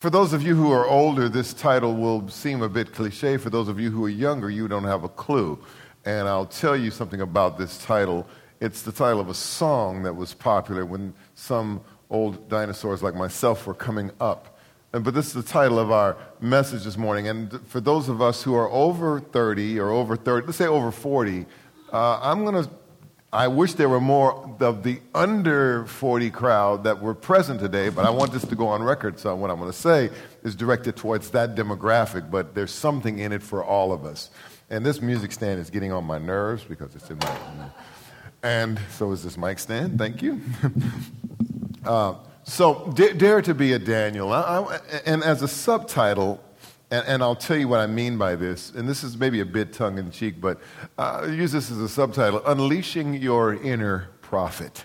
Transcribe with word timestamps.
For 0.00 0.08
those 0.08 0.32
of 0.32 0.42
you 0.42 0.54
who 0.56 0.72
are 0.72 0.86
older, 0.86 1.28
this 1.28 1.52
title 1.52 1.94
will 1.94 2.26
seem 2.30 2.62
a 2.62 2.70
bit 2.70 2.94
cliche. 2.94 3.36
For 3.36 3.50
those 3.50 3.68
of 3.68 3.78
you 3.78 3.90
who 3.90 4.02
are 4.06 4.08
younger, 4.08 4.48
you 4.48 4.66
don't 4.66 4.84
have 4.84 5.04
a 5.04 5.10
clue. 5.10 5.58
And 6.06 6.26
I'll 6.26 6.46
tell 6.46 6.74
you 6.74 6.90
something 6.90 7.20
about 7.20 7.58
this 7.58 7.76
title. 7.84 8.26
It's 8.60 8.80
the 8.80 8.92
title 8.92 9.20
of 9.20 9.28
a 9.28 9.34
song 9.34 10.02
that 10.04 10.16
was 10.16 10.32
popular 10.32 10.86
when 10.86 11.12
some 11.34 11.82
old 12.08 12.48
dinosaurs 12.48 13.02
like 13.02 13.14
myself 13.14 13.66
were 13.66 13.74
coming 13.74 14.10
up. 14.20 14.58
But 14.92 15.12
this 15.12 15.26
is 15.26 15.34
the 15.34 15.42
title 15.42 15.78
of 15.78 15.90
our 15.90 16.16
message 16.40 16.84
this 16.84 16.96
morning. 16.96 17.28
And 17.28 17.60
for 17.66 17.82
those 17.82 18.08
of 18.08 18.22
us 18.22 18.42
who 18.42 18.54
are 18.54 18.70
over 18.70 19.20
30 19.20 19.78
or 19.78 19.90
over 19.90 20.16
30, 20.16 20.46
let's 20.46 20.56
say 20.56 20.66
over 20.66 20.90
40, 20.90 21.44
uh, 21.92 22.20
I'm 22.22 22.46
going 22.46 22.64
to 22.64 22.70
I 23.32 23.46
wish 23.46 23.74
there 23.74 23.88
were 23.88 24.00
more 24.00 24.56
of 24.60 24.82
the 24.82 25.00
under 25.14 25.86
40 25.86 26.30
crowd 26.30 26.84
that 26.84 27.00
were 27.00 27.14
present 27.14 27.60
today, 27.60 27.88
but 27.88 28.04
I 28.04 28.10
want 28.10 28.32
this 28.32 28.44
to 28.46 28.56
go 28.56 28.66
on 28.66 28.82
record. 28.82 29.20
So, 29.20 29.34
what 29.36 29.50
I'm 29.50 29.58
going 29.58 29.70
to 29.70 29.76
say 29.76 30.10
is 30.42 30.56
directed 30.56 30.96
towards 30.96 31.30
that 31.30 31.54
demographic, 31.54 32.28
but 32.28 32.56
there's 32.56 32.72
something 32.72 33.20
in 33.20 33.30
it 33.30 33.42
for 33.42 33.64
all 33.64 33.92
of 33.92 34.04
us. 34.04 34.30
And 34.68 34.84
this 34.84 35.00
music 35.00 35.30
stand 35.30 35.60
is 35.60 35.70
getting 35.70 35.92
on 35.92 36.04
my 36.04 36.18
nerves 36.18 36.64
because 36.64 36.94
it's 36.96 37.08
in 37.08 37.18
my. 37.18 37.36
And 38.42 38.80
so 38.90 39.12
is 39.12 39.22
this 39.22 39.36
mic 39.36 39.60
stand. 39.60 39.96
Thank 39.96 40.22
you. 40.22 40.40
uh, 41.84 42.14
so, 42.42 42.92
Dare 42.96 43.42
to 43.42 43.54
be 43.54 43.74
a 43.74 43.78
Daniel. 43.78 44.32
I, 44.32 44.40
I, 44.40 44.80
and 45.06 45.22
as 45.22 45.42
a 45.42 45.48
subtitle, 45.48 46.42
and, 46.90 47.06
and, 47.06 47.22
I'll 47.22 47.36
tell 47.36 47.56
you 47.56 47.68
what 47.68 47.80
I 47.80 47.86
mean 47.86 48.18
by 48.18 48.36
this, 48.36 48.70
and 48.70 48.88
this 48.88 49.04
is 49.04 49.16
maybe 49.16 49.40
a 49.40 49.44
bit 49.44 49.72
tongue 49.72 49.98
in 49.98 50.10
cheek, 50.10 50.40
but 50.40 50.60
uh, 50.98 51.28
use 51.30 51.52
this 51.52 51.70
as 51.70 51.78
a 51.78 51.88
subtitle 51.88 52.42
Unleashing 52.46 53.14
Your 53.14 53.54
Inner 53.54 54.08
Prophet. 54.22 54.84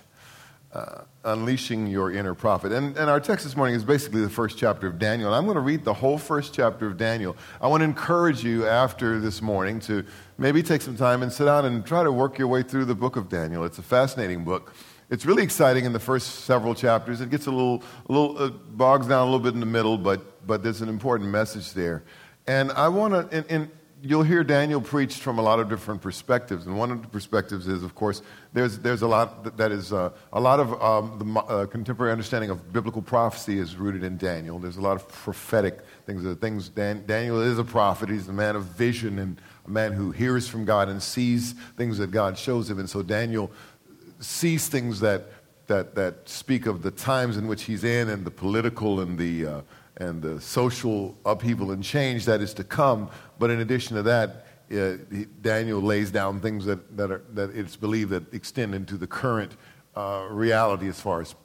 Uh, 0.73 1.04
unleashing 1.26 1.88
your 1.88 2.12
inner 2.12 2.36
prophet. 2.36 2.72
And, 2.72 2.96
and 2.98 3.10
our 3.10 3.20
text 3.20 3.46
this 3.46 3.55
morning 3.55 3.76
is 3.76 3.84
basically 3.84 4.22
the 4.22 4.30
first 4.30 4.58
chapter 4.58 4.88
of 4.88 4.99
Daniel. 4.99 5.30
And 5.30 5.36
I'm 5.36 5.46
going 5.46 5.55
to 5.55 5.62
read 5.62 5.84
the 5.84 5.94
whole 5.94 6.18
first 6.18 6.54
chapter 6.54 6.86
of 6.86 6.98
Daniel. 6.98 7.36
I 7.60 7.68
want 7.68 7.82
to 7.82 7.86
encourage 7.86 8.44
you 8.44 8.68
after 8.68 9.20
this 9.20 9.41
morning 9.41 9.80
to 9.82 10.05
maybe 10.37 10.62
take 10.62 10.82
some 10.82 10.96
time 10.96 11.24
and 11.24 11.32
sit 11.32 11.46
down 11.46 11.65
and 11.65 11.85
try 11.85 12.04
to 12.04 12.12
work 12.12 12.37
your 12.37 12.48
way 12.48 12.62
through 12.62 12.85
the 12.85 12.96
book 12.96 13.15
of 13.15 13.27
Daniel. 13.27 13.65
It's 13.65 13.80
a 13.80 13.84
fascinating 13.84 14.43
book. 14.43 14.74
It's 15.10 15.26
really 15.26 15.44
exciting 15.44 15.86
in 15.86 15.94
the 15.94 16.00
first 16.00 16.46
several 16.46 16.74
chapters. 16.74 17.22
It 17.22 17.30
gets 17.30 17.46
a 17.46 17.52
little, 17.52 17.84
a 18.10 18.12
little 18.12 18.38
uh, 18.38 18.50
bogs 18.50 19.08
down 19.08 19.22
a 19.22 19.26
little 19.26 19.40
bit 19.40 19.54
in 19.54 19.60
the 19.60 19.66
middle, 19.66 19.98
but 19.98 20.22
but 20.48 20.64
there's 20.64 20.82
an 20.82 20.90
important 20.90 21.30
message 21.30 21.74
there. 21.74 22.04
And 22.48 22.72
I 22.72 22.90
want 22.90 23.14
to, 23.14 23.38
and, 23.38 23.46
and, 23.50 23.72
you'll 24.02 24.24
hear 24.24 24.44
Daniel 24.44 24.82
preached 24.82 25.20
from 25.20 25.40
a 25.40 25.42
lot 25.42 25.60
of 25.60 25.68
different 25.68 26.00
perspectives. 26.00 26.68
And 26.68 26.78
one 26.78 26.92
of 26.92 27.02
the 27.02 27.08
perspectives 27.08 27.68
is, 27.68 27.82
of 27.82 27.96
course, 27.96 28.22
there's, 28.54 28.78
there's 28.78 29.02
a 29.02 29.08
lot 29.08 29.58
that 29.58 29.72
is, 29.72 29.92
uh, 29.92 30.12
a 30.32 30.40
lot 30.40 30.60
of 30.60 30.80
um, 30.80 31.18
the 31.18 31.40
uh, 31.40 31.66
contemporary 31.66 32.12
understanding 32.12 32.52
of 32.52 32.72
biblical 32.72 33.02
prophecy 33.02 33.58
is 33.58 33.76
rooted 33.78 34.04
in 34.04 34.18
Daniel. 34.18 34.60
There's 34.60 34.78
a 34.78 34.82
lot 34.82 34.96
of 34.96 35.08
prophetic 35.08 35.80
things. 36.06 36.22
The 36.22 36.36
things 36.36 36.70
Dan, 36.70 37.04
Daniel 37.08 37.42
is 37.42 37.58
a 37.58 37.64
prophet. 37.64 38.10
He's 38.10 38.28
a 38.28 38.34
man 38.34 38.56
of 38.56 38.66
vision 38.66 39.18
and 39.18 39.42
a 39.66 39.72
man 39.72 39.92
who 39.94 40.12
hears 40.12 40.48
from 40.48 40.66
God 40.66 40.88
and 40.88 41.02
sees 41.02 41.54
things 41.76 41.98
that 41.98 42.12
God 42.12 42.38
shows 42.38 42.70
him. 42.70 42.78
And 42.78 42.90
so 42.90 43.02
Daniel 43.02 43.50
sees 44.20 44.68
things 44.68 44.99
that, 44.99 45.30
that, 45.68 45.96
that 45.96 46.27
speak 46.27 46.66
of 46.66 46.82
the 46.82 46.91
times 46.91 47.38
in 47.38 47.48
which 47.48 47.63
he's 47.63 47.84
in 47.84 48.10
and 48.10 48.26
the 48.26 48.32
political 48.32 49.02
and 49.02 49.18
the, 49.18 49.46
uh, 49.46 49.62
and 49.98 50.21
the 50.21 50.40
social 50.41 51.18
upheaval 51.26 51.71
and 51.71 51.84
change 51.84 52.26
that 52.26 52.41
is 52.41 52.54
to 52.54 52.63
come. 52.63 53.10
But 53.40 53.49
in 53.49 53.60
addition 53.62 53.96
to 53.96 54.04
that, 54.04 54.46
uh, 54.71 54.98
Daniel 55.41 55.82
lays 55.82 56.12
down 56.12 56.40
things 56.40 56.66
that, 56.66 56.98
that, 56.98 57.12
are, 57.12 57.21
that 57.34 57.55
it's 57.55 57.76
believed 57.76 58.10
that 58.12 58.34
extend 58.34 58.74
into 58.74 58.98
the 58.98 59.08
current 59.08 59.55
uh, 59.96 60.27
reality 60.30 60.88
as 60.88 60.99
far 60.99 61.21
as 61.21 61.36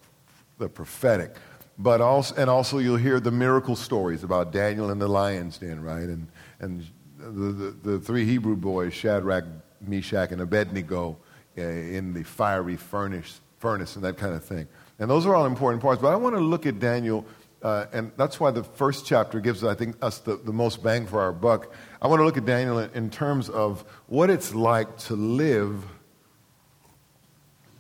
the 0.59 0.69
prophetic. 0.69 1.37
But 1.79 2.01
also, 2.01 2.35
and 2.37 2.51
also 2.51 2.79
you'll 2.79 2.97
hear 2.97 3.21
the 3.21 3.31
miracle 3.31 3.77
stories 3.77 4.25
about 4.25 4.53
Daniel 4.53 4.91
and 4.91 5.01
the 5.01 5.09
lion's 5.09 5.59
den, 5.59 5.83
right? 5.83 6.09
And, 6.09 6.27
and 6.61 6.87
the, 7.19 7.53
the, 7.53 7.91
the 7.91 7.99
three 8.01 8.25
Hebrew 8.25 8.57
boys, 8.57 8.93
Shadrach, 8.93 9.45
Meshach, 9.81 10.33
and 10.33 10.41
Abednego, 10.43 11.17
in 11.57 12.15
the 12.15 12.23
fiery 12.23 12.77
furnace, 12.77 13.41
furnace 13.59 13.97
and 13.97 14.05
that 14.05 14.17
kind 14.17 14.35
of 14.35 14.45
thing. 14.45 14.69
And 14.99 15.11
those 15.11 15.27
are 15.27 15.35
all 15.35 15.47
important 15.47 15.83
parts. 15.83 16.01
But 16.01 16.13
I 16.13 16.17
want 16.17 16.35
to 16.37 16.41
look 16.41 16.67
at 16.67 16.79
Daniel 16.79 17.27
uh, 17.63 17.87
and 17.93 18.11
that's 18.17 18.41
why 18.41 18.51
the 18.51 18.65
first 18.65 19.05
chapter 19.05 19.39
gives, 19.39 19.63
I 19.65 19.75
think, 19.75 19.97
us 20.03 20.19
the, 20.19 20.37
the 20.37 20.53
most 20.53 20.83
bang 20.83 21.07
for 21.07 21.21
our 21.21 21.33
buck. 21.33 21.73
I 22.01 22.09
want 22.09 22.21
to 22.21 22.25
look 22.25 22.39
at 22.39 22.47
Daniel 22.47 22.79
in, 22.79 22.91
in 22.95 23.11
terms 23.11 23.51
of 23.51 23.85
what 24.07 24.31
it's 24.31 24.55
like 24.55 24.97
to 24.99 25.15
live 25.15 25.85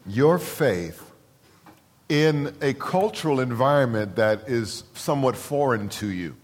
your 0.07 0.39
faith 0.39 1.11
in 2.11 2.55
a 2.61 2.75
cultural 2.75 3.41
environment 3.41 4.17
that 4.17 4.49
is 4.49 4.85
somewhat 4.95 5.37
foreign 5.37 5.89
to 5.89 6.09
you. 6.09 6.37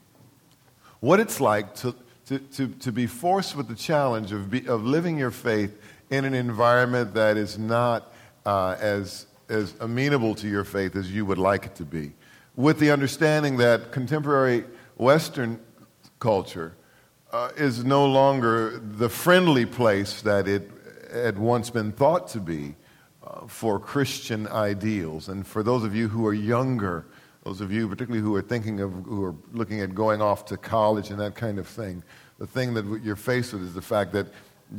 What 1.01 1.21
it's 1.21 1.41
like 1.41 1.75
to, 1.77 1.95
to, 2.27 2.39
to, 2.39 2.69
to 2.69 2.93
be 2.93 3.07
forced 3.07 3.55
with 3.55 3.69
the 3.69 3.75
challenge 3.75 4.33
of, 4.33 4.51
be, 4.51 4.67
of 4.67 4.85
living 4.85 5.19
your 5.19 5.31
faith 5.31 5.79
in 6.11 6.25
an 6.25 6.35
environment 6.35 7.15
that 7.15 7.37
is 7.37 7.59
not 7.59 8.13
uh, 8.45 8.77
as, 8.81 9.27
as 9.49 9.75
amenable 9.81 10.35
to 10.37 10.49
your 10.49 10.65
faith 10.65 10.97
as 10.97 11.11
you 11.11 11.27
would 11.27 11.39
like 11.39 11.67
it 11.67 11.75
to 11.77 11.85
be 11.85 12.13
with 12.57 12.79
the 12.79 12.91
understanding 12.91 13.59
that 13.59 13.93
contemporary 13.93 14.65
Western 14.97 15.61
culture 16.19 16.75
uh, 17.33 17.51
is 17.57 17.85
no 17.85 18.07
longer 18.07 18.79
the 18.79 19.09
friendly 19.09 19.67
place 19.67 20.23
that 20.23 20.49
it 20.49 20.71
had 21.13 21.39
once 21.39 21.71
been 21.71 21.93
thought 21.93 22.29
to 22.29 22.41
be 22.41 22.75
uh, 23.23 23.47
for 23.47 23.79
Christian 23.79 24.49
ideals. 24.49 25.29
And 25.29 25.47
for 25.47 25.63
those 25.63 25.85
of 25.85 25.95
you 25.95 26.09
who 26.09 26.27
are 26.27 26.35
younger, 26.35 27.07
those 27.45 27.61
of 27.61 27.71
you 27.71 27.89
particularly 27.89 28.23
who 28.23 28.35
are 28.35 28.43
thinking 28.43 28.81
of, 28.81 28.93
who 29.05 29.23
are 29.23 29.35
looking 29.53 29.81
at 29.81 29.95
going 29.95 30.23
off 30.23 30.47
to 30.47 30.57
college 30.57 31.11
and 31.11 31.21
that 31.21 31.35
kind 31.35 31.59
of 31.59 31.67
thing, 31.67 32.03
the 32.39 32.47
thing 32.47 32.75
that 32.75 33.01
you're 33.03 33.17
faced 33.17 33.53
with 33.53 33.63
is 33.63 33.75
the 33.75 33.83
fact 33.83 34.13
that 34.13 34.27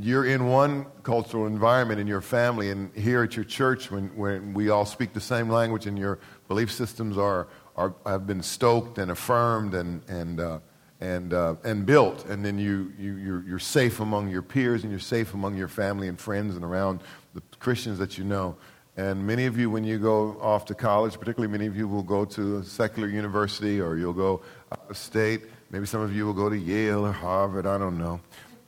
you're 0.02 0.26
in 0.26 0.48
one 0.48 0.86
cultural 1.04 1.48
environment 1.48 2.00
in 2.00 2.08
your 2.08 2.22
family 2.22 2.72
and 2.72 2.94
here 2.94 3.24
at 3.24 3.36
your 3.36 3.46
church 3.46 3.90
when, 3.90 4.16
when 4.18 4.54
we 4.54 4.70
all 4.70 4.86
speak 4.86 5.14
the 5.14 5.22
same 5.22 5.50
language 5.50 5.86
and 5.86 5.98
your 5.98 6.20
belief 6.48 6.72
systems 6.72 7.18
are, 7.18 7.48
are, 7.76 7.94
have 8.06 8.28
been 8.28 8.42
stoked 8.42 8.98
and 8.98 9.12
affirmed 9.12 9.74
and, 9.74 10.02
and, 10.10 10.40
uh, 10.40 10.60
and, 11.00 11.34
uh, 11.34 11.56
and 11.64 11.86
built. 11.86 12.26
And 12.26 12.44
then 12.44 12.60
you, 12.60 12.92
you, 13.00 13.16
you're, 13.16 13.44
you're 13.44 13.60
safe 13.60 14.00
among 14.02 14.30
your 14.30 14.42
peers 14.42 14.84
and 14.84 14.92
you're 14.92 15.00
safe 15.00 15.34
among 15.34 15.56
your 15.56 15.70
family 15.70 16.08
and 16.10 16.20
friends 16.20 16.56
and 16.56 16.66
around 16.66 17.02
the 17.34 17.42
Christians 17.60 17.98
that 18.00 18.18
you 18.18 18.26
know. 18.26 18.58
And 18.98 19.26
many 19.26 19.46
of 19.46 19.58
you, 19.58 19.70
when 19.70 19.84
you 19.84 20.00
go 20.00 20.38
off 20.42 20.66
to 20.66 20.76
college, 20.76 21.18
particularly 21.20 21.52
many 21.52 21.68
of 21.68 21.78
you 21.78 21.88
will 21.88 22.04
go 22.04 22.26
to 22.26 22.58
a 22.58 22.64
secular 22.64 23.08
university 23.08 23.80
or 23.80 23.96
you'll 23.96 24.12
go 24.12 24.42
out 24.72 24.90
of 24.90 24.98
state. 24.98 25.44
Maybe 25.70 25.86
some 25.86 26.02
of 26.02 26.16
you 26.16 26.26
will 26.26 26.34
go 26.34 26.50
to 26.50 26.58
Yale 26.58 27.06
or 27.06 27.12
Harvard, 27.12 27.68
I 27.68 27.78
don't 27.78 27.98
know. 27.98 28.20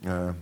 Uh, 0.08 0.34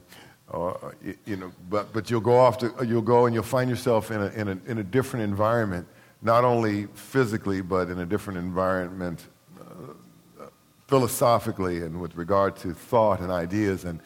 or, 0.50 0.96
you 1.26 1.36
know, 1.36 1.52
but, 1.70 1.92
but 1.92 2.10
you'll 2.10 2.22
go 2.22 2.38
off 2.38 2.58
to, 2.60 2.74
you'll 2.86 3.02
go 3.02 3.26
and 3.26 3.34
you'll 3.34 3.44
find 3.44 3.70
yourself 3.70 4.12
in 4.12 4.22
a, 4.22 4.28
in 4.28 4.48
a, 4.48 4.60
in 4.68 4.78
a 4.78 4.84
different 4.84 5.24
environment 5.24 5.88
not 6.22 6.44
only 6.44 6.88
physically, 6.96 7.62
but 7.62 7.90
in 7.90 8.00
a 8.00 8.06
different 8.06 8.40
environment 8.40 9.28
uh, 9.60 10.46
philosophically 10.88 11.84
and 11.84 12.00
with 12.00 12.16
regard 12.16 12.56
to 12.58 12.74
thought 12.74 13.20
and 13.20 13.32
ideas. 13.32 13.86
And 13.86 14.00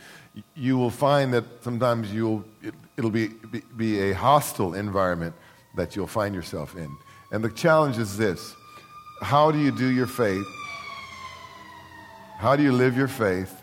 you 0.56 0.78
will 0.78 0.90
find 0.90 1.34
that 1.34 1.46
sometimes 1.63 2.12
you'll, 2.13 2.44
it, 2.62 2.74
will 2.97 3.12
be, 3.12 3.28
be, 3.28 3.62
be 3.78 4.12
a 4.12 4.13
hostile 4.13 4.74
environment 4.74 5.35
that 5.78 5.96
you'll 5.96 6.07
find 6.07 6.35
yourself 6.35 6.75
in. 6.75 6.90
And 7.31 7.44
the 7.44 7.50
challenge 7.51 7.97
is 7.97 8.18
this 8.18 8.56
how 9.22 9.51
do 9.51 9.59
you 9.59 9.72
do 9.72 9.88
your 9.88 10.07
faith? 10.07 10.46
How 12.38 12.56
do 12.56 12.63
you 12.63 12.72
live 12.72 12.97
your 12.97 13.07
faith 13.07 13.60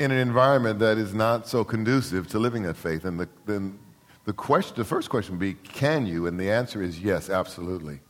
in 0.00 0.10
an 0.10 0.18
environment 0.18 0.78
that 0.78 0.96
is 0.96 1.14
not 1.14 1.46
so 1.46 1.62
conducive 1.62 2.26
to 2.28 2.38
living 2.38 2.64
that 2.64 2.76
faith? 2.76 3.04
And 3.04 3.20
the, 3.20 3.28
then 3.44 3.78
the, 4.24 4.32
question, 4.32 4.74
the 4.76 4.84
first 4.84 5.10
question 5.10 5.34
would 5.34 5.40
be, 5.40 5.54
can 5.54 6.06
you? 6.06 6.26
And 6.26 6.40
the 6.40 6.50
answer 6.50 6.82
is 6.82 6.98
yes, 6.98 7.28
absolutely. 7.28 8.00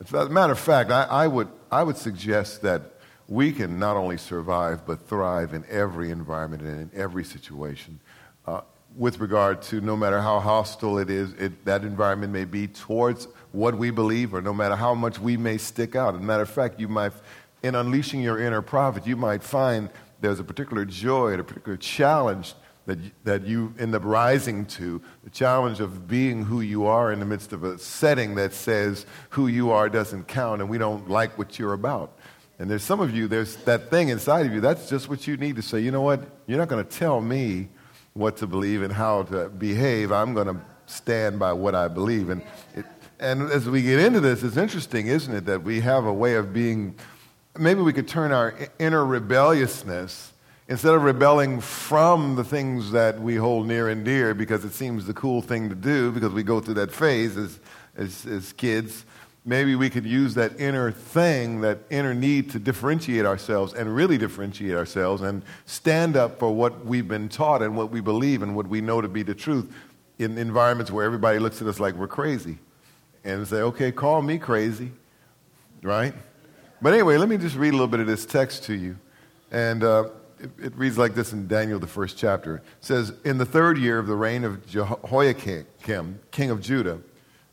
As 0.00 0.12
a 0.12 0.28
matter 0.28 0.52
of 0.52 0.58
fact, 0.58 0.90
I, 0.90 1.04
I, 1.04 1.26
would, 1.28 1.48
I 1.70 1.84
would 1.84 1.96
suggest 1.96 2.62
that 2.62 2.96
we 3.28 3.52
can 3.52 3.78
not 3.78 3.96
only 3.96 4.18
survive, 4.18 4.84
but 4.84 5.08
thrive 5.08 5.54
in 5.54 5.64
every 5.70 6.10
environment 6.10 6.62
and 6.62 6.92
in 6.92 7.00
every 7.00 7.24
situation. 7.24 8.00
Uh, 8.44 8.60
with 8.96 9.20
regard 9.20 9.60
to 9.60 9.80
no 9.80 9.96
matter 9.96 10.20
how 10.20 10.40
hostile 10.40 10.98
it 10.98 11.10
is, 11.10 11.32
it, 11.34 11.64
that 11.64 11.82
environment 11.82 12.32
may 12.32 12.44
be 12.44 12.66
towards 12.66 13.28
what 13.52 13.76
we 13.76 13.90
believe, 13.90 14.34
or 14.34 14.42
no 14.42 14.52
matter 14.52 14.74
how 14.74 14.94
much 14.94 15.18
we 15.18 15.36
may 15.36 15.58
stick 15.58 15.94
out. 15.94 16.14
As 16.14 16.20
a 16.20 16.24
matter 16.24 16.42
of 16.42 16.50
fact, 16.50 16.80
you 16.80 16.88
might, 16.88 17.12
in 17.62 17.74
unleashing 17.74 18.20
your 18.20 18.40
inner 18.40 18.62
prophet, 18.62 19.06
you 19.06 19.16
might 19.16 19.42
find 19.42 19.90
there's 20.20 20.40
a 20.40 20.44
particular 20.44 20.84
joy, 20.84 21.32
and 21.32 21.40
a 21.40 21.44
particular 21.44 21.76
challenge 21.76 22.54
that, 22.86 22.98
that 23.24 23.44
you 23.44 23.74
end 23.78 23.94
up 23.94 24.04
rising 24.04 24.64
to, 24.64 25.02
the 25.24 25.30
challenge 25.30 25.80
of 25.80 26.08
being 26.08 26.44
who 26.44 26.60
you 26.60 26.86
are 26.86 27.12
in 27.12 27.18
the 27.18 27.26
midst 27.26 27.52
of 27.52 27.64
a 27.64 27.78
setting 27.78 28.36
that 28.36 28.52
says 28.52 29.06
who 29.30 29.48
you 29.48 29.72
are 29.72 29.88
doesn't 29.88 30.28
count 30.28 30.60
and 30.60 30.70
we 30.70 30.78
don't 30.78 31.10
like 31.10 31.36
what 31.36 31.58
you're 31.58 31.72
about. 31.72 32.16
And 32.58 32.70
there's 32.70 32.84
some 32.84 33.00
of 33.00 33.14
you, 33.14 33.28
there's 33.28 33.56
that 33.64 33.90
thing 33.90 34.08
inside 34.08 34.46
of 34.46 34.54
you, 34.54 34.60
that's 34.60 34.88
just 34.88 35.08
what 35.08 35.26
you 35.26 35.36
need 35.36 35.56
to 35.56 35.62
say, 35.62 35.80
you 35.80 35.90
know 35.90 36.00
what, 36.00 36.22
you're 36.46 36.58
not 36.58 36.68
going 36.68 36.84
to 36.84 36.90
tell 36.90 37.20
me 37.20 37.68
what 38.14 38.38
to 38.38 38.46
believe 38.46 38.82
and 38.82 38.92
how 38.92 39.24
to 39.24 39.48
behave. 39.50 40.10
I'm 40.10 40.32
going 40.32 40.46
to 40.46 40.56
stand 40.86 41.38
by 41.38 41.52
what 41.52 41.74
I 41.74 41.88
believe. 41.88 42.30
And, 42.30 42.42
it, 42.74 42.86
and 43.18 43.50
as 43.50 43.68
we 43.68 43.82
get 43.82 43.98
into 43.98 44.20
this, 44.20 44.42
it's 44.42 44.56
interesting, 44.56 45.08
isn't 45.08 45.34
it, 45.34 45.44
that 45.46 45.64
we 45.64 45.80
have 45.80 46.06
a 46.06 46.12
way 46.12 46.36
of 46.36 46.54
being 46.54 46.94
maybe 47.58 47.80
we 47.80 47.92
could 47.92 48.08
turn 48.08 48.32
our 48.32 48.54
inner 48.78 49.04
rebelliousness, 49.04 50.32
instead 50.68 50.94
of 50.94 51.02
rebelling 51.02 51.60
from 51.60 52.34
the 52.34 52.44
things 52.44 52.90
that 52.90 53.20
we 53.20 53.36
hold 53.36 53.66
near 53.66 53.88
and 53.88 54.04
dear 54.04 54.34
because 54.34 54.64
it 54.64 54.72
seems 54.72 55.06
the 55.06 55.14
cool 55.14 55.40
thing 55.40 55.68
to 55.68 55.74
do 55.74 56.10
because 56.10 56.32
we 56.32 56.42
go 56.42 56.60
through 56.60 56.74
that 56.74 56.90
phase 56.90 57.36
as, 57.36 57.60
as, 57.96 58.26
as 58.26 58.52
kids, 58.52 59.04
maybe 59.44 59.76
we 59.76 59.88
could 59.88 60.04
use 60.04 60.34
that 60.34 60.58
inner 60.60 60.90
thing, 60.90 61.60
that 61.60 61.78
inner 61.88 62.14
need 62.14 62.50
to 62.50 62.58
differentiate 62.58 63.24
ourselves 63.24 63.74
and 63.74 63.94
really 63.94 64.18
differentiate 64.18 64.74
ourselves 64.74 65.22
and 65.22 65.42
stand 65.66 66.16
up 66.16 66.38
for 66.38 66.52
what 66.52 66.84
we've 66.84 67.06
been 67.06 67.28
taught 67.28 67.62
and 67.62 67.76
what 67.76 67.90
we 67.92 68.00
believe 68.00 68.42
and 68.42 68.56
what 68.56 68.66
we 68.66 68.80
know 68.80 69.00
to 69.00 69.08
be 69.08 69.22
the 69.22 69.34
truth 69.34 69.72
in 70.18 70.36
environments 70.36 70.90
where 70.90 71.04
everybody 71.04 71.38
looks 71.38 71.62
at 71.62 71.68
us 71.68 71.78
like 71.78 71.94
we're 71.94 72.08
crazy 72.08 72.58
and 73.22 73.46
say, 73.46 73.58
okay, 73.58 73.92
call 73.92 74.20
me 74.20 74.36
crazy, 74.38 74.90
right? 75.82 76.14
But 76.80 76.92
anyway, 76.92 77.16
let 77.16 77.28
me 77.28 77.38
just 77.38 77.56
read 77.56 77.70
a 77.70 77.72
little 77.72 77.86
bit 77.86 78.00
of 78.00 78.06
this 78.06 78.26
text 78.26 78.64
to 78.64 78.74
you. 78.74 78.96
And 79.50 79.82
uh, 79.82 80.10
it, 80.38 80.50
it, 80.62 80.76
reads 80.76 80.98
like 80.98 81.14
this 81.14 81.32
in 81.32 81.46
Daniel, 81.48 81.78
the 81.78 81.86
first 81.86 82.18
chapter. 82.18 82.56
It 82.56 82.62
says, 82.80 83.12
In 83.24 83.38
the 83.38 83.46
third 83.46 83.78
year 83.78 83.98
of 83.98 84.06
the 84.06 84.16
reign 84.16 84.44
of 84.44 84.66
Jehoiakim, 84.66 86.20
king 86.30 86.50
of 86.50 86.60
Judah, 86.60 87.00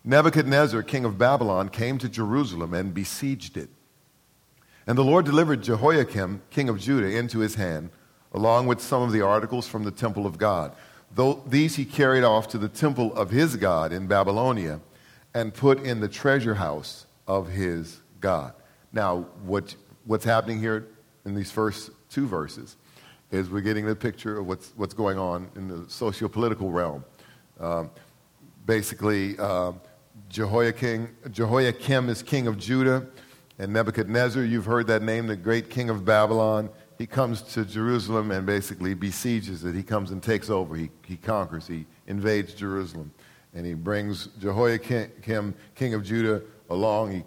Nebuchadnezzar, 0.03 0.83
king 0.83 1.05
of 1.05 1.17
Babylon, 1.17 1.69
came 1.69 1.97
to 1.99 2.09
Jerusalem 2.09 2.73
and 2.73 2.93
besieged 2.93 3.55
it. 3.55 3.69
And 4.85 4.97
the 4.97 5.03
Lord 5.03 5.25
delivered 5.25 5.63
Jehoiakim, 5.63 6.41
king 6.49 6.67
of 6.67 6.79
Judah, 6.79 7.17
into 7.17 7.39
his 7.39 7.55
hand, 7.55 7.89
along 8.33 8.67
with 8.67 8.81
some 8.81 9.01
of 9.01 9.13
the 9.13 9.21
articles 9.21 9.65
from 9.65 9.83
the 9.83 9.91
temple 9.91 10.25
of 10.25 10.37
God. 10.37 10.75
Though 11.15 11.41
these 11.47 11.75
he 11.75 11.85
carried 11.85 12.23
off 12.23 12.49
to 12.49 12.57
the 12.57 12.67
temple 12.67 13.13
of 13.15 13.29
his 13.29 13.55
God 13.55 13.93
in 13.93 14.07
Babylonia 14.07 14.81
and 15.33 15.53
put 15.53 15.81
in 15.83 16.01
the 16.01 16.09
treasure 16.09 16.55
house 16.55 17.05
of 17.27 17.49
his 17.49 18.01
God. 18.19 18.53
Now, 18.93 19.25
what, 19.43 19.75
what's 20.05 20.23
happening 20.23 20.59
here 20.59 20.87
in 21.25 21.33
these 21.33 21.51
first 21.51 21.89
two 22.09 22.27
verses 22.27 22.77
is 23.31 23.49
we're 23.49 23.61
getting 23.61 23.87
the 23.87 23.95
picture 23.95 24.37
of 24.37 24.45
what's, 24.45 24.71
what's 24.75 24.93
going 24.93 25.17
on 25.17 25.49
in 25.55 25.67
the 25.67 25.89
socio 25.89 26.27
political 26.27 26.71
realm. 26.71 27.03
Um, 27.59 27.89
basically, 28.67 29.35
uh, 29.39 29.73
Jehoiakim, 30.29 31.15
Jehoiakim 31.31 32.09
is 32.09 32.21
king 32.21 32.45
of 32.45 32.59
Judah, 32.59 33.07
and 33.57 33.73
Nebuchadnezzar, 33.73 34.43
you've 34.43 34.65
heard 34.65 34.85
that 34.87 35.01
name, 35.01 35.25
the 35.25 35.35
great 35.35 35.71
king 35.71 35.89
of 35.89 36.05
Babylon. 36.05 36.69
He 36.99 37.07
comes 37.07 37.41
to 37.53 37.65
Jerusalem 37.65 38.29
and 38.29 38.45
basically 38.45 38.93
besieges 38.93 39.63
it. 39.63 39.73
He 39.73 39.83
comes 39.83 40.11
and 40.11 40.21
takes 40.21 40.49
over, 40.49 40.75
he, 40.75 40.91
he 41.05 41.17
conquers, 41.17 41.65
he 41.65 41.85
invades 42.05 42.53
Jerusalem. 42.53 43.11
And 43.55 43.65
he 43.65 43.73
brings 43.73 44.27
Jehoiakim, 44.39 45.55
king 45.75 45.93
of 45.93 46.03
Judah, 46.03 46.41
along. 46.69 47.11
He 47.11 47.23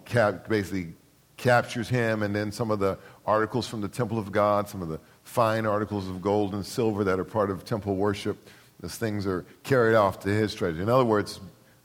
basically 0.49 0.93
captures 1.37 1.87
him, 1.87 2.23
and 2.23 2.35
then 2.35 2.51
some 2.51 2.71
of 2.71 2.79
the 2.79 2.97
articles 3.25 3.67
from 3.67 3.81
the 3.81 3.87
temple 3.87 4.17
of 4.17 4.31
God, 4.31 4.67
some 4.67 4.81
of 4.81 4.89
the 4.89 4.99
fine 5.23 5.65
articles 5.65 6.09
of 6.09 6.21
gold 6.21 6.53
and 6.53 6.65
silver 6.65 7.03
that 7.03 7.19
are 7.19 7.23
part 7.23 7.49
of 7.49 7.63
temple 7.63 7.95
worship. 7.95 8.49
Those 8.79 8.95
things 8.95 9.25
are 9.25 9.45
carried 9.63 9.95
off 9.95 10.19
to 10.21 10.29
his 10.29 10.53
treasure. 10.53 10.81
In 10.81 10.89
other 10.89 11.05
words, 11.05 11.39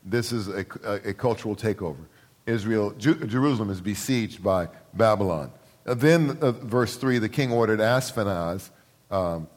this 0.04 0.32
is 0.32 0.49
a, 0.49 0.66
a, 0.84 1.10
a 1.10 1.14
cultural 1.14 1.54
takeover. 1.54 2.04
Israel, 2.46 2.90
Ju- 2.93 3.26
Jerusalem 3.26 3.70
is 3.70 3.81
besieged 3.81 4.43
by 4.43 4.69
Babylon. 4.94 5.52
Uh, 5.87 5.94
then, 5.94 6.38
uh, 6.40 6.52
verse 6.52 6.96
3, 6.96 7.19
the 7.19 7.28
king 7.28 7.52
ordered 7.52 7.81
Ashpenaz, 7.81 8.70
um, 9.10 9.49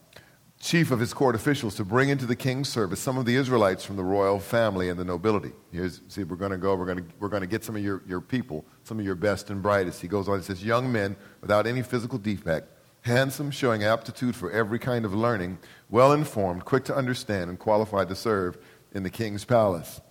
chief 0.66 0.90
of 0.90 1.00
his 1.00 1.14
court 1.14 1.36
officials, 1.36 1.76
to 1.76 1.86
bring 1.86 2.10
into 2.10 2.26
the 2.26 2.36
king's 2.36 2.68
service 2.68 3.00
some 3.00 3.20
of 3.20 3.26
the 3.26 3.36
Israelites 3.36 3.86
from 3.86 3.96
the 3.98 4.04
royal 4.04 4.40
family 4.40 4.90
and 4.90 5.00
the 5.00 5.06
nobility. 5.06 5.52
Here's, 5.72 6.02
see, 6.08 6.24
we're 6.24 6.38
going 6.38 6.52
to 6.52 6.58
go, 6.58 6.76
we're 6.76 6.88
going 6.88 7.14
we're 7.20 7.30
to 7.40 7.46
get 7.46 7.64
some 7.64 7.76
of 7.76 7.84
your, 7.84 8.02
your 8.08 8.20
people, 8.20 8.66
some 8.84 8.98
of 9.00 9.06
your 9.06 9.14
best 9.14 9.52
and 9.52 9.62
brightest. 9.62 10.02
He 10.02 10.08
goes 10.08 10.28
on, 10.28 10.40
he 10.40 10.44
says, 10.44 10.64
young 10.64 10.92
men 10.92 11.16
without 11.40 11.68
any 11.68 11.84
physical 11.84 12.18
defect, 12.18 12.68
handsome, 13.02 13.52
showing 13.52 13.84
aptitude 13.84 14.36
for 14.36 14.50
every 14.52 14.80
kind 14.80 15.06
of 15.06 15.14
learning, 15.14 15.60
well 15.92 16.14
informed, 16.14 16.66
quick 16.66 16.84
to 16.86 16.96
understand, 16.96 17.52
and 17.52 17.60
qualified 17.60 18.10
to 18.10 18.16
serve 18.16 18.58
in 18.94 19.04
the 19.04 19.12
king's 19.12 19.46
palace. 19.46 20.02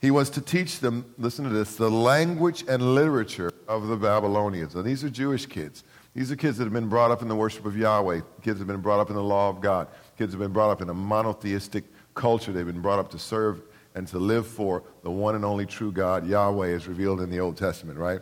He 0.00 0.12
was 0.12 0.30
to 0.30 0.40
teach 0.40 0.78
them, 0.78 1.12
listen 1.18 1.44
to 1.44 1.50
this, 1.50 1.74
the 1.74 1.90
language 1.90 2.62
and 2.68 2.94
literature 2.94 3.50
of 3.66 3.88
the 3.88 3.96
Babylonians. 3.96 4.76
Now, 4.76 4.82
these 4.82 5.02
are 5.02 5.10
Jewish 5.10 5.46
kids. 5.46 5.82
These 6.14 6.30
are 6.30 6.36
kids 6.36 6.58
that 6.58 6.64
have 6.64 6.72
been 6.72 6.88
brought 6.88 7.10
up 7.10 7.22
in 7.22 7.28
the 7.28 7.34
worship 7.34 7.66
of 7.66 7.76
Yahweh. 7.76 8.20
Kids 8.42 8.60
have 8.60 8.68
been 8.68 8.80
brought 8.80 9.00
up 9.00 9.10
in 9.10 9.16
the 9.16 9.22
law 9.22 9.48
of 9.48 9.60
God. 9.60 9.88
Kids 10.16 10.32
have 10.32 10.40
been 10.40 10.52
brought 10.52 10.70
up 10.70 10.80
in 10.80 10.88
a 10.88 10.94
monotheistic 10.94 11.84
culture. 12.14 12.52
They've 12.52 12.66
been 12.66 12.80
brought 12.80 12.98
up 12.98 13.10
to 13.10 13.18
serve 13.18 13.62
and 13.94 14.06
to 14.08 14.18
live 14.18 14.46
for 14.46 14.82
the 15.02 15.10
one 15.10 15.34
and 15.34 15.44
only 15.44 15.66
true 15.66 15.92
God, 15.92 16.26
Yahweh, 16.26 16.68
as 16.68 16.88
revealed 16.88 17.20
in 17.20 17.30
the 17.30 17.40
Old 17.40 17.56
Testament, 17.56 17.98
right? 17.98 18.20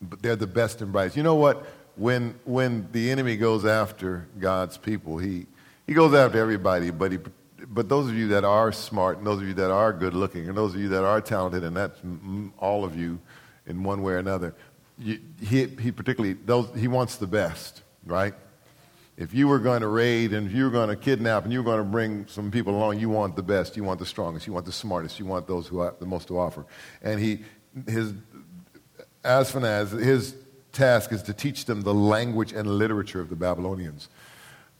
But 0.00 0.22
they're 0.22 0.36
the 0.36 0.46
best 0.46 0.80
and 0.82 0.92
brightest. 0.92 1.16
You 1.16 1.22
know 1.22 1.34
what? 1.34 1.66
When, 1.96 2.38
when 2.44 2.88
the 2.92 3.10
enemy 3.10 3.36
goes 3.36 3.64
after 3.64 4.28
God's 4.38 4.76
people, 4.76 5.18
he, 5.18 5.46
he 5.86 5.94
goes 5.94 6.14
after 6.14 6.38
everybody, 6.38 6.90
but, 6.90 7.12
he, 7.12 7.18
but 7.68 7.88
those 7.88 8.08
of 8.08 8.14
you 8.14 8.28
that 8.28 8.44
are 8.44 8.72
smart, 8.72 9.18
and 9.18 9.26
those 9.26 9.40
of 9.40 9.48
you 9.48 9.54
that 9.54 9.70
are 9.70 9.92
good 9.92 10.14
looking, 10.14 10.48
and 10.48 10.56
those 10.56 10.74
of 10.74 10.80
you 10.80 10.88
that 10.88 11.04
are 11.04 11.20
talented, 11.20 11.64
and 11.64 11.76
that's 11.76 11.98
all 12.58 12.84
of 12.84 12.96
you 12.98 13.18
in 13.66 13.82
one 13.82 14.02
way 14.02 14.14
or 14.14 14.18
another, 14.18 14.54
he, 14.98 15.20
he 15.40 15.92
particularly, 15.92 16.34
those, 16.44 16.68
he 16.76 16.88
wants 16.88 17.16
the 17.16 17.26
best, 17.26 17.82
right? 18.04 18.34
If 19.16 19.32
you 19.32 19.48
were 19.48 19.58
going 19.58 19.80
to 19.80 19.88
raid 19.88 20.34
and 20.34 20.46
if 20.46 20.52
you 20.52 20.64
were 20.64 20.70
going 20.70 20.90
to 20.90 20.96
kidnap 20.96 21.44
and 21.44 21.52
you 21.52 21.60
were 21.60 21.64
going 21.64 21.78
to 21.78 21.84
bring 21.84 22.26
some 22.28 22.50
people 22.50 22.76
along, 22.76 22.98
you 22.98 23.08
want 23.08 23.34
the 23.34 23.42
best, 23.42 23.76
you 23.76 23.82
want 23.82 23.98
the 23.98 24.06
strongest, 24.06 24.46
you 24.46 24.52
want 24.52 24.66
the 24.66 24.72
smartest, 24.72 25.18
you 25.18 25.24
want 25.24 25.46
those 25.46 25.66
who 25.66 25.80
have 25.80 25.98
the 25.98 26.06
most 26.06 26.28
to 26.28 26.38
offer. 26.38 26.66
And 27.00 27.18
he, 27.18 27.40
his, 27.86 28.12
Ashpenaz, 29.24 29.90
his 29.98 30.34
task 30.72 31.12
is 31.12 31.22
to 31.22 31.32
teach 31.32 31.64
them 31.64 31.80
the 31.80 31.94
language 31.94 32.52
and 32.52 32.68
literature 32.68 33.20
of 33.20 33.30
the 33.30 33.36
Babylonians. 33.36 34.10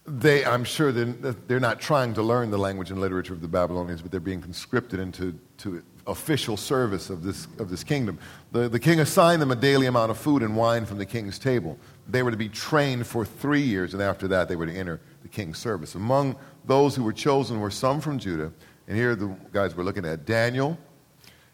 They, 0.05 0.45
I'm 0.45 0.63
sure 0.63 0.91
they're, 0.91 1.33
they're 1.33 1.59
not 1.59 1.81
trying 1.81 2.13
to 2.13 2.21
learn 2.21 2.51
the 2.51 2.59
language 2.59 2.91
and 2.91 3.01
literature 3.01 3.33
of 3.33 3.41
the 3.41 3.47
Babylonians, 3.47 4.01
but 4.01 4.11
they're 4.11 4.19
being 4.19 4.41
conscripted 4.41 4.99
into 4.99 5.37
to 5.57 5.83
official 6.05 6.55
service 6.55 7.09
of 7.09 7.23
this, 7.23 7.47
of 7.59 7.69
this 7.69 7.83
kingdom. 7.83 8.17
The, 8.51 8.69
the 8.69 8.79
king 8.79 8.99
assigned 8.99 9.41
them 9.41 9.51
a 9.51 9.55
daily 9.55 9.87
amount 9.87 10.11
of 10.11 10.17
food 10.17 10.43
and 10.43 10.55
wine 10.55 10.85
from 10.85 10.99
the 10.99 11.05
king's 11.05 11.37
table. 11.37 11.77
They 12.09 12.23
were 12.23 12.31
to 12.31 12.37
be 12.37 12.49
trained 12.49 13.05
for 13.05 13.25
three 13.25 13.61
years, 13.61 13.93
and 13.93 14.01
after 14.01 14.27
that, 14.29 14.47
they 14.47 14.55
were 14.55 14.65
to 14.65 14.73
enter 14.73 15.01
the 15.21 15.27
king's 15.27 15.57
service. 15.57 15.95
Among 15.95 16.35
those 16.65 16.95
who 16.95 17.03
were 17.03 17.13
chosen 17.13 17.59
were 17.59 17.71
some 17.71 17.99
from 17.99 18.17
Judah, 18.17 18.51
and 18.87 18.97
here 18.97 19.15
the 19.15 19.35
guys 19.51 19.75
we're 19.75 19.83
looking 19.83 20.05
at 20.05 20.25
Daniel, 20.25 20.77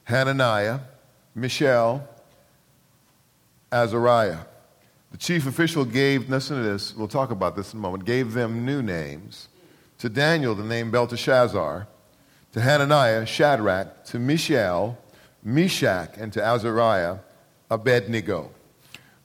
Hananiah, 0.04 0.80
Mishael, 1.34 2.08
Azariah. 3.72 4.40
The 5.12 5.18
chief 5.18 5.48
official 5.48 5.86
gave, 5.86 6.30
listen 6.30 6.58
to 6.58 6.64
this, 6.64 6.96
we'll 6.96 7.08
talk 7.08 7.32
about 7.32 7.56
this 7.56 7.74
in 7.74 7.80
a 7.80 7.82
moment, 7.82 8.06
gave 8.06 8.34
them 8.34 8.66
new 8.66 8.82
names. 8.82 9.48
To 10.00 10.10
Daniel, 10.10 10.54
the 10.54 10.64
name 10.64 10.92
Belteshazzar 10.92 11.88
to 12.54 12.62
Hananiah, 12.62 13.26
Shadrach, 13.26 14.06
to 14.06 14.20
Mishael, 14.20 14.98
Meshach, 15.44 16.12
and 16.18 16.32
to 16.34 16.42
Azariah, 16.42 17.18
Abednego. 17.70 18.52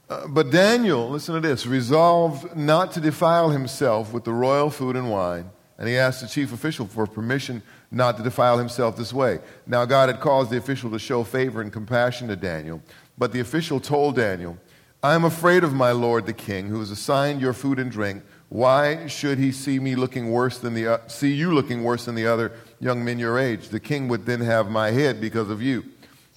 Uh, 0.08 0.26
but 0.26 0.50
Daniel, 0.50 1.10
listen 1.10 1.34
to 1.34 1.40
this, 1.40 1.66
resolved 1.66 2.56
not 2.56 2.92
to 2.92 3.00
defile 3.00 3.50
himself 3.50 4.12
with 4.12 4.24
the 4.24 4.32
royal 4.32 4.70
food 4.70 4.96
and 4.96 5.10
wine, 5.10 5.50
and 5.76 5.86
he 5.86 5.98
asked 5.98 6.22
the 6.22 6.26
chief 6.26 6.52
official 6.52 6.86
for 6.86 7.06
permission 7.06 7.62
not 7.90 8.16
to 8.16 8.22
defile 8.22 8.56
himself 8.56 8.96
this 8.96 9.12
way. 9.12 9.38
Now, 9.66 9.84
God 9.84 10.08
had 10.08 10.20
caused 10.20 10.50
the 10.50 10.56
official 10.56 10.90
to 10.92 10.98
show 10.98 11.24
favor 11.24 11.60
and 11.60 11.70
compassion 11.70 12.28
to 12.28 12.36
Daniel, 12.36 12.82
but 13.18 13.32
the 13.32 13.40
official 13.40 13.80
told 13.80 14.16
Daniel, 14.16 14.56
I 15.02 15.14
am 15.14 15.24
afraid 15.24 15.62
of 15.62 15.74
my 15.74 15.92
lord 15.92 16.24
the 16.26 16.32
king, 16.32 16.68
who 16.68 16.80
has 16.80 16.90
assigned 16.90 17.40
your 17.40 17.52
food 17.52 17.78
and 17.78 17.90
drink. 17.90 18.22
Why 18.48 19.06
should 19.06 19.38
he 19.38 19.52
see 19.52 19.78
me 19.78 19.94
looking 19.94 20.30
worse 20.30 20.58
than 20.58 20.74
the 20.74 20.86
uh, 20.86 21.06
see 21.06 21.32
you 21.34 21.52
looking 21.52 21.84
worse 21.84 22.06
than 22.06 22.14
the 22.14 22.26
other 22.26 22.52
young 22.80 23.04
men 23.04 23.18
your 23.18 23.38
age. 23.38 23.68
The 23.68 23.78
king 23.78 24.08
would 24.08 24.26
then 24.26 24.40
have 24.40 24.70
my 24.70 24.90
head 24.90 25.20
because 25.20 25.50
of 25.50 25.62
you. 25.62 25.84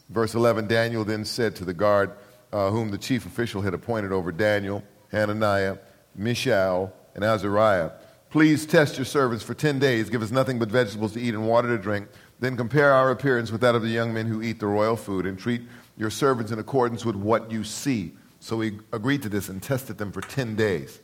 Verse 0.10 0.36
11 0.36 0.68
Daniel 0.68 1.06
then 1.06 1.25
said 1.25 1.56
to 1.56 1.66
the 1.66 1.74
guard, 1.74 2.12
uh, 2.51 2.70
whom 2.70 2.91
the 2.91 2.98
chief 2.98 3.25
official 3.25 3.62
had 3.62 3.74
appointed 3.74 4.12
over 4.12 4.31
Daniel, 4.31 4.84
Hananiah, 5.12 5.77
Mishael, 6.15 6.93
and 7.15 7.24
Azariah, 7.24 7.91
Please 8.31 8.65
test 8.65 8.98
your 8.98 9.03
servants 9.03 9.43
for 9.43 9.53
10 9.53 9.77
days. 9.77 10.10
Give 10.10 10.22
us 10.22 10.31
nothing 10.31 10.58
but 10.58 10.70
vegetables 10.70 11.12
to 11.13 11.20
eat 11.20 11.34
and 11.34 11.46
water 11.46 11.67
to 11.67 11.77
drink. 11.77 12.08
Then 12.39 12.55
compare 12.55 12.93
our 12.93 13.12
appearance 13.12 13.51
with 13.51 13.60
that 13.60 13.75
of 13.75 13.81
the 13.81 13.89
young 13.89 14.13
men 14.13 14.25
who 14.25 14.41
eat 14.41 14.62
the 14.62 14.67
royal 14.67 14.96
food 14.96 15.25
and 15.25 15.38
treat 15.38 15.62
your 15.98 16.10
servants 16.10 16.50
in 16.50 16.58
accordance 16.58 17.03
with 17.03 17.17
what 17.17 17.51
you 17.51 17.65
see. 17.65 18.13
So 18.39 18.62
he 18.62 18.79
agreed 18.93 19.22
to 19.24 19.29
this 19.29 19.50
and 19.50 19.62
tested 19.62 19.98
them 19.98 20.13
for 20.13 20.22
10 20.22 20.55
days. 20.55 21.01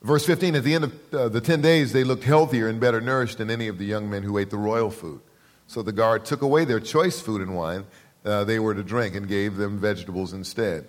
Verse 0.00 0.24
15 0.24 0.54
At 0.54 0.62
the 0.62 0.74
end 0.74 0.84
of 0.84 1.14
uh, 1.14 1.28
the 1.28 1.40
10 1.40 1.60
days, 1.60 1.92
they 1.92 2.04
looked 2.04 2.22
healthier 2.22 2.68
and 2.68 2.78
better 2.78 3.00
nourished 3.00 3.38
than 3.38 3.50
any 3.50 3.66
of 3.66 3.78
the 3.78 3.84
young 3.84 4.08
men 4.08 4.22
who 4.22 4.38
ate 4.38 4.50
the 4.50 4.58
royal 4.58 4.92
food. 4.92 5.20
So 5.66 5.82
the 5.82 5.92
guard 5.92 6.24
took 6.24 6.40
away 6.40 6.64
their 6.64 6.80
choice 6.80 7.20
food 7.20 7.40
and 7.40 7.56
wine 7.56 7.84
uh, 8.24 8.44
they 8.44 8.58
were 8.58 8.74
to 8.74 8.82
drink 8.82 9.14
and 9.14 9.28
gave 9.28 9.56
them 9.56 9.78
vegetables 9.78 10.32
instead. 10.32 10.86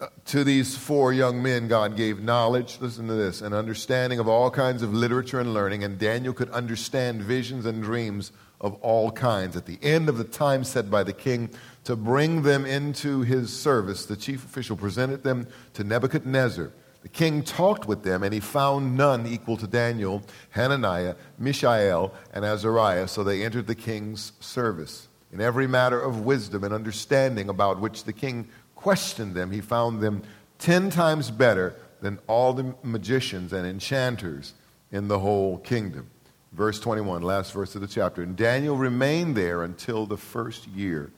Uh, 0.00 0.06
to 0.26 0.44
these 0.44 0.76
four 0.76 1.12
young 1.12 1.42
men, 1.42 1.66
God 1.66 1.96
gave 1.96 2.20
knowledge, 2.20 2.78
listen 2.80 3.08
to 3.08 3.14
this, 3.14 3.40
an 3.42 3.52
understanding 3.52 4.20
of 4.20 4.28
all 4.28 4.48
kinds 4.50 4.82
of 4.82 4.94
literature 4.94 5.40
and 5.40 5.52
learning, 5.52 5.82
and 5.82 5.98
Daniel 5.98 6.32
could 6.32 6.50
understand 6.50 7.22
visions 7.22 7.66
and 7.66 7.82
dreams 7.82 8.30
of 8.60 8.74
all 8.74 9.10
kinds. 9.10 9.56
At 9.56 9.66
the 9.66 9.78
end 9.82 10.08
of 10.08 10.16
the 10.16 10.24
time 10.24 10.62
set 10.62 10.88
by 10.88 11.02
the 11.02 11.12
king 11.12 11.50
to 11.82 11.96
bring 11.96 12.42
them 12.42 12.64
into 12.64 13.22
his 13.22 13.52
service, 13.52 14.06
the 14.06 14.16
chief 14.16 14.44
official 14.44 14.76
presented 14.76 15.24
them 15.24 15.48
to 15.74 15.82
Nebuchadnezzar. 15.82 16.72
The 17.02 17.08
king 17.08 17.42
talked 17.42 17.86
with 17.86 18.02
them, 18.02 18.22
and 18.22 18.32
he 18.32 18.40
found 18.40 18.96
none 18.96 19.26
equal 19.26 19.56
to 19.56 19.66
Daniel, 19.66 20.22
Hananiah, 20.50 21.14
Mishael, 21.38 22.12
and 22.32 22.44
Azariah, 22.44 23.08
so 23.08 23.24
they 23.24 23.44
entered 23.44 23.66
the 23.66 23.74
king's 23.74 24.32
service. 24.38 25.07
In 25.32 25.40
every 25.40 25.66
matter 25.66 26.00
of 26.00 26.20
wisdom 26.20 26.64
and 26.64 26.72
understanding 26.72 27.48
about 27.48 27.80
which 27.80 28.04
the 28.04 28.12
king 28.12 28.48
questioned 28.74 29.34
them, 29.34 29.50
he 29.50 29.60
found 29.60 30.00
them 30.00 30.22
ten 30.58 30.90
times 30.90 31.30
better 31.30 31.74
than 32.00 32.18
all 32.26 32.52
the 32.52 32.74
magicians 32.82 33.52
and 33.52 33.66
enchanters 33.66 34.54
in 34.92 35.08
the 35.08 35.18
whole 35.18 35.58
kingdom. 35.58 36.08
Verse 36.52 36.80
21, 36.80 37.22
last 37.22 37.52
verse 37.52 37.74
of 37.74 37.82
the 37.82 37.86
chapter. 37.86 38.22
And 38.22 38.36
Daniel 38.36 38.76
remained 38.76 39.36
there 39.36 39.62
until 39.64 40.06
the 40.06 40.16
first 40.16 40.66
year 40.68 41.10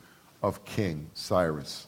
of 0.42 0.64
King 0.64 1.10
Cyrus. 1.14 1.86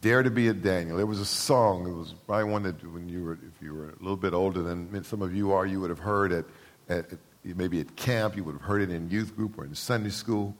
Dare 0.00 0.22
to 0.22 0.30
be 0.30 0.46
a 0.46 0.54
Daniel. 0.54 0.96
There 0.96 1.06
was 1.06 1.18
a 1.18 1.26
song. 1.26 1.88
It 1.88 1.92
was 1.92 2.14
probably 2.26 2.44
one 2.44 2.62
that 2.62 2.92
when 2.92 3.08
you 3.08 3.24
were, 3.24 3.32
if 3.32 3.60
you 3.60 3.74
were 3.74 3.88
a 3.88 3.96
little 4.00 4.16
bit 4.16 4.32
older 4.32 4.62
than 4.62 5.02
some 5.02 5.22
of 5.22 5.34
you 5.34 5.50
are, 5.52 5.66
you 5.66 5.80
would 5.80 5.90
have 5.90 5.98
heard 5.98 6.30
at, 6.30 6.44
at 6.88 7.06
maybe 7.42 7.80
at 7.80 7.96
camp. 7.96 8.36
You 8.36 8.44
would 8.44 8.52
have 8.52 8.62
heard 8.62 8.82
it 8.82 8.90
in 8.90 9.10
youth 9.10 9.34
group 9.34 9.58
or 9.58 9.64
in 9.64 9.74
Sunday 9.74 10.10
school. 10.10 10.54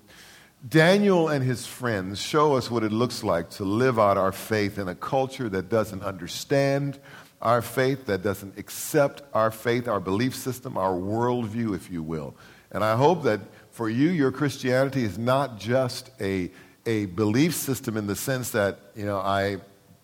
Daniel 0.67 1.29
and 1.29 1.45
his 1.45 1.67
friends 1.67 2.21
show 2.21 2.57
us 2.57 2.69
what 2.71 2.83
it 2.83 2.91
looks 2.91 3.23
like 3.23 3.49
to 3.51 3.65
live 3.65 3.99
out 3.99 4.17
our 4.17 4.33
faith 4.33 4.79
in 4.79 4.89
a 4.89 4.95
culture 4.95 5.49
that 5.49 5.69
doesn't 5.69 6.03
understand 6.03 6.99
our 7.41 7.63
faith, 7.63 8.07
that 8.07 8.23
doesn't 8.23 8.59
accept 8.59 9.23
our 9.33 9.53
faith, 9.53 9.87
our 9.87 10.01
belief 10.01 10.35
system, 10.35 10.77
our 10.77 10.95
worldview, 10.95 11.77
if 11.77 11.91
you 11.91 12.03
will. 12.03 12.35
And 12.73 12.83
I 12.83 12.97
hope 12.97 13.23
that 13.23 13.41
for 13.71 13.89
you, 13.89 14.09
your 14.11 14.33
Christianity 14.33 15.05
is 15.05 15.17
not 15.17 15.59
just 15.59 16.11
a, 16.21 16.51
a 16.87 17.07
belief 17.07 17.55
system 17.55 17.97
in 17.97 18.09
the 18.09 18.17
sense 18.17 18.51
that, 18.51 18.81
you 18.97 19.07
know, 19.07 19.19
I, 19.19 19.59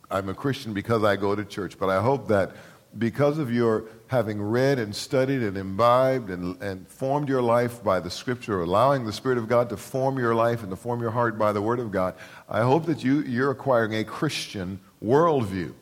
I'm 0.09 0.29
a 0.29 0.35
Christian 0.35 0.73
because 0.73 1.03
I 1.03 1.17
go 1.17 1.35
to 1.35 1.45
church, 1.45 1.77
but 1.79 1.91
I 1.91 2.01
hope 2.01 2.29
that 2.29 2.53
because 2.99 3.39
of 3.39 3.53
your 3.53 3.85
having 4.07 4.41
read 4.41 4.79
and 4.79 4.95
studied 4.95 5.43
and 5.43 5.57
imbibed 5.57 6.31
and, 6.31 6.61
and 6.63 6.87
formed 6.89 7.29
your 7.29 7.43
life 7.43 7.83
by 7.83 8.01
the 8.01 8.11
scripture, 8.11 8.61
allowing 8.61 9.05
the 9.05 9.13
Spirit 9.13 9.39
of 9.39 9.49
God 9.49 9.69
to 9.71 9.77
form 9.77 10.19
your 10.19 10.35
life 10.35 10.63
and 10.63 10.71
to 10.71 10.77
form 10.77 11.01
your 11.01 11.11
heart 11.11 11.39
by 11.39 11.53
the 11.53 11.61
Word 11.61 11.81
of 11.81 11.91
God, 11.91 12.15
I 12.49 12.61
hope 12.61 12.87
that 12.87 13.03
you, 13.03 13.23
you're 13.23 13.51
acquiring 13.51 13.95
a 13.95 14.05
Christian 14.05 14.81
worldview. 15.03 15.75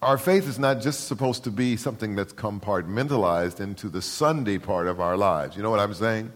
Our 0.00 0.18
faith 0.18 0.48
is 0.48 0.58
not 0.58 0.80
just 0.80 1.06
supposed 1.06 1.44
to 1.44 1.50
be 1.50 1.76
something 1.76 2.16
that's 2.16 2.32
compartmentalized 2.32 3.60
into 3.60 3.88
the 3.88 4.02
Sunday 4.02 4.58
part 4.58 4.86
of 4.86 5.00
our 5.00 5.16
lives. 5.16 5.56
You 5.56 5.62
know 5.62 5.70
what 5.70 5.80
I'm 5.80 5.94
saying? 5.94 6.32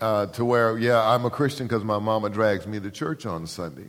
Uh, 0.00 0.26
to 0.26 0.44
where, 0.44 0.78
yeah, 0.78 1.08
I'm 1.08 1.24
a 1.24 1.30
Christian 1.30 1.66
because 1.66 1.84
my 1.84 1.98
mama 1.98 2.30
drags 2.30 2.66
me 2.66 2.80
to 2.80 2.90
church 2.90 3.26
on 3.26 3.46
Sunday 3.46 3.88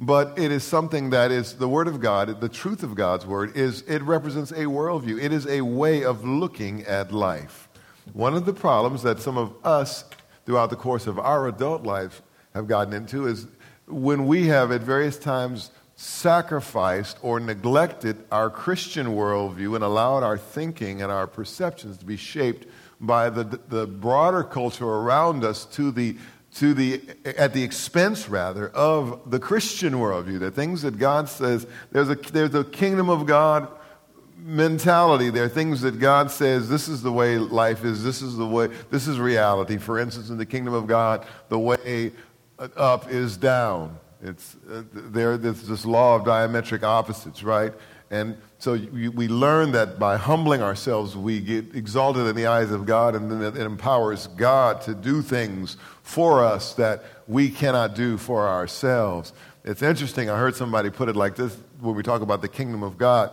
but 0.00 0.38
it 0.38 0.52
is 0.52 0.62
something 0.62 1.10
that 1.10 1.30
is 1.30 1.54
the 1.54 1.68
Word 1.68 1.88
of 1.88 2.00
God, 2.00 2.40
the 2.40 2.48
truth 2.48 2.82
of 2.82 2.94
God's 2.94 3.26
Word, 3.26 3.56
is 3.56 3.82
it 3.82 4.02
represents 4.02 4.52
a 4.52 4.64
worldview. 4.64 5.20
It 5.20 5.32
is 5.32 5.46
a 5.46 5.60
way 5.62 6.04
of 6.04 6.24
looking 6.24 6.84
at 6.84 7.12
life. 7.12 7.68
One 8.12 8.34
of 8.34 8.46
the 8.46 8.52
problems 8.52 9.02
that 9.02 9.20
some 9.20 9.36
of 9.36 9.54
us 9.64 10.04
throughout 10.46 10.70
the 10.70 10.76
course 10.76 11.06
of 11.06 11.18
our 11.18 11.48
adult 11.48 11.82
life 11.82 12.22
have 12.54 12.68
gotten 12.68 12.94
into 12.94 13.26
is 13.26 13.46
when 13.86 14.26
we 14.26 14.46
have 14.46 14.70
at 14.70 14.82
various 14.82 15.18
times 15.18 15.70
sacrificed 15.96 17.18
or 17.22 17.40
neglected 17.40 18.16
our 18.30 18.48
Christian 18.48 19.08
worldview 19.08 19.74
and 19.74 19.82
allowed 19.82 20.22
our 20.22 20.38
thinking 20.38 21.02
and 21.02 21.10
our 21.10 21.26
perceptions 21.26 21.98
to 21.98 22.04
be 22.04 22.16
shaped 22.16 22.66
by 23.00 23.28
the, 23.30 23.44
the 23.68 23.86
broader 23.86 24.44
culture 24.44 24.86
around 24.86 25.44
us 25.44 25.64
to 25.64 25.90
the 25.90 26.16
to 26.58 26.74
the, 26.74 27.00
at 27.24 27.52
the 27.52 27.62
expense, 27.62 28.28
rather, 28.28 28.68
of 28.70 29.30
the 29.30 29.38
Christian 29.38 29.94
worldview. 29.94 30.40
The 30.40 30.50
things 30.50 30.82
that 30.82 30.98
God 30.98 31.28
says, 31.28 31.66
there's 31.92 32.10
a, 32.10 32.16
there's 32.16 32.54
a 32.54 32.64
kingdom 32.64 33.08
of 33.08 33.26
God 33.26 33.68
mentality. 34.36 35.30
There 35.30 35.44
are 35.44 35.48
things 35.48 35.82
that 35.82 36.00
God 36.00 36.32
says, 36.32 36.68
this 36.68 36.88
is 36.88 37.02
the 37.02 37.12
way 37.12 37.38
life 37.38 37.84
is, 37.84 38.02
this 38.02 38.22
is 38.22 38.36
the 38.36 38.46
way, 38.46 38.68
this 38.90 39.06
is 39.06 39.20
reality. 39.20 39.78
For 39.78 40.00
instance, 40.00 40.30
in 40.30 40.38
the 40.38 40.46
kingdom 40.46 40.74
of 40.74 40.88
God, 40.88 41.26
the 41.48 41.58
way 41.58 42.12
up 42.58 43.08
is 43.08 43.36
down. 43.36 43.96
It's, 44.20 44.56
uh, 44.68 44.82
there, 44.92 45.36
there's 45.36 45.62
this 45.62 45.84
law 45.84 46.16
of 46.16 46.22
diametric 46.22 46.82
opposites, 46.82 47.44
right? 47.44 47.72
And 48.10 48.36
so 48.58 48.72
we 48.72 49.28
learn 49.28 49.72
that 49.72 49.98
by 49.98 50.16
humbling 50.16 50.62
ourselves, 50.62 51.14
we 51.14 51.40
get 51.40 51.74
exalted 51.76 52.26
in 52.26 52.34
the 52.34 52.46
eyes 52.46 52.70
of 52.70 52.86
God, 52.86 53.14
and 53.14 53.30
then 53.30 53.42
it 53.42 53.56
empowers 53.58 54.28
God 54.28 54.80
to 54.82 54.94
do 54.94 55.20
things 55.20 55.76
for 56.08 56.42
us 56.42 56.72
that 56.72 57.04
we 57.26 57.50
cannot 57.50 57.94
do 57.94 58.16
for 58.16 58.48
ourselves. 58.48 59.34
It's 59.62 59.82
interesting. 59.82 60.30
I 60.30 60.38
heard 60.38 60.56
somebody 60.56 60.88
put 60.88 61.10
it 61.10 61.16
like 61.16 61.36
this 61.36 61.54
when 61.80 61.94
we 61.94 62.02
talk 62.02 62.22
about 62.22 62.40
the 62.40 62.48
kingdom 62.48 62.82
of 62.82 62.96
God. 62.96 63.30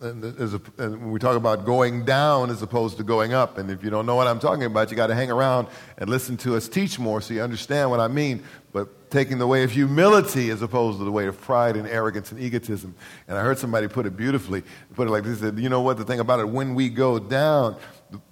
And, 0.00 0.24
a, 0.24 0.60
and, 0.82 1.00
when 1.00 1.10
we 1.12 1.20
talk 1.20 1.36
about 1.36 1.64
going 1.64 2.04
down 2.04 2.50
as 2.50 2.62
opposed 2.62 2.96
to 2.96 3.04
going 3.04 3.32
up, 3.32 3.58
and 3.58 3.70
if 3.70 3.84
you 3.84 3.90
don't 3.90 4.06
know 4.06 4.16
what 4.16 4.26
I'm 4.26 4.40
talking 4.40 4.64
about, 4.64 4.90
you 4.90 4.96
got 4.96 5.06
to 5.06 5.14
hang 5.14 5.30
around 5.30 5.68
and 5.98 6.10
listen 6.10 6.36
to 6.38 6.56
us 6.56 6.66
teach 6.66 6.98
more 6.98 7.20
so 7.20 7.32
you 7.32 7.42
understand 7.42 7.90
what 7.90 8.00
I 8.00 8.08
mean. 8.08 8.42
But 8.72 8.88
taking 9.10 9.38
the 9.38 9.46
way 9.46 9.64
of 9.64 9.70
humility 9.70 10.50
as 10.50 10.62
opposed 10.62 10.98
to 10.98 11.04
the 11.04 11.12
way 11.12 11.26
of 11.26 11.40
pride 11.40 11.76
and 11.76 11.86
arrogance 11.86 12.32
and 12.32 12.40
egotism. 12.40 12.94
And 13.28 13.36
I 13.36 13.42
heard 13.42 13.58
somebody 13.58 13.88
put 13.88 14.06
it 14.06 14.16
beautifully, 14.16 14.62
put 14.94 15.08
it 15.08 15.10
like 15.10 15.24
this: 15.24 15.40
said, 15.40 15.58
"You 15.58 15.68
know 15.68 15.80
what? 15.80 15.96
The 15.96 16.04
thing 16.04 16.20
about 16.20 16.40
it, 16.40 16.48
when 16.48 16.74
we 16.74 16.88
go 16.88 17.18
down, 17.18 17.76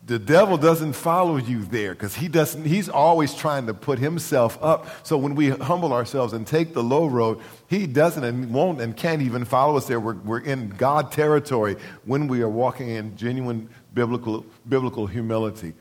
the 0.07 0.19
devil 0.19 0.57
doesn't 0.57 0.95
follow 0.95 1.37
you 1.37 1.65
there 1.65 1.93
because 1.93 2.15
he 2.15 2.29
doesn't 2.29 2.65
he's 2.65 2.89
always 2.89 3.35
trying 3.35 3.67
to 3.67 3.75
put 3.75 3.99
himself 3.99 4.59
up 4.63 4.89
so 5.07 5.17
when 5.17 5.35
we 5.35 5.51
humble 5.51 5.93
ourselves 5.93 6.33
and 6.33 6.47
take 6.47 6.73
the 6.73 6.83
low 6.83 7.07
road 7.07 7.39
he 7.69 7.87
doesn't 7.87 8.25
and 8.25 8.53
won't 8.53 8.81
and 8.81 8.97
can't 8.97 9.23
even 9.23 9.45
follow 9.45 9.77
us 9.77 9.87
there 9.87 10.01
we're, 10.01 10.15
we're 10.15 10.41
in 10.41 10.71
god 10.71 11.13
territory 11.13 11.77
when 12.07 12.27
we 12.27 12.43
are 12.43 12.49
walking 12.49 12.89
in 12.89 13.17
genuine 13.17 13.69
biblical 13.95 14.45
biblical 14.69 15.07
humility 15.07 15.75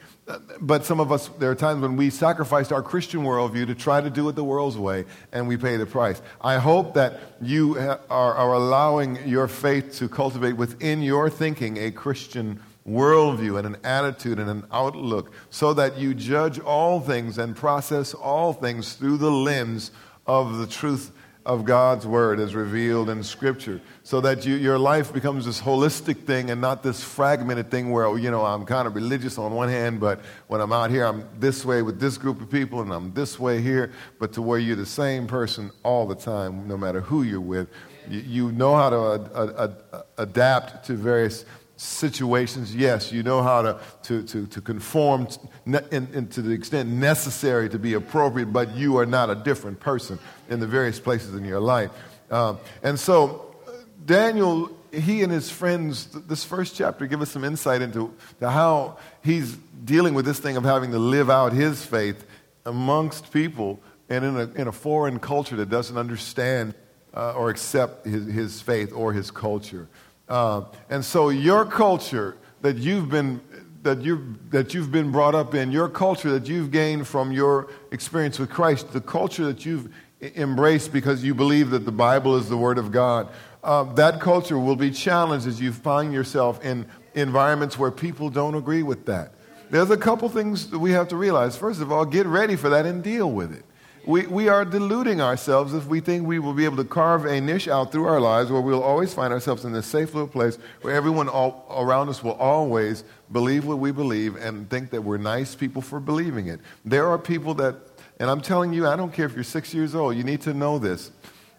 but 0.60 0.86
some 0.86 1.00
of 1.00 1.12
us 1.12 1.30
there 1.40 1.50
are 1.50 1.56
times 1.56 1.82
when 1.82 1.96
we 1.96 2.10
sacrificed 2.10 2.72
our 2.72 2.82
christian 2.82 3.22
worldview 3.22 3.66
to 3.66 3.76
try 3.76 4.02
to 4.02 4.10
do 4.10 4.28
it 4.28 4.36
the 4.36 4.44
world's 4.44 4.78
way 4.78 5.06
and 5.32 5.48
we 5.48 5.58
pay 5.58 5.78
the 5.78 5.86
price. 5.86 6.22
I 6.42 6.58
hope 6.58 6.94
that 6.96 7.20
you 7.42 7.78
are, 7.78 8.00
are 8.10 8.54
allowing 8.54 9.28
your 9.28 9.48
faith 9.48 9.96
to 9.98 10.10
cultivate 10.10 10.54
within 10.54 11.02
your 11.02 11.30
thinking 11.30 11.78
a 11.78 11.92
christian 11.92 12.60
worldview 12.88 13.58
and 13.58 13.68
an 13.68 13.78
attitude 13.84 14.40
and 14.40 14.50
an 14.50 14.66
outlook 14.72 15.32
so 15.50 15.74
that 15.74 15.98
you 15.98 16.14
judge 16.14 16.60
all 16.60 17.00
things 17.00 17.38
and 17.38 17.56
process 17.56 18.14
all 18.14 18.54
things 18.54 18.94
through 18.94 19.18
the 19.18 19.32
lens 19.32 19.92
of 20.26 20.58
the 20.58 20.68
truth 20.68 21.12
of 21.48 21.64
God's 21.64 22.06
word 22.06 22.42
as 22.42 22.54
revealed 22.54 23.10
in 23.10 23.24
Scripture, 23.24 23.80
so 24.04 24.20
that 24.20 24.46
you, 24.46 24.56
your 24.56 24.78
life 24.78 25.14
becomes 25.14 25.46
this 25.46 25.62
holistic 25.62 26.26
thing 26.26 26.52
and 26.52 26.60
not 26.60 26.84
this 26.84 27.02
fragmented 27.02 27.72
thing 27.72 27.90
where, 27.90 28.18
you 28.18 28.30
know, 28.30 28.46
I'm 28.46 28.66
kind 28.66 28.86
of 28.86 28.96
religious 28.96 29.38
on 29.38 29.54
one 29.54 29.70
hand, 29.70 30.02
but 30.02 30.20
when 30.48 30.60
I'm 30.60 30.74
out 30.74 30.92
here, 30.92 31.06
I'm 31.06 31.26
this 31.40 31.64
way 31.64 31.82
with 31.82 32.02
this 32.02 32.18
group 32.18 32.42
of 32.42 32.52
people 32.52 32.82
and 32.82 32.92
I'm 32.92 33.14
this 33.14 33.40
way 33.40 33.62
here, 33.62 33.94
but 34.20 34.34
to 34.34 34.42
where 34.42 34.60
you're 34.60 34.76
the 34.76 34.86
same 34.86 35.26
person 35.26 35.72
all 35.84 36.06
the 36.06 36.16
time, 36.16 36.68
no 36.68 36.76
matter 36.76 37.00
who 37.00 37.24
you're 37.24 37.40
with. 37.40 37.70
You, 38.10 38.20
you 38.20 38.52
know 38.52 38.76
how 38.76 38.90
to 38.90 38.98
uh, 38.98 39.74
uh, 39.94 40.02
adapt 40.18 40.86
to 40.88 40.96
various 40.96 41.46
situations, 41.78 42.76
yes, 42.76 43.12
you 43.12 43.24
know 43.24 43.42
how 43.42 43.62
to, 43.62 43.80
to, 44.04 44.24
to, 44.24 44.48
to 44.48 44.62
conform 44.62 45.28
in, 45.66 46.08
in, 46.14 46.28
to 46.30 46.42
the 46.42 46.52
extent 46.52 46.90
necessary 46.90 47.70
to 47.70 47.80
be 47.80 47.94
appropriate, 47.94 48.52
but 48.52 48.76
you 48.76 48.98
are 48.98 49.06
not 49.06 49.30
a 49.30 49.36
different 49.36 49.80
person 49.80 50.20
in 50.50 50.60
the 50.60 50.68
various 50.68 51.00
places 51.00 51.36
in 51.36 51.46
your 51.46 51.60
life. 51.60 51.92
Um, 52.32 52.58
and 52.82 53.00
so, 53.00 53.56
Daniel, 54.06 54.72
he 54.92 55.22
and 55.22 55.32
his 55.32 55.52
friends, 55.52 56.08
this 56.08 56.44
first 56.44 56.76
chapter, 56.76 57.06
give 57.06 57.22
us 57.22 57.30
some 57.30 57.44
insight 57.44 57.82
into 57.82 58.14
how 58.42 58.98
he's 59.24 59.56
dealing 59.86 60.16
with 60.16 60.26
this 60.26 60.40
thing 60.40 60.58
of 60.58 60.64
having 60.64 60.92
to 60.92 61.00
live 61.00 61.30
out 61.30 61.54
his 61.54 61.86
faith 61.86 62.26
amongst 62.66 63.32
people 63.32 63.80
and 64.10 64.26
in 64.26 64.36
a, 64.36 64.62
in 64.62 64.68
a 64.68 64.72
foreign 64.72 65.20
culture 65.20 65.56
that 65.58 65.70
doesn't 65.70 65.98
understand 65.98 66.74
uh, 67.14 67.34
or 67.34 67.50
accept 67.50 68.06
his, 68.06 68.26
his 68.26 68.62
faith 68.62 68.92
or 68.94 69.14
his 69.14 69.32
culture. 69.32 69.88
Uh, 70.28 70.64
and 70.90 71.04
so 71.04 71.30
your 71.30 71.66
culture 71.66 72.38
that 72.62 72.78
you've 72.78 73.10
been 73.10 73.42
that 73.84 74.02
you 74.02 74.36
that 74.50 74.74
you've 74.74 74.92
been 74.92 75.12
brought 75.12 75.36
up 75.36 75.56
in, 75.56 75.72
your 75.72 75.88
culture 75.88 76.32
that 76.32 76.48
you've 76.48 76.72
gained 76.72 77.08
from 77.08 77.32
your 77.32 77.70
experience 77.92 78.38
with 78.38 78.50
Christ, 78.50 78.92
the 78.92 79.02
culture 79.02 79.46
that 79.46 79.66
you've 79.66 79.94
embraced 80.22 80.92
because 80.92 81.24
you 81.24 81.34
believe 81.34 81.70
that 81.70 81.86
the 81.86 81.92
Bible 81.92 82.36
is 82.36 82.50
the 82.50 82.58
Word 82.58 82.78
of 82.78 82.92
God, 82.92 83.30
uh, 83.64 83.84
that 83.94 84.20
culture 84.20 84.58
will 84.58 84.76
be 84.76 84.92
challenged 84.92 85.48
as 85.48 85.62
you 85.62 85.72
find 85.72 86.12
yourself 86.12 86.64
in 86.66 86.86
environments 87.14 87.78
where 87.78 87.92
people 87.92 88.30
don't 88.30 88.56
agree 88.56 88.84
with 88.84 89.06
that. 89.06 89.34
There's 89.70 89.90
a 89.90 89.98
couple 89.98 90.28
things 90.30 90.70
that 90.72 90.80
we 90.80 90.92
have 90.92 91.08
to 91.10 91.16
realize. 91.16 91.56
First 91.56 91.82
of 91.82 91.92
all, 91.92 92.06
get 92.06 92.26
ready 92.26 92.56
for 92.56 92.70
that 92.70 92.86
and 92.86 93.04
deal 93.04 93.32
with 93.32 93.54
it 93.54 93.64
we, 94.08 94.26
we 94.26 94.48
are 94.48 94.64
deluding 94.64 95.20
ourselves 95.22 95.74
if 95.74 95.86
we 95.86 96.00
think 96.00 96.26
we 96.26 96.40
will 96.40 96.54
be 96.54 96.64
able 96.64 96.78
to 96.78 96.86
carve 96.86 97.26
a 97.26 97.42
niche 97.42 97.68
out 97.68 97.92
through 97.92 98.06
our 98.06 98.22
lives 98.22 98.50
where 98.50 98.62
we'll 98.62 98.82
always 98.82 99.14
find 99.14 99.34
ourselves 99.34 99.66
in 99.66 99.74
this 99.74 99.86
safe 99.86 100.14
little 100.14 100.30
place 100.30 100.58
where 100.82 100.96
everyone 100.96 101.28
all, 101.28 101.66
around 101.70 102.08
us 102.08 102.24
will 102.24 102.34
always 102.34 103.04
believe 103.32 103.66
what 103.66 103.80
we 103.80 103.92
believe 103.92 104.38
and 104.38 104.70
think 104.70 104.92
that 104.92 105.04
we're 105.04 105.18
nice 105.18 105.56
people 105.56 105.82
for 105.82 106.00
believing 106.00 106.48
it. 106.48 106.62
There 106.86 107.08
are 107.08 107.20
people 107.20 107.54
that 107.56 107.76
And 108.20 108.30
I'm 108.30 108.42
telling 108.42 108.74
you, 108.74 108.88
I 108.88 108.96
don't 108.96 109.14
care 109.14 109.26
if 109.26 109.36
you're 109.36 109.44
six 109.44 109.74
years 109.74 109.94
old, 109.94 110.16
you 110.16 110.24
need 110.24 110.42
to 110.42 110.54
know 110.54 110.80
this. 110.80 111.12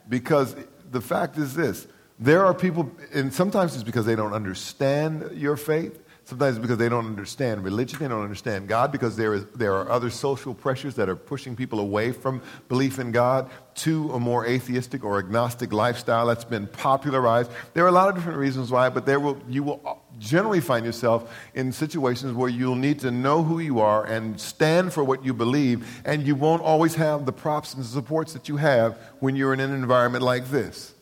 Because 0.08 0.56
the 0.90 1.00
fact 1.00 1.36
is 1.38 1.54
this 1.54 1.86
there 2.18 2.44
are 2.44 2.54
people, 2.54 2.90
and 3.14 3.32
sometimes 3.32 3.74
it's 3.74 3.84
because 3.84 4.06
they 4.06 4.16
don't 4.16 4.32
understand 4.32 5.30
your 5.34 5.56
faith. 5.56 6.02
Sometimes 6.28 6.58
because 6.58 6.76
they 6.76 6.90
don't 6.90 7.06
understand 7.06 7.64
religion, 7.64 8.00
they 8.00 8.06
don't 8.06 8.22
understand 8.22 8.68
God, 8.68 8.92
because 8.92 9.16
there, 9.16 9.32
is, 9.32 9.46
there 9.54 9.72
are 9.76 9.90
other 9.90 10.10
social 10.10 10.52
pressures 10.52 10.94
that 10.96 11.08
are 11.08 11.16
pushing 11.16 11.56
people 11.56 11.80
away 11.80 12.12
from 12.12 12.42
belief 12.68 12.98
in 12.98 13.12
God 13.12 13.50
to 13.76 14.12
a 14.12 14.20
more 14.20 14.44
atheistic 14.44 15.04
or 15.04 15.18
agnostic 15.18 15.72
lifestyle 15.72 16.26
that's 16.26 16.44
been 16.44 16.66
popularized. 16.66 17.50
There 17.72 17.82
are 17.82 17.88
a 17.88 17.92
lot 17.92 18.10
of 18.10 18.14
different 18.14 18.38
reasons 18.38 18.70
why, 18.70 18.90
but 18.90 19.06
there 19.06 19.18
will, 19.18 19.40
you 19.48 19.62
will 19.62 20.02
generally 20.18 20.60
find 20.60 20.84
yourself 20.84 21.34
in 21.54 21.72
situations 21.72 22.34
where 22.34 22.50
you'll 22.50 22.74
need 22.74 22.98
to 22.98 23.10
know 23.10 23.42
who 23.42 23.58
you 23.58 23.80
are 23.80 24.04
and 24.04 24.38
stand 24.38 24.92
for 24.92 25.02
what 25.02 25.24
you 25.24 25.32
believe, 25.32 26.02
and 26.04 26.26
you 26.26 26.34
won't 26.34 26.60
always 26.60 26.96
have 26.96 27.24
the 27.24 27.32
props 27.32 27.72
and 27.72 27.82
supports 27.86 28.34
that 28.34 28.50
you 28.50 28.58
have 28.58 28.98
when 29.20 29.34
you're 29.34 29.54
in 29.54 29.60
an 29.60 29.72
environment 29.72 30.22
like 30.22 30.50
this, 30.50 30.92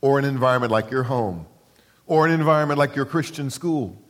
or 0.00 0.18
an 0.18 0.24
environment 0.24 0.72
like 0.72 0.90
your 0.90 1.02
home, 1.02 1.44
or 2.06 2.26
an 2.26 2.32
environment 2.32 2.78
like 2.78 2.96
your 2.96 3.04
Christian 3.04 3.50
school 3.50 4.00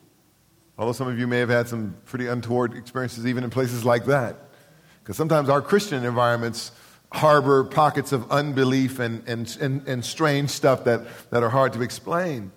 Although 0.76 0.92
some 0.92 1.08
of 1.08 1.18
you 1.18 1.26
may 1.26 1.38
have 1.38 1.50
had 1.50 1.68
some 1.68 1.96
pretty 2.04 2.26
untoward 2.26 2.74
experiences 2.74 3.26
even 3.26 3.44
in 3.44 3.50
places 3.50 3.84
like 3.84 4.06
that. 4.06 4.36
Because 5.02 5.16
sometimes 5.16 5.48
our 5.48 5.62
Christian 5.62 6.04
environments 6.04 6.72
harbor 7.12 7.62
pockets 7.62 8.10
of 8.10 8.30
unbelief 8.32 8.98
and, 8.98 9.22
and, 9.28 9.56
and, 9.60 9.86
and 9.86 10.04
strange 10.04 10.50
stuff 10.50 10.84
that, 10.84 11.02
that 11.30 11.44
are 11.44 11.48
hard 11.48 11.72
to 11.74 11.82
explain 11.82 12.50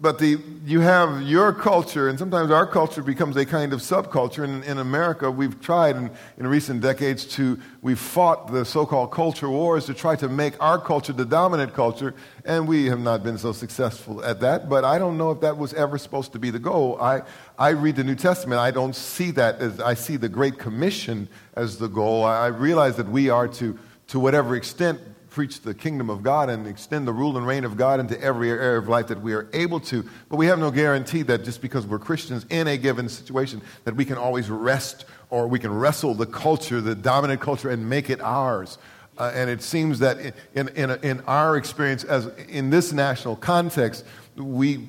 but 0.00 0.20
the, 0.20 0.38
you 0.64 0.78
have 0.80 1.22
your 1.22 1.52
culture, 1.52 2.08
and 2.08 2.16
sometimes 2.18 2.52
our 2.52 2.66
culture 2.66 3.02
becomes 3.02 3.36
a 3.36 3.44
kind 3.44 3.72
of 3.72 3.80
subculture. 3.80 4.44
In, 4.44 4.62
in 4.62 4.78
America, 4.78 5.28
we've 5.28 5.60
tried 5.60 5.96
in, 5.96 6.10
in 6.36 6.46
recent 6.46 6.80
decades 6.82 7.24
to, 7.24 7.58
we've 7.82 7.98
fought 7.98 8.52
the 8.52 8.64
so 8.64 8.86
called 8.86 9.10
culture 9.10 9.48
wars 9.48 9.86
to 9.86 9.94
try 9.94 10.14
to 10.14 10.28
make 10.28 10.54
our 10.62 10.78
culture 10.78 11.12
the 11.12 11.24
dominant 11.24 11.74
culture, 11.74 12.14
and 12.44 12.68
we 12.68 12.86
have 12.86 13.00
not 13.00 13.24
been 13.24 13.38
so 13.38 13.50
successful 13.50 14.24
at 14.24 14.38
that. 14.40 14.68
But 14.68 14.84
I 14.84 14.98
don't 14.98 15.18
know 15.18 15.32
if 15.32 15.40
that 15.40 15.58
was 15.58 15.74
ever 15.74 15.98
supposed 15.98 16.32
to 16.32 16.38
be 16.38 16.50
the 16.50 16.60
goal. 16.60 16.96
I, 17.00 17.22
I 17.58 17.70
read 17.70 17.96
the 17.96 18.04
New 18.04 18.14
Testament, 18.14 18.60
I 18.60 18.70
don't 18.70 18.94
see 18.94 19.32
that 19.32 19.60
as, 19.60 19.80
I 19.80 19.94
see 19.94 20.16
the 20.16 20.28
Great 20.28 20.58
Commission 20.58 21.28
as 21.54 21.78
the 21.78 21.88
goal. 21.88 22.24
I, 22.24 22.44
I 22.44 22.46
realize 22.48 22.96
that 22.98 23.08
we 23.08 23.30
are 23.30 23.48
to, 23.48 23.76
to 24.08 24.20
whatever 24.20 24.54
extent, 24.54 25.00
preach 25.38 25.60
the 25.60 25.72
kingdom 25.72 26.10
of 26.10 26.24
God 26.24 26.50
and 26.50 26.66
extend 26.66 27.06
the 27.06 27.12
rule 27.12 27.36
and 27.36 27.46
reign 27.46 27.62
of 27.62 27.76
God 27.76 28.00
into 28.00 28.20
every 28.20 28.50
area 28.50 28.76
of 28.76 28.88
life 28.88 29.06
that 29.06 29.22
we 29.22 29.34
are 29.34 29.48
able 29.52 29.78
to. 29.78 30.04
But 30.28 30.34
we 30.34 30.46
have 30.46 30.58
no 30.58 30.72
guarantee 30.72 31.22
that 31.22 31.44
just 31.44 31.62
because 31.62 31.86
we're 31.86 32.00
Christians 32.00 32.44
in 32.50 32.66
a 32.66 32.76
given 32.76 33.08
situation, 33.08 33.62
that 33.84 33.94
we 33.94 34.04
can 34.04 34.16
always 34.16 34.50
wrest 34.50 35.04
or 35.30 35.46
we 35.46 35.60
can 35.60 35.72
wrestle 35.72 36.14
the 36.14 36.26
culture, 36.26 36.80
the 36.80 36.96
dominant 36.96 37.40
culture, 37.40 37.70
and 37.70 37.88
make 37.88 38.10
it 38.10 38.20
ours. 38.20 38.78
Uh, 39.16 39.30
and 39.32 39.48
it 39.48 39.62
seems 39.62 40.00
that 40.00 40.18
in, 40.56 40.66
in, 40.70 40.90
in 41.04 41.20
our 41.28 41.56
experience, 41.56 42.02
as 42.02 42.26
in 42.48 42.70
this 42.70 42.92
national 42.92 43.36
context, 43.36 44.04
we 44.34 44.88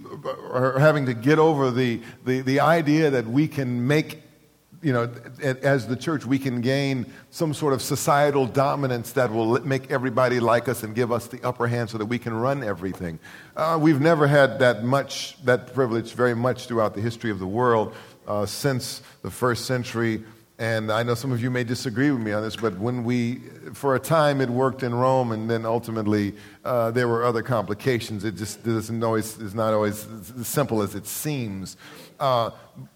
are 0.51 0.79
having 0.79 1.05
to 1.05 1.13
get 1.13 1.37
over 1.37 1.69
the, 1.69 2.01
the, 2.25 2.41
the 2.41 2.59
idea 2.59 3.11
that 3.11 3.27
we 3.27 3.47
can 3.47 3.85
make 3.85 4.23
you 4.81 4.93
know, 4.93 5.11
as 5.41 5.87
the 5.87 5.95
church, 5.95 6.25
we 6.25 6.39
can 6.39 6.61
gain 6.61 7.05
some 7.31 7.53
sort 7.53 7.73
of 7.73 7.81
societal 7.81 8.45
dominance 8.45 9.11
that 9.13 9.31
will 9.31 9.59
make 9.65 9.91
everybody 9.91 10.39
like 10.39 10.69
us 10.69 10.83
and 10.83 10.95
give 10.95 11.11
us 11.11 11.27
the 11.27 11.41
upper 11.43 11.67
hand 11.67 11.89
so 11.89 11.97
that 11.97 12.05
we 12.05 12.17
can 12.17 12.33
run 12.33 12.63
everything. 12.63 13.19
Uh, 13.55 13.77
we've 13.81 13.99
never 13.99 14.27
had 14.27 14.59
that 14.59 14.83
much, 14.83 15.35
that 15.43 15.73
privilege 15.73 16.13
very 16.13 16.35
much 16.35 16.67
throughout 16.67 16.93
the 16.95 17.01
history 17.01 17.29
of 17.29 17.39
the 17.39 17.47
world 17.47 17.93
uh, 18.27 18.45
since 18.45 19.01
the 19.21 19.31
first 19.31 19.65
century. 19.65 20.23
And 20.59 20.91
I 20.91 21.03
know 21.03 21.13
some 21.13 21.31
of 21.31 21.41
you 21.41 21.49
may 21.49 21.63
disagree 21.63 22.11
with 22.11 22.21
me 22.21 22.33
on 22.33 22.43
this, 22.43 22.57
but 22.57 22.77
when 22.77 23.05
we, 23.05 23.35
for 23.73 23.95
a 23.95 23.99
time, 23.99 24.41
it 24.41 24.49
worked 24.49 24.83
in 24.83 24.93
Rome, 24.93 25.31
and 25.31 25.49
then 25.49 25.65
ultimately 25.65 26.35
uh, 26.65 26.91
there 26.91 27.07
were 27.07 27.23
other 27.23 27.41
complications. 27.41 28.23
It 28.23 28.35
just 28.35 28.63
doesn't 28.63 29.03
always, 29.03 29.37
is 29.37 29.55
not 29.55 29.73
always 29.73 30.05
as 30.39 30.47
simple 30.47 30.81
as 30.81 30.95
it 30.95 31.07
seems. 31.07 31.77
Uh, 32.19 32.51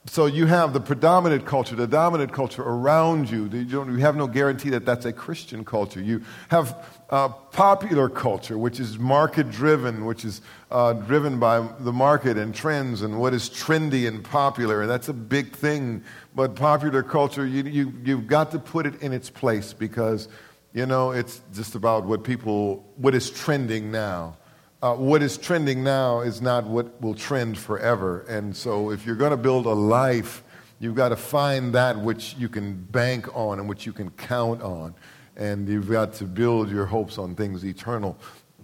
so 0.06 0.26
you 0.26 0.46
have 0.46 0.74
the 0.74 0.82
predominant 0.82 1.46
culture, 1.46 1.76
the 1.76 1.88
dominant 1.88 2.34
culture 2.34 2.62
around 2.62 3.30
you. 3.30 3.48
You, 3.48 3.90
you 3.90 3.98
have 3.98 4.18
no 4.18 4.28
guarantee 4.28 4.70
that 4.72 4.86
that's 4.86 5.06
a 5.06 5.14
Christian 5.14 5.64
culture. 5.64 6.02
You 6.02 6.24
have 6.50 6.86
uh, 7.10 7.30
popular 7.30 8.10
culture, 8.10 8.58
which 8.58 8.82
is 8.82 9.00
market 9.00 9.50
driven, 9.50 10.04
which 10.04 10.26
is 10.26 10.42
uh, 10.72 10.94
driven 10.94 11.40
by 11.40 11.66
the 11.80 11.94
market 11.94 12.38
and 12.38 12.54
trends 12.54 13.02
and 13.02 13.18
what 13.18 13.34
is 13.34 13.50
trendy 13.50 14.10
and 14.10 14.26
popular. 14.26 14.82
And 14.82 14.90
that's 14.90 15.08
a 15.08 15.14
big 15.14 15.56
thing. 15.56 16.04
But 16.36 16.56
popular 16.56 17.02
culture, 17.02 17.46
you, 17.46 17.64
you, 17.64 17.94
you've 18.04 18.28
got 18.28 18.52
to 18.52 18.60
put 18.60 18.86
it 18.86 19.02
in 19.02 19.14
its 19.14 19.30
place 19.30 19.72
because, 19.72 20.28
you 20.74 20.86
know, 20.86 21.12
it's 21.12 21.42
just 21.54 21.76
about 21.76 22.06
what 22.06 22.24
people, 22.24 22.84
what 22.98 23.14
is 23.14 23.30
trending 23.30 23.92
now 23.92 24.38
uh, 24.84 24.94
what 24.94 25.24
is 25.24 25.38
trending 25.38 25.82
now 25.82 26.20
is 26.20 26.42
not 26.42 26.66
what 26.66 27.02
will 27.02 27.16
trend 27.16 27.58
forever. 27.58 28.26
And 28.28 28.56
so, 28.56 28.92
if 28.92 29.06
you're 29.06 29.16
going 29.16 29.32
to 29.32 29.38
build 29.38 29.66
a 29.66 29.74
life, 29.74 30.44
you've 30.78 30.96
got 30.96 31.10
to 31.10 31.16
find 31.16 31.74
that 31.74 31.98
which 31.98 32.36
you 32.38 32.50
can 32.50 32.76
bank 32.76 33.34
on 33.34 33.60
and 33.60 33.70
which 33.70 33.86
you 33.86 33.94
can 33.94 34.10
count 34.12 34.62
on. 34.62 34.94
And 35.38 35.70
you've 35.70 35.90
got 35.90 36.12
to 36.16 36.26
build 36.26 36.70
your 36.70 36.86
hopes 36.86 37.18
on 37.18 37.34
things 37.34 37.64
eternal. 37.64 38.18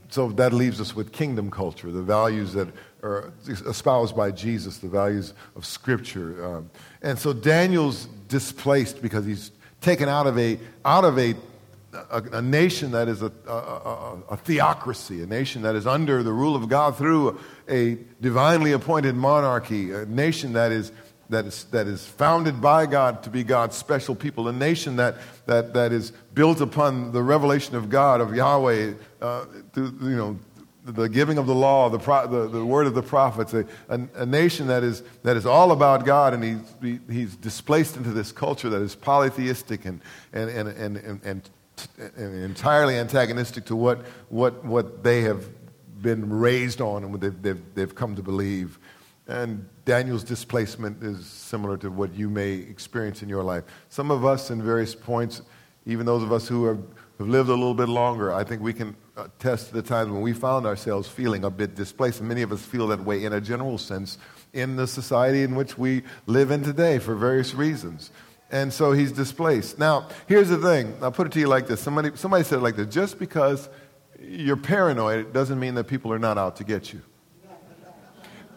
So, 0.10 0.28
that 0.34 0.52
leaves 0.52 0.82
us 0.82 0.94
with 0.94 1.14
kingdom 1.14 1.50
culture, 1.50 1.90
the 1.90 2.04
values 2.04 2.52
that 2.52 2.68
are 3.02 3.32
espoused 3.48 4.14
by 4.14 4.32
Jesus, 4.32 4.80
the 4.80 4.90
values 4.90 5.34
of 5.56 5.66
Scripture. 5.66 6.46
Um, 6.46 6.70
and 7.02 7.18
so, 7.18 7.32
Daniel's 7.32 8.08
displaced 8.28 9.02
because 9.02 9.26
he's 9.26 9.52
taken 9.80 10.10
out 10.10 10.28
of 10.28 10.38
a, 10.38 10.60
out 10.84 11.06
of 11.06 11.18
a 11.18 11.34
a, 11.94 12.24
a, 12.34 12.42
nation 12.42 12.92
that 12.92 13.08
is 13.08 13.22
a, 13.22 13.32
a, 13.48 14.18
a, 14.30 14.38
theocracy, 14.38 15.24
a 15.24 15.26
nation 15.26 15.64
that 15.64 15.76
is 15.76 15.88
under 15.88 16.24
the 16.24 16.32
rule 16.32 16.56
of 16.56 16.70
God 16.70 16.98
through 16.98 17.40
a 17.68 17.98
divinely 18.22 18.72
appointed 18.72 19.16
monarchy, 19.16 19.92
a 19.92 20.06
nation 20.06 20.54
that 20.54 20.72
is, 20.72 20.92
that 21.30 21.46
is, 21.46 21.66
that 21.66 21.88
is 21.88 22.06
founded 22.06 22.62
by 22.62 22.86
God 22.86 23.24
to 23.24 23.30
be 23.30 23.44
God's 23.44 23.76
special 23.76 24.16
people, 24.16 24.48
a 24.48 24.54
nation 24.54 24.98
that, 24.98 25.16
that, 25.46 25.74
that 25.74 25.92
is 25.92 26.12
built 26.34 26.62
upon 26.62 27.12
the 27.12 27.24
revelation 27.24 27.76
of 27.76 27.90
God, 27.90 28.22
of 28.22 28.36
Yahweh, 28.36 28.94
uh, 29.22 29.46
you 29.76 30.16
know, 30.16 30.40
the 30.86 31.10
giving 31.10 31.38
of 31.38 31.46
the 31.46 31.56
law, 31.56 31.90
the, 31.90 32.00
pro, 32.00 32.26
the, 32.28 32.48
the, 32.48 32.66
word 32.66 32.88
of 32.88 32.96
the 32.96 33.04
prophets, 33.04 33.54
a, 33.54 33.66
a, 33.90 34.00
a, 34.16 34.26
nation 34.26 34.68
that 34.68 34.84
is, 34.84 35.04
that 35.24 35.38
is 35.38 35.46
all 35.46 35.72
about 35.72 36.06
God, 36.06 36.34
and 36.34 36.44
he's, 36.82 37.00
he's 37.10 37.36
displaced 37.36 37.98
into 37.98 38.12
this 38.12 38.32
culture 38.32 38.70
that 38.70 38.82
is 38.82 38.96
polytheistic 38.96 39.86
and, 39.86 40.02
and, 40.34 40.50
and, 40.50 40.70
and, 40.70 40.98
and, 40.98 41.22
and 41.24 41.50
entirely 42.18 42.98
antagonistic 42.98 43.66
to 43.66 43.76
what, 43.76 44.06
what, 44.30 44.64
what 44.66 45.04
they 45.04 45.22
have 45.22 45.46
been 46.02 46.30
raised 46.30 46.82
on 46.82 47.04
and 47.04 47.12
what 47.12 47.22
they've, 47.22 47.42
they've, 47.42 47.62
they've 47.76 47.96
come 47.96 48.16
to 48.16 48.24
believe. 48.24 48.80
And 49.28 49.68
Daniel's 49.86 50.24
displacement 50.24 51.04
is 51.04 51.26
similar 51.26 51.78
to 51.78 51.90
what 51.92 52.14
you 52.16 52.30
may 52.30 52.54
experience 52.54 53.22
in 53.22 53.30
your 53.30 53.44
life. 53.44 53.64
Some 53.90 54.10
of 54.10 54.26
us, 54.26 54.50
in 54.50 54.64
various 54.64 54.96
points, 54.96 55.42
even 55.86 56.06
those 56.06 56.24
of 56.24 56.32
us 56.32 56.48
who 56.48 56.66
have, 56.66 56.82
have 57.20 57.28
lived 57.28 57.50
a 57.50 57.54
little 57.54 57.74
bit 57.74 57.90
longer, 57.90 58.34
I 58.34 58.44
think 58.44 58.62
we 58.62 58.74
can 58.74 58.96
attest 59.18 59.68
to 59.68 59.74
the 59.76 59.82
times 59.82 60.12
when 60.12 60.22
we 60.22 60.34
found 60.34 60.66
ourselves 60.66 61.08
feeling 61.08 61.44
a 61.44 61.50
bit 61.50 61.76
displaced. 61.76 62.20
And 62.20 62.30
many 62.30 62.42
of 62.42 62.52
us 62.52 62.66
feel 62.66 62.88
that 62.88 63.04
way 63.04 63.24
in 63.24 63.34
a 63.34 63.42
general 63.42 63.78
sense 63.78 64.18
in 64.54 64.76
the 64.76 64.88
society 64.88 65.44
in 65.44 65.56
which 65.56 65.78
we 65.78 66.04
live 66.26 66.50
in 66.50 66.64
today 66.64 66.98
for 66.98 67.14
various 67.16 67.54
reasons. 67.54 68.12
And 68.52 68.74
so 68.74 68.92
he's 68.94 69.12
displaced. 69.12 69.78
Now, 69.78 70.08
here's 70.28 70.50
the 70.50 70.58
thing. 70.58 70.96
I'll 71.02 71.12
put 71.12 71.28
it 71.28 71.34
to 71.34 71.40
you 71.40 71.48
like 71.48 71.68
this. 71.68 71.82
Somebody, 71.82 72.12
somebody 72.16 72.44
said 72.44 72.60
it 72.60 72.62
like 72.62 72.76
this. 72.76 72.88
Just 72.88 73.20
because 73.20 73.70
you're 74.22 74.58
paranoid 74.58 75.20
it 75.20 75.34
doesn't 75.34 75.60
mean 75.60 75.76
that 75.76 75.86
people 75.86 76.12
are 76.12 76.20
not 76.20 76.38
out 76.38 76.56
to 76.58 76.64
get 76.64 76.92
you. 76.94 77.02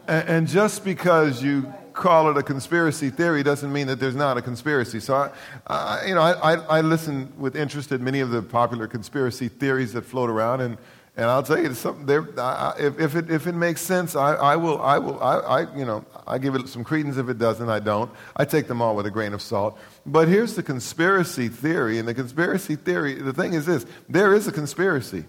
And, 0.08 0.28
and 0.28 0.48
just 0.48 0.84
because 0.84 1.42
you 1.42 1.72
call 1.92 2.30
it 2.30 2.36
a 2.36 2.42
conspiracy 2.42 3.10
theory 3.10 3.42
doesn't 3.42 3.72
mean 3.72 3.86
that 3.86 4.00
there's 4.00 4.16
not 4.16 4.38
a 4.38 4.42
conspiracy. 4.42 4.98
So, 4.98 5.14
I, 5.14 5.30
I 5.66 6.06
you 6.06 6.14
know, 6.14 6.22
I, 6.22 6.54
I, 6.54 6.78
I 6.78 6.80
listen 6.80 7.32
with 7.38 7.54
interest 7.54 7.92
at 7.92 8.00
many 8.00 8.20
of 8.20 8.30
the 8.30 8.42
popular 8.42 8.86
conspiracy 8.88 9.48
theories 9.48 9.92
that 9.92 10.02
float 10.02 10.30
around, 10.30 10.62
and 10.62 10.78
and 11.14 11.26
I'll 11.26 11.42
tell 11.42 11.58
you 11.58 11.74
something. 11.74 12.06
There, 12.06 12.26
I, 12.38 12.74
if, 12.78 13.14
it, 13.14 13.30
if 13.30 13.46
it 13.46 13.52
makes 13.52 13.82
sense, 13.82 14.16
I, 14.16 14.34
I 14.34 14.56
will. 14.56 14.80
I 14.80 14.98
will. 14.98 15.22
I, 15.22 15.36
I, 15.36 15.76
you 15.76 15.84
know, 15.84 16.04
I 16.26 16.38
give 16.38 16.54
it 16.54 16.66
some 16.68 16.84
credence. 16.84 17.18
If 17.18 17.28
it 17.28 17.38
doesn't, 17.38 17.68
I 17.68 17.80
don't. 17.80 18.10
I 18.34 18.46
take 18.46 18.66
them 18.66 18.80
all 18.80 18.96
with 18.96 19.04
a 19.04 19.10
grain 19.10 19.34
of 19.34 19.42
salt. 19.42 19.78
But 20.06 20.28
here's 20.28 20.54
the 20.54 20.62
conspiracy 20.62 21.48
theory. 21.48 21.98
And 21.98 22.08
the 22.08 22.14
conspiracy 22.14 22.76
theory. 22.76 23.14
The 23.14 23.34
thing 23.34 23.52
is 23.52 23.66
this: 23.66 23.84
there 24.08 24.32
is 24.32 24.46
a 24.48 24.52
conspiracy. 24.52 25.26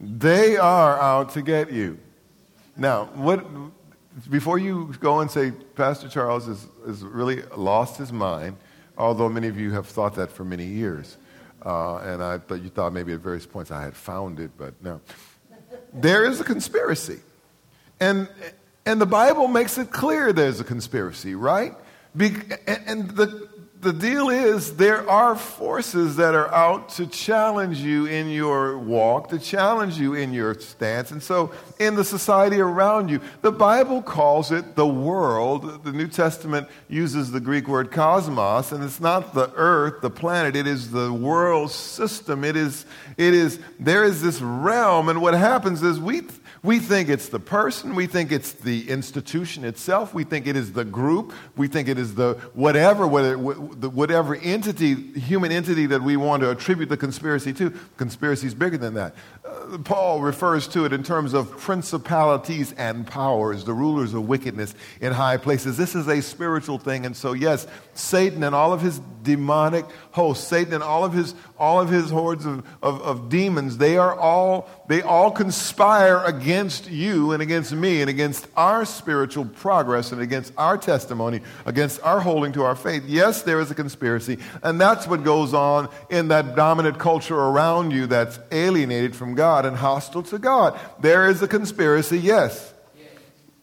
They 0.00 0.56
are 0.56 0.98
out 0.98 1.30
to 1.34 1.42
get 1.42 1.70
you. 1.70 1.98
Now, 2.76 3.10
what? 3.14 3.44
Before 4.30 4.58
you 4.58 4.94
go 5.00 5.20
and 5.20 5.30
say 5.30 5.50
Pastor 5.50 6.08
Charles 6.08 6.46
has, 6.46 6.66
has 6.86 7.02
really 7.02 7.42
lost 7.56 7.98
his 7.98 8.10
mind, 8.10 8.56
although 8.96 9.28
many 9.28 9.48
of 9.48 9.58
you 9.58 9.70
have 9.72 9.86
thought 9.86 10.14
that 10.14 10.32
for 10.32 10.44
many 10.44 10.64
years. 10.64 11.18
Uh, 11.64 11.98
and 11.98 12.22
I 12.22 12.38
thought 12.38 12.62
you 12.62 12.70
thought 12.70 12.92
maybe 12.92 13.12
at 13.12 13.20
various 13.20 13.46
points 13.46 13.70
I 13.70 13.82
had 13.82 13.94
found 13.94 14.40
it, 14.40 14.50
but 14.56 14.74
no. 14.82 15.00
There 15.92 16.24
is 16.24 16.40
a 16.40 16.44
conspiracy. 16.44 17.20
And, 18.00 18.28
and 18.86 19.00
the 19.00 19.06
Bible 19.06 19.46
makes 19.46 19.76
it 19.76 19.90
clear 19.90 20.32
there's 20.32 20.60
a 20.60 20.64
conspiracy, 20.64 21.34
right? 21.34 21.74
Be, 22.16 22.36
and 22.66 23.10
the, 23.10 23.49
the 23.80 23.92
deal 23.94 24.28
is 24.28 24.76
there 24.76 25.08
are 25.08 25.34
forces 25.34 26.16
that 26.16 26.34
are 26.34 26.52
out 26.52 26.90
to 26.90 27.06
challenge 27.06 27.78
you 27.78 28.04
in 28.04 28.28
your 28.28 28.76
walk, 28.76 29.30
to 29.30 29.38
challenge 29.38 29.98
you 29.98 30.14
in 30.14 30.34
your 30.34 30.54
stance. 30.60 31.10
And 31.10 31.22
so, 31.22 31.52
in 31.78 31.94
the 31.94 32.04
society 32.04 32.60
around 32.60 33.08
you, 33.08 33.20
the 33.40 33.52
Bible 33.52 34.02
calls 34.02 34.52
it 34.52 34.76
the 34.76 34.86
world. 34.86 35.82
The 35.82 35.92
New 35.92 36.08
Testament 36.08 36.68
uses 36.88 37.30
the 37.30 37.40
Greek 37.40 37.68
word 37.68 37.90
cosmos, 37.90 38.72
and 38.72 38.84
it's 38.84 39.00
not 39.00 39.32
the 39.32 39.50
earth, 39.54 40.02
the 40.02 40.10
planet, 40.10 40.56
it 40.56 40.66
is 40.66 40.90
the 40.90 41.12
world 41.12 41.70
system. 41.70 42.44
It 42.44 42.56
is, 42.56 42.84
it 43.16 43.32
is, 43.32 43.58
there 43.78 44.04
is 44.04 44.20
this 44.20 44.42
realm, 44.42 45.08
and 45.08 45.22
what 45.22 45.32
happens 45.32 45.82
is 45.82 45.98
we 45.98 46.22
we 46.62 46.78
think 46.78 47.08
it's 47.08 47.30
the 47.30 47.40
person, 47.40 47.94
we 47.94 48.06
think 48.06 48.30
it's 48.30 48.52
the 48.52 48.90
institution 48.90 49.64
itself, 49.64 50.12
we 50.12 50.24
think 50.24 50.46
it 50.46 50.56
is 50.56 50.72
the 50.72 50.84
group, 50.84 51.32
we 51.56 51.68
think 51.68 51.88
it 51.88 51.98
is 51.98 52.14
the 52.14 52.34
whatever, 52.52 53.06
whatever 53.06 54.34
entity, 54.34 54.94
human 54.94 55.52
entity 55.52 55.86
that 55.86 56.02
we 56.02 56.18
want 56.18 56.42
to 56.42 56.50
attribute 56.50 56.90
the 56.90 56.98
conspiracy 56.98 57.54
to. 57.54 57.70
Conspiracy 57.96 58.46
is 58.46 58.54
bigger 58.54 58.76
than 58.76 58.92
that. 58.94 59.14
Uh, 59.42 59.78
Paul 59.78 60.20
refers 60.20 60.68
to 60.68 60.84
it 60.84 60.92
in 60.92 61.02
terms 61.02 61.32
of 61.32 61.50
principalities 61.56 62.72
and 62.72 63.06
powers, 63.06 63.64
the 63.64 63.72
rulers 63.72 64.12
of 64.12 64.28
wickedness 64.28 64.74
in 65.00 65.14
high 65.14 65.38
places. 65.38 65.78
This 65.78 65.94
is 65.94 66.08
a 66.08 66.20
spiritual 66.20 66.76
thing, 66.76 67.06
and 67.06 67.16
so 67.16 67.32
yes, 67.32 67.66
Satan 67.94 68.42
and 68.42 68.54
all 68.54 68.74
of 68.74 68.82
his 68.82 68.98
demonic 69.22 69.86
hosts, 70.10 70.46
Satan 70.46 70.74
and 70.74 70.82
all 70.82 71.06
of 71.06 71.14
his 71.14 71.34
all 71.58 71.80
of 71.80 71.88
his 71.88 72.10
hordes 72.10 72.46
of, 72.46 72.66
of, 72.82 73.00
of 73.02 73.28
demons, 73.28 73.78
they 73.78 73.96
are 73.96 74.14
all 74.14 74.68
they 74.88 75.00
all 75.00 75.30
conspire 75.30 76.22
against 76.24 76.49
you 76.90 77.32
and 77.32 77.42
against 77.42 77.72
me 77.72 78.00
and 78.00 78.10
against 78.10 78.46
our 78.56 78.84
spiritual 78.84 79.44
progress 79.44 80.12
and 80.12 80.20
against 80.20 80.52
our 80.56 80.76
testimony, 80.76 81.40
against 81.64 82.02
our 82.02 82.20
holding 82.20 82.52
to 82.52 82.64
our 82.64 82.74
faith. 82.74 83.04
Yes, 83.06 83.42
there 83.42 83.60
is 83.60 83.70
a 83.70 83.74
conspiracy, 83.74 84.38
and 84.62 84.80
that's 84.80 85.06
what 85.06 85.24
goes 85.24 85.54
on 85.54 85.88
in 86.10 86.28
that 86.28 86.56
dominant 86.56 86.98
culture 86.98 87.38
around 87.38 87.92
you 87.92 88.06
that's 88.06 88.38
alienated 88.50 89.14
from 89.14 89.34
God 89.34 89.64
and 89.64 89.76
hostile 89.76 90.22
to 90.24 90.38
God. 90.38 90.78
There 91.00 91.28
is 91.28 91.42
a 91.42 91.48
conspiracy, 91.48 92.18
yes. 92.18 92.69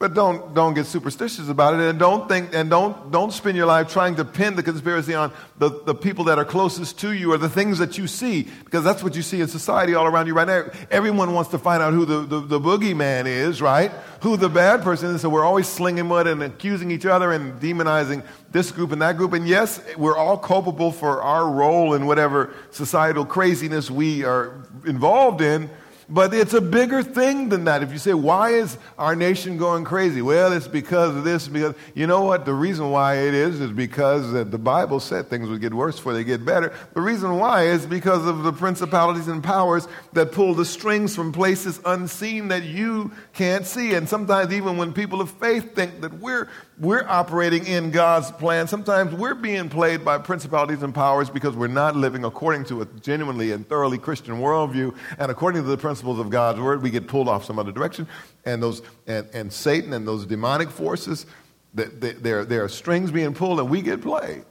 But 0.00 0.14
don't, 0.14 0.54
don't 0.54 0.74
get 0.74 0.86
superstitious 0.86 1.48
about 1.48 1.74
it 1.74 1.80
and 1.80 1.98
don't 1.98 2.28
think 2.28 2.54
and 2.54 2.70
don't, 2.70 3.10
don't 3.10 3.32
spend 3.32 3.56
your 3.56 3.66
life 3.66 3.88
trying 3.88 4.14
to 4.16 4.24
pin 4.24 4.54
the 4.54 4.62
conspiracy 4.62 5.12
on 5.12 5.32
the, 5.58 5.70
the 5.70 5.94
people 5.94 6.22
that 6.26 6.38
are 6.38 6.44
closest 6.44 7.00
to 7.00 7.12
you 7.12 7.32
or 7.32 7.36
the 7.36 7.48
things 7.48 7.78
that 7.78 7.98
you 7.98 8.06
see, 8.06 8.46
because 8.64 8.84
that's 8.84 9.02
what 9.02 9.16
you 9.16 9.22
see 9.22 9.40
in 9.40 9.48
society 9.48 9.94
all 9.94 10.06
around 10.06 10.28
you 10.28 10.34
right 10.34 10.46
now. 10.46 10.66
Everyone 10.92 11.34
wants 11.34 11.50
to 11.50 11.58
find 11.58 11.82
out 11.82 11.94
who 11.94 12.04
the, 12.04 12.20
the, 12.20 12.38
the 12.38 12.60
boogeyman 12.60 13.26
is, 13.26 13.60
right? 13.60 13.90
Who 14.20 14.36
the 14.36 14.48
bad 14.48 14.82
person 14.82 15.16
is. 15.16 15.22
So 15.22 15.30
we're 15.30 15.44
always 15.44 15.66
slinging 15.66 16.06
mud 16.06 16.28
and 16.28 16.44
accusing 16.44 16.92
each 16.92 17.04
other 17.04 17.32
and 17.32 17.60
demonizing 17.60 18.24
this 18.52 18.70
group 18.70 18.92
and 18.92 19.02
that 19.02 19.16
group. 19.16 19.32
And 19.32 19.48
yes, 19.48 19.82
we're 19.96 20.16
all 20.16 20.38
culpable 20.38 20.92
for 20.92 21.20
our 21.22 21.50
role 21.50 21.94
in 21.94 22.06
whatever 22.06 22.54
societal 22.70 23.26
craziness 23.26 23.90
we 23.90 24.24
are 24.24 24.62
involved 24.86 25.40
in. 25.40 25.68
But 26.10 26.32
it's 26.32 26.54
a 26.54 26.60
bigger 26.62 27.02
thing 27.02 27.50
than 27.50 27.64
that. 27.64 27.82
If 27.82 27.92
you 27.92 27.98
say, 27.98 28.14
why 28.14 28.52
is 28.52 28.78
our 28.98 29.14
nation 29.14 29.58
going 29.58 29.84
crazy? 29.84 30.22
Well, 30.22 30.52
it's 30.52 30.66
because 30.66 31.14
of 31.14 31.22
this. 31.22 31.48
Because 31.48 31.74
you 31.94 32.06
know 32.06 32.24
what? 32.24 32.46
The 32.46 32.54
reason 32.54 32.90
why 32.90 33.16
it 33.16 33.34
is 33.34 33.60
is 33.60 33.70
because 33.72 34.32
the 34.32 34.44
Bible 34.58 35.00
said 35.00 35.28
things 35.28 35.50
would 35.50 35.60
get 35.60 35.74
worse 35.74 35.96
before 35.96 36.14
they 36.14 36.24
get 36.24 36.46
better. 36.46 36.72
The 36.94 37.02
reason 37.02 37.36
why 37.36 37.64
is 37.64 37.84
because 37.84 38.24
of 38.24 38.42
the 38.42 38.52
principalities 38.54 39.28
and 39.28 39.44
powers 39.44 39.86
that 40.14 40.32
pull 40.32 40.54
the 40.54 40.64
strings 40.64 41.14
from 41.14 41.30
places 41.30 41.78
unseen 41.84 42.48
that 42.48 42.62
you 42.62 43.12
can't 43.38 43.64
see. 43.64 43.94
And 43.94 44.08
sometimes 44.08 44.52
even 44.52 44.76
when 44.76 44.92
people 44.92 45.20
of 45.20 45.30
faith 45.30 45.72
think 45.76 46.00
that 46.00 46.12
we're 46.14 46.48
we're 46.76 47.04
operating 47.08 47.66
in 47.66 47.92
God's 47.92 48.32
plan. 48.32 48.66
Sometimes 48.66 49.14
we're 49.14 49.36
being 49.36 49.68
played 49.68 50.04
by 50.04 50.18
principalities 50.18 50.82
and 50.82 50.92
powers 50.92 51.30
because 51.30 51.54
we're 51.54 51.68
not 51.68 51.94
living 51.94 52.24
according 52.24 52.64
to 52.64 52.82
a 52.82 52.86
genuinely 53.00 53.52
and 53.52 53.66
thoroughly 53.68 53.96
Christian 53.96 54.40
worldview. 54.40 54.92
And 55.20 55.30
according 55.30 55.62
to 55.62 55.68
the 55.68 55.76
principles 55.76 56.18
of 56.18 56.30
God's 56.30 56.60
word, 56.60 56.82
we 56.82 56.90
get 56.90 57.06
pulled 57.06 57.28
off 57.28 57.44
some 57.44 57.60
other 57.60 57.70
direction. 57.70 58.08
And, 58.44 58.60
those, 58.60 58.82
and, 59.06 59.28
and 59.32 59.52
Satan 59.52 59.92
and 59.92 60.06
those 60.06 60.26
demonic 60.26 60.68
forces, 60.68 61.26
there, 61.74 62.44
there 62.44 62.64
are 62.64 62.68
strings 62.68 63.12
being 63.12 63.34
pulled 63.34 63.60
and 63.60 63.70
we 63.70 63.82
get 63.82 64.02
played. 64.02 64.44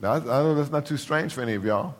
Now, 0.00 0.14
I 0.14 0.20
know 0.20 0.54
that's 0.54 0.70
not 0.70 0.86
too 0.86 0.96
strange 0.96 1.34
for 1.34 1.42
any 1.42 1.52
of 1.52 1.64
y'all. 1.66 1.94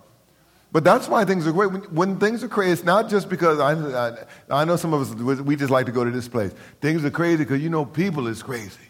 But 0.72 0.85
that's 0.85 1.09
why 1.09 1.24
things 1.24 1.46
are 1.46 1.52
great. 1.52 1.70
When, 1.70 1.83
when, 1.94 2.18
things 2.18 2.42
are 2.42 2.48
crazy, 2.48 2.72
it's 2.72 2.85
not 2.85 3.09
just 3.09 3.29
because 3.29 3.61
I, 3.61 4.11
I, 4.11 4.16
I 4.50 4.64
know 4.64 4.76
some 4.76 4.92
of 4.92 5.00
us, 5.00 5.40
we 5.40 5.57
just 5.57 5.70
like 5.70 5.87
to 5.87 5.92
go 5.92 6.05
to 6.05 6.11
this 6.11 6.29
place. 6.29 6.52
Things 6.81 7.05
are 7.05 7.11
crazy 7.11 7.44
because 7.44 7.62
you 7.62 7.70
know 7.70 7.85
people 7.85 8.26
is 8.26 8.42
crazy. 8.42 8.87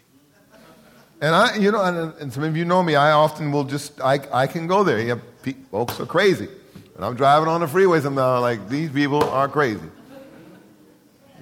And 1.21 1.33
I, 1.33 1.55
you 1.55 1.71
know, 1.71 1.83
and, 1.83 2.13
and, 2.21 2.31
some 2.31 2.43
of 2.43 2.55
you 2.55 2.63
know 2.63 2.83
me, 2.83 2.95
I 2.95 3.11
often 3.11 3.51
will 3.51 3.63
just, 3.63 3.99
I, 4.01 4.19
I 4.31 4.45
can 4.45 4.67
go 4.67 4.83
there. 4.83 4.99
Yeah, 4.99 5.15
folks 5.71 5.99
are 5.99 6.05
crazy. 6.05 6.47
And 6.95 7.03
I'm 7.03 7.15
driving 7.15 7.49
on 7.49 7.61
the 7.61 7.67
freeway 7.67 7.99
sometimes, 8.01 8.41
like, 8.41 8.69
these 8.69 8.91
people 8.91 9.23
are 9.23 9.47
crazy. 9.47 9.89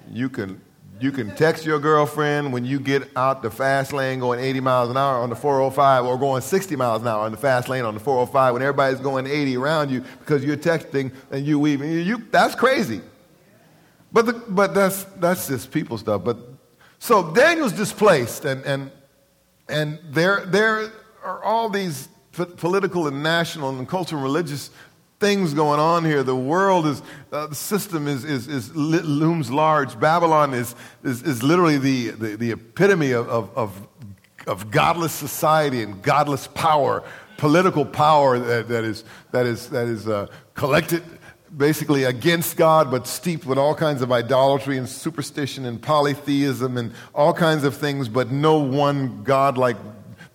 You 0.10 0.30
can, 0.30 0.62
you 1.00 1.12
can 1.12 1.36
text 1.36 1.66
your 1.66 1.80
girlfriend 1.80 2.54
when 2.54 2.66
you 2.66 2.80
get 2.80 3.10
out 3.16 3.42
the 3.42 3.52
fast 3.52 3.92
lane 3.94 4.20
going 4.20 4.40
80 4.40 4.60
miles 4.62 4.90
an 4.90 4.98
hour 4.98 5.22
on 5.22 5.30
the 5.30 5.36
405 5.36 6.06
or 6.06 6.18
going 6.18 6.42
60 6.42 6.76
miles 6.76 7.02
an 7.02 7.08
hour 7.08 7.26
on 7.26 7.32
the 7.32 7.38
fast 7.38 7.68
lane 7.68 7.84
on 7.84 7.94
the 7.94 8.00
405 8.00 8.54
when 8.54 8.62
everybody's 8.62 9.00
going 9.00 9.28
80 9.28 9.58
around 9.58 9.92
you 9.92 10.04
because 10.20 10.44
you're 10.44 10.58
texting 10.58 11.12
and 11.32 11.46
you 11.46 11.60
weaving. 11.60 11.92
You, 11.92 12.24
that's 12.32 12.56
crazy. 12.56 13.02
But, 14.12 14.26
the, 14.26 14.34
but 14.34 14.74
that's, 14.74 15.04
that's 15.20 15.48
just 15.48 15.72
people 15.72 15.98
stuff. 15.98 16.24
But 16.24 16.38
so 17.00 17.34
Daniel's 17.34 17.74
displaced 17.74 18.46
and, 18.46 18.64
and 18.66 18.92
and 19.68 20.00
there, 20.12 20.46
there 20.46 20.92
are 21.24 21.44
all 21.44 21.70
these 21.70 22.08
political 22.32 23.08
and 23.08 23.24
national 23.24 23.78
and 23.78 23.88
cultural 23.88 24.20
and 24.20 24.24
religious 24.24 24.70
things 25.20 25.54
going 25.54 25.80
on 25.80 26.04
here. 26.04 26.24
The 26.24 26.36
world 26.36 26.86
is, 26.86 27.02
uh, 27.32 27.48
the 27.48 27.56
system 27.56 28.08
is, 28.08 28.24
is, 28.26 28.48
is 28.48 28.76
looms 28.76 29.50
large. 29.52 30.00
Babylon 30.00 30.54
is, 30.54 30.76
is, 31.04 31.22
is 31.24 31.44
literally 31.44 31.78
the, 31.78 32.10
the, 32.12 32.36
the 32.36 32.52
epitome 32.52 33.12
of, 33.12 33.28
of, 33.30 33.58
of, 33.58 33.88
of, 34.48 34.72
godless 34.72 35.14
society 35.14 35.82
and 35.82 36.02
godless 36.02 36.48
power, 36.48 37.04
political 37.38 37.86
power 37.86 38.38
that, 38.38 38.68
that 38.68 38.84
is, 38.84 39.04
that 39.32 39.46
is, 39.46 39.70
that 39.70 39.88
is 39.88 40.08
uh, 40.08 40.28
collected 40.54 41.04
basically 41.56 42.04
against 42.04 42.58
God, 42.58 42.92
but 42.92 43.08
steeped 43.08 43.46
with 43.46 43.58
all 43.58 43.74
kinds 43.74 44.02
of 44.02 44.12
idolatry 44.12 44.78
and 44.78 44.90
superstition 44.90 45.66
and 45.66 45.82
polytheism 45.82 46.78
and 46.78 46.94
all 47.14 47.34
kinds 47.34 47.64
of 47.64 47.76
things, 47.78 48.10
but 48.10 48.32
no 48.32 48.60
one 48.60 49.24
God 49.24 49.58
like 49.58 49.78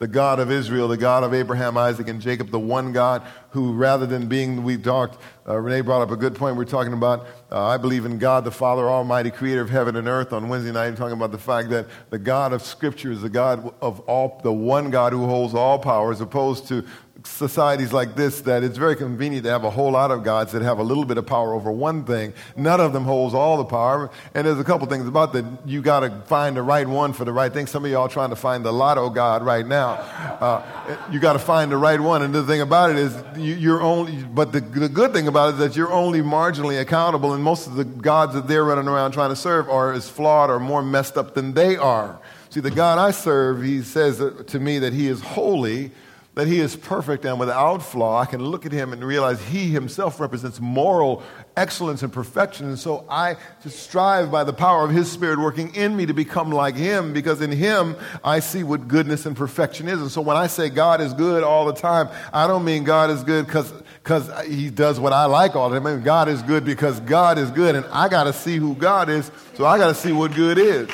the 0.01 0.09
God 0.09 0.41
of 0.41 0.51
Israel, 0.51 0.89
the 0.89 0.97
God 0.97 1.25
of 1.25 1.35
Abraham, 1.35 1.77
Isaac, 1.77 2.09
and 2.09 2.23
Jacob, 2.23 2.49
the 2.51 2.59
one 2.59 2.91
God 2.91 3.23
who, 3.51 3.75
rather 3.75 4.07
than 4.07 4.29
being, 4.29 4.65
we 4.65 4.79
talked, 4.79 5.23
uh, 5.47 5.55
Renee 5.59 5.83
brought 5.83 6.01
up 6.01 6.11
a 6.11 6.17
good 6.17 6.35
point. 6.35 6.57
We're 6.57 6.65
talking 6.65 6.95
about, 6.95 7.27
uh, 7.53 7.67
I 7.67 7.77
believe 7.77 8.07
in 8.07 8.17
God, 8.17 8.45
the 8.45 8.51
Father 8.51 8.89
Almighty, 8.89 9.31
creator 9.31 9.61
of 9.61 9.69
heaven 9.69 9.97
and 9.97 10.09
earth 10.09 10.33
on 10.33 10.49
Wednesday 10.49 10.73
night, 10.73 10.97
talking 10.97 11.13
about 11.13 11.33
the 11.33 11.39
fact 11.39 11.69
that 11.69 11.87
the 12.09 12.19
God 12.19 12.55
of 12.55 12.63
Scripture 12.63 13.13
is 13.13 13.21
the 13.21 13.29
God 13.29 13.75
of 13.83 14.01
all, 14.01 14.41
the 14.43 14.53
one 14.53 14.91
God 14.91 15.13
who 15.13 15.27
holds 15.27 15.53
all 15.53 15.79
power, 15.79 16.11
as 16.11 16.23
opposed 16.23 16.67
to 16.69 16.83
societies 17.25 17.93
like 17.93 18.17
this 18.17 18.43
that 18.43 18.63
it's 18.63 18.79
very 18.79 18.97
convenient 18.97 19.45
to 19.45 19.51
have 19.51 19.65
a 19.65 19.71
whole 19.71 19.93
lot 19.93 20.11
of 20.11 20.23
gods 20.25 20.53
that 20.53 20.63
have 20.63 20.79
a 20.79 20.83
little 20.83 21.05
bit 21.05 21.19
of 21.19 21.27
power 21.27 21.55
over 21.55 21.71
one 21.71 22.05
thing. 22.05 22.33
None 22.57 22.81
of 22.81 22.93
them 22.93 23.05
holds 23.05 23.35
all 23.35 23.57
the 23.57 23.65
power. 23.65 24.11
And 24.35 24.47
there's 24.47 24.59
a 24.59 24.65
couple 24.65 24.87
things 24.87 25.07
about 25.07 25.33
that. 25.33 25.45
You 25.67 25.83
got 25.83 26.01
to 26.01 26.11
find 26.27 26.57
the 26.57 26.63
right 26.63 26.87
one 26.87 27.13
for 27.13 27.25
the 27.25 27.33
right 27.33 27.53
thing. 27.53 27.67
Some 27.67 27.85
of 27.85 27.91
y'all 27.91 28.09
trying 28.09 28.31
to 28.31 28.37
find 28.37 28.65
the 28.65 28.73
lotto 28.73 29.11
god 29.11 29.43
right 29.43 29.67
now. 29.67 29.93
Uh, 30.41 30.97
you 31.11 31.21
got 31.21 31.35
to 31.35 31.39
find 31.39 31.71
the 31.71 31.77
right 31.77 32.01
one. 32.01 32.23
And 32.23 32.35
the 32.35 32.45
thing 32.45 32.61
about 32.61 32.91
it 32.91 32.97
is 32.97 33.15
you, 33.37 33.75
are 33.75 33.83
only, 33.83 34.23
but 34.23 34.53
the, 34.53 34.61
the 34.61 34.89
good 34.89 35.13
thing 35.13 35.29
about 35.29 35.51
it 35.51 35.53
is 35.55 35.59
that 35.59 35.77
you're 35.77 35.93
only 35.93 36.21
marginally 36.21 36.81
accountable. 36.81 37.35
And 37.35 37.43
most 37.43 37.67
of 37.67 37.77
the 37.77 37.85
gods 37.85 38.35
that 38.35 38.49
they're 38.49 38.65
running 38.65 38.89
around 38.89 39.13
trying 39.13 39.31
to 39.31 39.37
serve 39.37 39.69
are 39.69 39.93
as 39.93 40.09
flawed 40.09 40.51
or 40.51 40.61
more 40.61 40.83
messed 40.83 41.17
up 41.17 41.35
than 41.35 41.55
they 41.55 41.77
are. 41.77 42.19
See, 42.51 42.61
the 42.61 42.71
God 42.71 42.99
I 42.99 43.13
serve, 43.13 43.63
he 43.63 43.83
says 43.83 44.21
to 44.49 44.61
me 44.61 44.81
that 44.81 44.93
he 44.93 45.07
is 45.07 45.21
holy 45.21 45.93
that 46.35 46.47
he 46.47 46.61
is 46.61 46.77
perfect 46.77 47.25
and 47.25 47.41
without 47.41 47.79
flaw, 47.79 48.21
I 48.21 48.25
can 48.25 48.43
look 48.43 48.65
at 48.65 48.73
him 48.73 48.93
and 48.93 49.05
realize 49.05 49.43
he 49.43 49.69
himself 49.69 50.21
represents 50.21 50.61
moral 50.61 51.23
excellence 51.57 52.03
and 52.03 52.13
perfection. 52.13 52.67
And 52.67 52.79
so 52.79 53.05
I 53.11 53.37
strive 53.67 54.31
by 54.31 54.45
the 54.45 54.53
power 54.53 54.85
of 54.85 54.91
his 54.91 55.11
spirit 55.11 55.39
working 55.39 55.75
in 55.75 55.97
me 55.97 56.07
to 56.07 56.15
become 56.15 56.53
like 56.53 56.77
him 56.77 57.13
because 57.13 57.41
in 57.41 57.51
him 57.51 57.97
I 58.23 58.39
see 58.39 58.63
what 58.63 58.87
goodness 58.87 59.27
and 59.27 59.37
perfection 59.37 59.89
is. 59.89 60.01
And 60.01 60.11
so 60.11 60.21
when 60.21 60.37
I 60.37 60.47
say 60.47 60.71
God 60.71 61.01
is 61.01 61.13
good 61.15 61.43
all 61.43 61.67
the 61.67 61.75
time, 61.75 62.09
I 62.33 62.47
don't 62.47 62.65
mean 62.65 62.85
God 62.85 63.11
is 63.11 63.25
good 63.25 63.47
because 63.47 63.73
because 64.03 64.47
he 64.47 64.71
does 64.71 64.99
what 64.99 65.13
I 65.13 65.27
like 65.27 65.55
all 65.55 65.69
the 65.69 65.79
time. 65.79 65.87
I 65.87 65.95
mean, 65.95 66.03
God 66.03 66.29
is 66.29 66.43
good 66.43 66.65
because 66.65 67.01
God 67.01 67.39
is 67.39 67.51
good, 67.51 67.75
and 67.75 67.85
I 67.93 68.09
got 68.09 68.25
to 68.25 68.33
see 68.33 68.57
who 68.57 68.75
God 68.75 69.09
is, 69.09 69.31
so 69.55 69.67
I 69.67 69.79
got 69.79 69.89
to 69.89 69.95
see 69.95 70.11
what 70.11 70.35
good 70.35 70.59
is. 70.59 70.89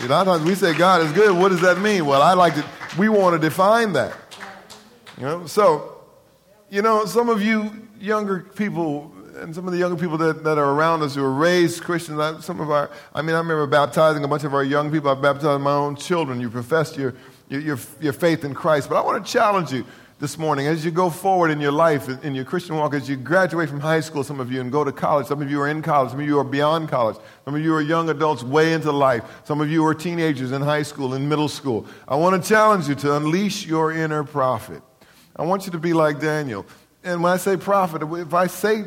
You 0.00 0.08
know, 0.08 0.24
sometimes 0.24 0.44
we 0.44 0.54
say 0.54 0.76
God 0.76 1.02
is 1.02 1.12
good. 1.12 1.36
What 1.36 1.50
does 1.50 1.60
that 1.60 1.78
mean? 1.78 2.06
Well, 2.06 2.22
I 2.22 2.34
like 2.34 2.54
to. 2.54 2.64
We 2.98 3.08
want 3.08 3.34
to 3.34 3.38
define 3.38 3.92
that. 3.94 4.16
You 5.18 5.24
know, 5.24 5.46
so, 5.46 5.98
you 6.70 6.82
know, 6.82 7.06
some 7.06 7.28
of 7.28 7.42
you 7.42 7.88
younger 7.98 8.40
people 8.40 9.12
and 9.36 9.54
some 9.54 9.66
of 9.66 9.72
the 9.72 9.78
younger 9.78 10.00
people 10.00 10.18
that, 10.18 10.44
that 10.44 10.58
are 10.58 10.72
around 10.72 11.02
us 11.02 11.14
who 11.14 11.24
are 11.24 11.32
raised 11.32 11.82
Christians, 11.82 12.44
some 12.44 12.60
of 12.60 12.70
our, 12.70 12.90
I 13.14 13.22
mean, 13.22 13.34
I 13.34 13.38
remember 13.38 13.66
baptizing 13.66 14.24
a 14.24 14.28
bunch 14.28 14.44
of 14.44 14.54
our 14.54 14.64
young 14.64 14.90
people. 14.90 15.10
I 15.10 15.14
baptized 15.14 15.62
my 15.62 15.72
own 15.72 15.96
children. 15.96 16.40
You 16.40 16.50
professed 16.50 16.96
your, 16.96 17.14
your, 17.48 17.60
your, 17.60 17.78
your 18.00 18.12
faith 18.12 18.44
in 18.44 18.54
Christ. 18.54 18.88
But 18.88 18.96
I 18.96 19.04
want 19.04 19.24
to 19.24 19.32
challenge 19.32 19.72
you. 19.72 19.84
this 20.18 20.38
morning. 20.38 20.66
As 20.66 20.82
you 20.82 20.90
go 20.90 21.10
forward 21.10 21.50
in 21.50 21.60
your 21.60 21.72
life, 21.72 22.08
in 22.24 22.34
your 22.34 22.44
Christian 22.44 22.76
walk, 22.76 22.94
as 22.94 23.08
you 23.08 23.16
graduate 23.16 23.68
from 23.68 23.80
high 23.80 24.00
school, 24.00 24.24
some 24.24 24.40
of 24.40 24.50
you, 24.50 24.62
and 24.62 24.72
go 24.72 24.82
to 24.82 24.90
college, 24.90 25.26
some 25.26 25.42
of 25.42 25.50
you 25.50 25.60
are 25.60 25.68
in 25.68 25.82
college, 25.82 26.10
some 26.10 26.20
of 26.20 26.26
you 26.26 26.38
are 26.38 26.44
beyond 26.44 26.88
college, 26.88 27.16
some 27.44 27.54
of 27.54 27.62
you 27.62 27.74
are 27.74 27.82
young 27.82 28.08
adults 28.08 28.42
way 28.42 28.72
into 28.72 28.90
life, 28.90 29.22
some 29.44 29.60
of 29.60 29.70
you 29.70 29.84
are 29.84 29.94
teenagers 29.94 30.52
in 30.52 30.62
high 30.62 30.82
school, 30.82 31.12
in 31.14 31.28
middle 31.28 31.48
school. 31.48 31.86
I 32.08 32.16
want 32.16 32.42
to 32.42 32.48
challenge 32.48 32.88
you 32.88 32.94
to 32.96 33.16
unleash 33.16 33.66
your 33.66 33.92
inner 33.92 34.24
prophet. 34.24 34.82
I 35.36 35.44
want 35.44 35.66
you 35.66 35.72
to 35.72 35.78
be 35.78 35.92
like 35.92 36.20
Daniel. 36.20 36.66
And 37.04 37.22
when 37.22 37.32
I 37.32 37.36
say 37.36 37.56
prophet, 37.56 38.02
if 38.02 38.34
I 38.34 38.46
say 38.46 38.84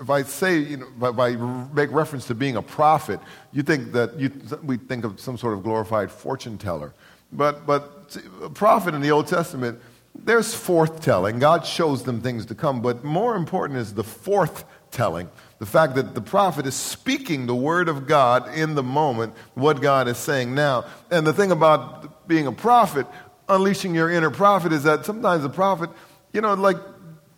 if 0.00 0.08
I 0.08 0.22
say, 0.22 0.58
you 0.58 0.78
know, 0.78 1.10
if 1.10 1.18
I 1.18 1.36
make 1.74 1.92
reference 1.92 2.26
to 2.28 2.34
being 2.34 2.56
a 2.56 2.62
prophet, 2.62 3.20
you 3.52 3.62
think 3.62 3.92
that 3.92 4.18
you, 4.18 4.32
we 4.62 4.78
think 4.78 5.04
of 5.04 5.20
some 5.20 5.36
sort 5.36 5.52
of 5.52 5.62
glorified 5.62 6.10
fortune 6.10 6.56
teller. 6.56 6.94
But, 7.30 7.66
but 7.66 8.16
a 8.42 8.48
prophet 8.48 8.94
in 8.94 9.02
the 9.02 9.10
Old 9.10 9.26
Testament 9.26 9.78
there's 10.14 10.54
forth 10.54 11.02
telling. 11.02 11.38
God 11.38 11.64
shows 11.64 12.02
them 12.02 12.20
things 12.20 12.46
to 12.46 12.54
come, 12.54 12.82
but 12.82 13.04
more 13.04 13.36
important 13.36 13.78
is 13.78 13.94
the 13.94 14.04
forth 14.04 14.64
telling. 14.90 15.30
The 15.58 15.66
fact 15.66 15.94
that 15.94 16.14
the 16.14 16.20
prophet 16.20 16.66
is 16.66 16.74
speaking 16.74 17.46
the 17.46 17.54
word 17.54 17.88
of 17.88 18.06
God 18.06 18.52
in 18.54 18.74
the 18.74 18.82
moment, 18.82 19.34
what 19.54 19.80
God 19.80 20.08
is 20.08 20.18
saying 20.18 20.54
now. 20.54 20.86
And 21.10 21.26
the 21.26 21.32
thing 21.32 21.52
about 21.52 22.26
being 22.26 22.46
a 22.46 22.52
prophet, 22.52 23.06
unleashing 23.50 23.94
your 23.94 24.10
inner 24.10 24.30
prophet, 24.30 24.72
is 24.72 24.84
that 24.84 25.04
sometimes 25.04 25.42
the 25.42 25.50
prophet, 25.50 25.90
you 26.32 26.40
know, 26.40 26.54
like 26.54 26.76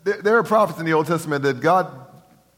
there 0.04 0.36
are 0.36 0.42
prophets 0.42 0.78
in 0.78 0.86
the 0.86 0.92
Old 0.92 1.06
Testament 1.06 1.42
that 1.44 1.60
God 1.60 1.90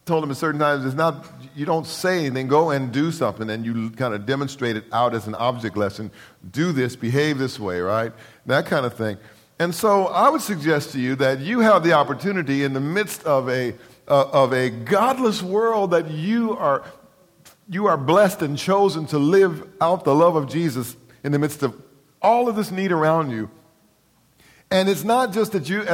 told 0.04 0.22
them 0.22 0.30
at 0.30 0.36
certain 0.36 0.60
times, 0.60 0.84
it's 0.84 0.94
not, 0.94 1.26
you 1.56 1.64
don't 1.64 1.86
say 1.86 2.26
anything, 2.26 2.46
go 2.46 2.70
and 2.70 2.92
do 2.92 3.10
something, 3.10 3.48
and 3.48 3.64
you 3.64 3.90
kind 3.90 4.12
of 4.14 4.26
demonstrate 4.26 4.76
it 4.76 4.84
out 4.92 5.14
as 5.14 5.26
an 5.26 5.34
object 5.36 5.76
lesson. 5.76 6.10
Do 6.50 6.72
this, 6.72 6.94
behave 6.94 7.38
this 7.38 7.58
way, 7.58 7.80
right? 7.80 8.12
That 8.46 8.66
kind 8.66 8.84
of 8.84 8.94
thing. 8.94 9.16
And 9.58 9.74
so 9.74 10.06
I 10.08 10.28
would 10.28 10.42
suggest 10.42 10.90
to 10.92 11.00
you 11.00 11.14
that 11.16 11.40
you 11.40 11.60
have 11.60 11.84
the 11.84 11.92
opportunity 11.92 12.64
in 12.64 12.74
the 12.74 12.80
midst 12.80 13.24
of 13.24 13.48
a, 13.48 13.74
uh, 14.08 14.28
of 14.30 14.52
a 14.52 14.68
godless 14.68 15.42
world 15.42 15.92
that 15.92 16.10
you 16.10 16.56
are, 16.56 16.84
you 17.68 17.86
are 17.86 17.96
blessed 17.96 18.42
and 18.42 18.58
chosen 18.58 19.06
to 19.06 19.18
live 19.18 19.66
out 19.80 20.04
the 20.04 20.14
love 20.14 20.36
of 20.36 20.48
Jesus 20.48 20.96
in 21.22 21.32
the 21.32 21.38
midst 21.38 21.62
of 21.62 21.80
all 22.24 22.48
of 22.48 22.56
this 22.56 22.70
need 22.70 22.90
around 22.90 23.30
you. 23.30 23.50
And 24.70 24.88
it's 24.88 25.04
not 25.04 25.32
just 25.32 25.52
that 25.52 25.68
you, 25.68 25.82
uh, 25.82 25.84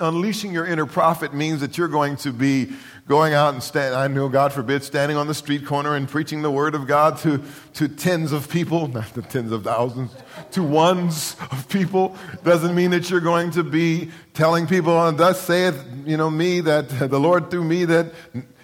uh, 0.00 0.06
unleashing 0.06 0.52
your 0.52 0.64
inner 0.64 0.86
prophet 0.86 1.34
means 1.34 1.60
that 1.60 1.76
you're 1.76 1.88
going 1.88 2.16
to 2.18 2.32
be 2.32 2.70
going 3.08 3.32
out 3.32 3.54
and 3.54 3.62
stand, 3.62 3.94
I 3.94 4.06
know, 4.06 4.28
God 4.28 4.52
forbid, 4.52 4.84
standing 4.84 5.16
on 5.16 5.26
the 5.26 5.34
street 5.34 5.66
corner 5.66 5.96
and 5.96 6.06
preaching 6.06 6.42
the 6.42 6.50
word 6.50 6.74
of 6.74 6.86
God 6.86 7.18
to, 7.20 7.42
to 7.74 7.88
tens 7.88 8.30
of 8.30 8.48
people, 8.48 8.86
not 8.98 9.12
the 9.14 9.22
tens 9.22 9.50
of 9.50 9.64
thousands, 9.64 10.14
to 10.52 10.62
ones 10.62 11.36
of 11.50 11.68
people. 11.68 12.16
Doesn't 12.44 12.74
mean 12.74 12.90
that 12.90 13.10
you're 13.10 13.20
going 13.20 13.50
to 13.52 13.64
be 13.64 14.10
telling 14.34 14.66
people, 14.66 14.92
oh, 14.92 15.10
thus 15.10 15.40
saith, 15.40 15.82
you 16.04 16.18
know, 16.18 16.30
me, 16.30 16.60
that 16.60 16.90
the 16.90 17.18
Lord 17.18 17.50
through 17.50 17.64
me, 17.64 17.86
that, 17.86 18.12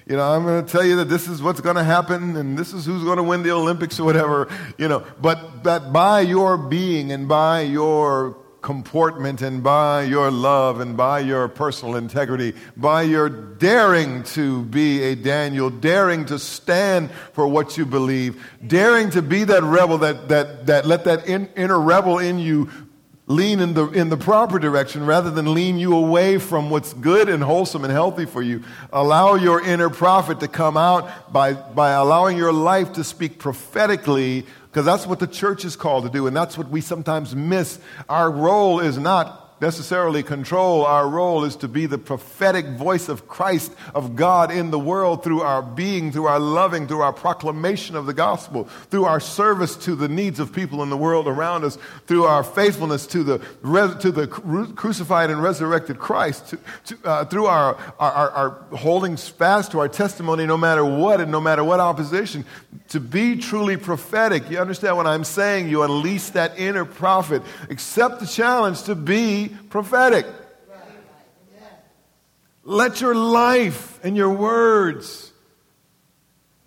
you 0.07 0.17
know, 0.17 0.23
I'm 0.23 0.45
going 0.45 0.65
to 0.65 0.71
tell 0.71 0.85
you 0.85 0.97
that 0.97 1.07
this 1.07 1.29
is 1.29 1.43
what's 1.43 1.61
going 1.61 1.77
to 1.77 1.85
happen 1.85 2.37
and 2.37 2.59
this 2.59 2.75
is 2.75 2.85
who's 2.85 3.05
going 3.05 3.17
to 3.17 3.23
win 3.23 3.43
the 3.43 3.53
Olympics 3.53 3.99
or 3.99 4.05
whatever, 4.05 4.49
you 4.77 4.87
know. 4.87 5.05
But 5.21 5.65
that 5.65 5.93
by 5.93 6.21
your 6.21 6.59
being 6.59 7.11
and 7.11 7.27
by 7.27 7.63
your 7.63 8.37
comportment 8.61 9.43
and 9.43 9.63
by 9.63 10.03
your 10.03 10.31
love 10.31 10.81
and 10.81 10.97
by 10.97 11.21
your 11.21 11.49
personal 11.49 11.97
integrity, 11.97 12.55
by 12.77 13.03
your 13.03 13.29
daring 13.29 14.23
to 14.23 14.63
be 14.65 15.03
a 15.03 15.15
Daniel, 15.15 15.71
daring 15.71 16.25
to 16.27 16.39
stand 16.39 17.11
for 17.33 17.47
what 17.47 17.77
you 17.79 17.87
believe, 17.87 18.43
daring 18.67 19.11
to 19.11 19.23
be 19.23 19.45
that 19.45 19.63
rebel 19.63 19.99
that, 19.99 20.29
that, 20.29 20.67
that 20.67 20.87
let 20.87 21.05
that 21.05 21.27
in, 21.27 21.49
inner 21.57 21.79
rebel 21.79 22.19
in 22.19 22.39
you 22.39 22.71
lean 23.27 23.61
in 23.61 23.73
the, 23.73 23.89
in 23.89 24.11
the 24.11 24.17
proper 24.17 24.59
direction 24.59 25.07
rather 25.07 25.31
than 25.31 25.55
lean 25.55 25.79
you 25.79 25.97
away 25.97 26.39
from 26.39 26.69
what's 26.69 26.93
good 26.95 27.29
and 27.29 27.43
wholesome 27.43 27.83
and 27.85 27.93
healthy 27.93 28.27
for 28.27 28.43
you. 28.43 28.63
Allow 28.93 29.35
your 29.37 29.65
inner 29.65 29.89
prophet 29.89 30.41
to 30.41 30.49
come 30.49 30.77
out 30.77 31.33
by, 31.33 31.55
by 31.55 31.93
allowing 31.93 32.37
your 32.37 32.53
life 32.53 32.93
to 32.95 33.05
speak 33.05 33.39
prophetically 33.39 34.45
because 34.75 34.85
that's 34.85 35.07
what 35.07 35.21
the 35.21 35.27
church 35.29 35.65
is 35.65 35.77
called 35.77 36.03
to 36.03 36.11
do, 36.11 36.27
and 36.27 36.37
that's 36.37 36.59
what 36.59 36.69
we 36.69 36.81
sometimes 36.81 37.35
miss. 37.37 37.79
Our 38.09 38.29
role 38.29 38.81
is 38.81 38.99
not 38.99 39.44
necessarily 39.65 40.23
control. 40.23 40.85
Our 40.85 41.09
role 41.09 41.45
is 41.45 41.57
to 41.57 41.69
be 41.69 41.87
the 41.87 41.97
prophetic 41.97 42.67
voice 42.67 43.09
of 43.09 43.27
Christ, 43.27 43.73
of 43.95 44.15
God 44.15 44.53
in 44.53 44.71
the 44.71 44.79
world 44.79 45.25
through 45.25 45.41
our 45.41 45.63
being, 45.63 46.13
through 46.13 46.27
our 46.27 46.39
loving, 46.39 46.87
through 46.87 47.01
our 47.01 47.15
proclamation 47.15 47.97
of 47.97 48.05
the 48.05 48.13
gospel, 48.13 48.65
through 48.91 49.07
our 49.07 49.21
service 49.21 49.75
to 49.77 49.95
the 49.95 50.07
needs 50.07 50.39
of 50.39 50.53
people 50.53 50.83
in 50.83 50.91
the 50.91 50.99
world 50.99 51.27
around 51.27 51.65
us, 51.65 51.79
through 52.07 52.25
our 52.25 52.45
faithfulness 52.45 53.07
to 53.07 53.25
the, 53.25 53.39
to 54.03 54.13
the 54.13 54.27
crucified 54.77 55.31
and 55.31 55.43
resurrected 55.43 55.99
Christ, 55.99 56.49
to, 56.49 56.59
to, 56.85 57.09
uh, 57.09 57.25
through 57.25 57.47
our, 57.47 57.79
our, 57.99 58.31
our 58.31 58.51
holding 58.77 59.17
fast 59.17 59.73
to 59.73 59.81
our 59.81 59.89
testimony 59.89 60.45
no 60.45 60.59
matter 60.59 60.85
what 60.85 61.23
and 61.23 61.33
no 61.33 61.41
matter 61.41 61.65
what 61.65 61.81
opposition, 61.81 62.45
to 62.89 63.01
be 63.01 63.37
truly 63.37 63.79
prophetic. 63.79 64.51
You 64.51 64.59
understand 64.59 64.99
what 64.99 65.07
I'm 65.07 65.25
saying? 65.25 65.71
You 65.71 65.85
unleash 65.85 66.29
that 66.31 66.59
inner 66.59 66.85
prophet. 66.85 67.41
Accept 67.71 68.21
the 68.21 68.27
challenge 68.27 68.83
to 68.83 68.95
be 68.95 69.54
prophetic. 69.71 70.27
Let 72.65 73.01
your 73.01 73.15
life 73.15 74.01
and 74.03 74.17
your 74.17 74.31
words, 74.31 75.33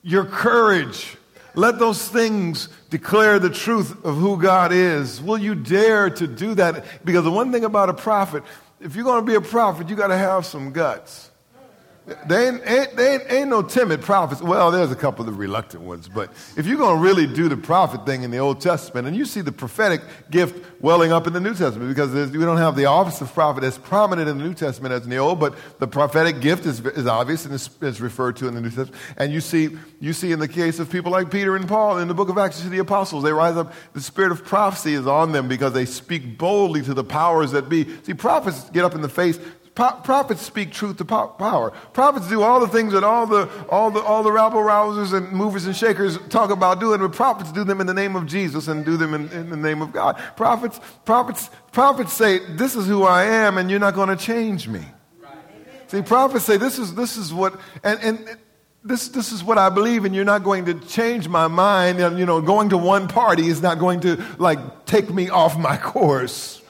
your 0.03 0.25
courage, 0.25 1.17
let 1.55 1.79
those 1.79 2.07
things 2.07 2.69
declare 2.91 3.39
the 3.39 3.49
truth 3.49 4.05
of 4.05 4.15
who 4.15 4.39
God 4.39 4.71
is. 4.71 5.19
Will 5.19 5.39
you 5.39 5.55
dare 5.55 6.11
to 6.11 6.27
do 6.27 6.53
that? 6.53 6.85
Because 7.03 7.23
the 7.23 7.31
one 7.31 7.51
thing 7.51 7.65
about 7.65 7.89
a 7.89 7.95
prophet, 7.95 8.43
if 8.79 8.95
you're 8.95 9.03
going 9.03 9.25
to 9.25 9.25
be 9.25 9.33
a 9.33 9.41
prophet, 9.41 9.89
you 9.89 9.95
got 9.95 10.07
to 10.07 10.17
have 10.17 10.45
some 10.45 10.71
guts. 10.71 11.26
They 12.25 12.47
ain't, 12.47 12.61
ain't, 12.65 12.95
they 12.95 13.15
ain't, 13.15 13.23
ain't, 13.29 13.49
no 13.49 13.61
timid 13.61 14.01
prophets. 14.01 14.41
Well, 14.41 14.71
there's 14.71 14.91
a 14.91 14.95
couple 14.95 15.27
of 15.27 15.37
reluctant 15.37 15.83
ones, 15.83 16.07
but 16.07 16.31
if 16.55 16.65
you're 16.65 16.77
going 16.77 16.95
to 16.95 17.03
really 17.03 17.27
do 17.27 17.49
the 17.49 17.57
prophet 17.57 18.05
thing 18.05 18.23
in 18.23 18.31
the 18.31 18.37
Old 18.37 18.61
Testament, 18.61 19.07
and 19.07 19.15
you 19.15 19.25
see 19.25 19.41
the 19.41 19.51
prophetic 19.51 20.01
gift 20.31 20.81
welling 20.81 21.11
up 21.11 21.27
in 21.27 21.33
the 21.33 21.41
New 21.41 21.53
Testament, 21.53 21.89
because 21.89 22.13
we 22.31 22.39
don't 22.39 22.57
have 22.57 22.77
the 22.77 22.85
office 22.85 23.19
of 23.19 23.33
prophet 23.33 23.65
as 23.65 23.77
prominent 23.77 24.29
in 24.29 24.37
the 24.37 24.43
New 24.45 24.53
Testament 24.53 24.93
as 24.93 25.03
in 25.03 25.09
the 25.09 25.17
Old, 25.17 25.37
but 25.41 25.53
the 25.79 25.87
prophetic 25.87 26.39
gift 26.39 26.65
is, 26.65 26.79
is 26.79 27.07
obvious 27.07 27.43
and 27.43 27.53
is, 27.53 27.69
is 27.81 27.99
referred 27.99 28.37
to 28.37 28.47
in 28.47 28.55
the 28.55 28.61
New 28.61 28.69
Testament. 28.69 28.95
And 29.17 29.33
you 29.33 29.41
see, 29.41 29.77
you 29.99 30.13
see 30.13 30.31
in 30.31 30.39
the 30.39 30.47
case 30.47 30.79
of 30.79 30.89
people 30.89 31.11
like 31.11 31.29
Peter 31.29 31.57
and 31.57 31.67
Paul 31.67 31.97
in 31.97 32.07
the 32.07 32.13
book 32.13 32.29
of 32.29 32.37
Acts, 32.37 32.55
see 32.55 32.69
the 32.69 32.77
apostles, 32.77 33.23
they 33.25 33.33
rise 33.33 33.57
up, 33.57 33.73
the 33.91 34.01
spirit 34.01 34.31
of 34.31 34.45
prophecy 34.45 34.93
is 34.93 35.07
on 35.07 35.33
them 35.33 35.49
because 35.49 35.73
they 35.73 35.85
speak 35.85 36.37
boldly 36.37 36.81
to 36.83 36.93
the 36.93 37.03
powers 37.03 37.51
that 37.51 37.67
be. 37.67 37.85
See, 38.03 38.13
prophets 38.13 38.69
get 38.69 38.85
up 38.85 38.95
in 38.95 39.01
the 39.01 39.09
face 39.09 39.37
prophets 39.77 40.41
speak 40.41 40.71
truth 40.71 40.97
to 40.97 41.05
power. 41.05 41.71
Prophets 41.93 42.27
do 42.27 42.41
all 42.41 42.59
the 42.59 42.67
things 42.67 42.93
that 42.93 43.03
all 43.03 43.27
the 43.27 43.47
all 43.69 43.91
the 43.91 44.01
all 44.01 44.23
the 44.23 44.31
rabble 44.31 44.61
rousers 44.61 45.13
and 45.13 45.31
movers 45.31 45.65
and 45.67 45.75
shakers 45.75 46.17
talk 46.29 46.49
about 46.49 46.79
doing, 46.79 46.99
but 46.99 47.13
prophets 47.13 47.51
do 47.51 47.63
them 47.63 47.79
in 47.79 47.85
the 47.85 47.93
name 47.93 48.15
of 48.15 48.25
Jesus 48.25 48.67
and 48.67 48.83
do 48.83 48.97
them 48.97 49.13
in, 49.13 49.29
in 49.29 49.49
the 49.51 49.57
name 49.57 49.83
of 49.83 49.91
God. 49.91 50.17
Prophets, 50.35 50.79
prophets, 51.05 51.51
prophets 51.71 52.13
say, 52.13 52.39
"This 52.55 52.75
is 52.75 52.87
who 52.87 53.03
I 53.03 53.25
am, 53.25 53.59
and 53.59 53.69
you're 53.69 53.79
not 53.79 53.93
going 53.93 54.09
to 54.09 54.15
change 54.15 54.67
me." 54.67 54.81
See, 55.87 56.01
prophets 56.01 56.45
say, 56.45 56.57
"This 56.57 56.79
is 56.79 56.95
this 56.95 57.15
is 57.15 57.31
what," 57.31 57.59
and 57.83 57.99
and 58.01 58.37
this, 58.83 59.09
this 59.09 59.31
is 59.31 59.43
what 59.43 59.57
I 59.57 59.69
believe, 59.69 60.05
and 60.05 60.15
you're 60.15 60.25
not 60.25 60.43
going 60.43 60.65
to 60.65 60.73
change 60.73 61.27
my 61.27 61.47
mind. 61.47 61.99
And, 61.99 62.17
you 62.17 62.25
know, 62.25 62.41
going 62.41 62.69
to 62.69 62.77
one 62.77 63.07
party 63.09 63.47
is 63.47 63.61
not 63.61 63.79
going 63.79 63.99
to, 64.01 64.23
like, 64.37 64.85
take 64.85 65.13
me 65.13 65.29
off 65.29 65.57
my 65.57 65.75
course 65.75 66.61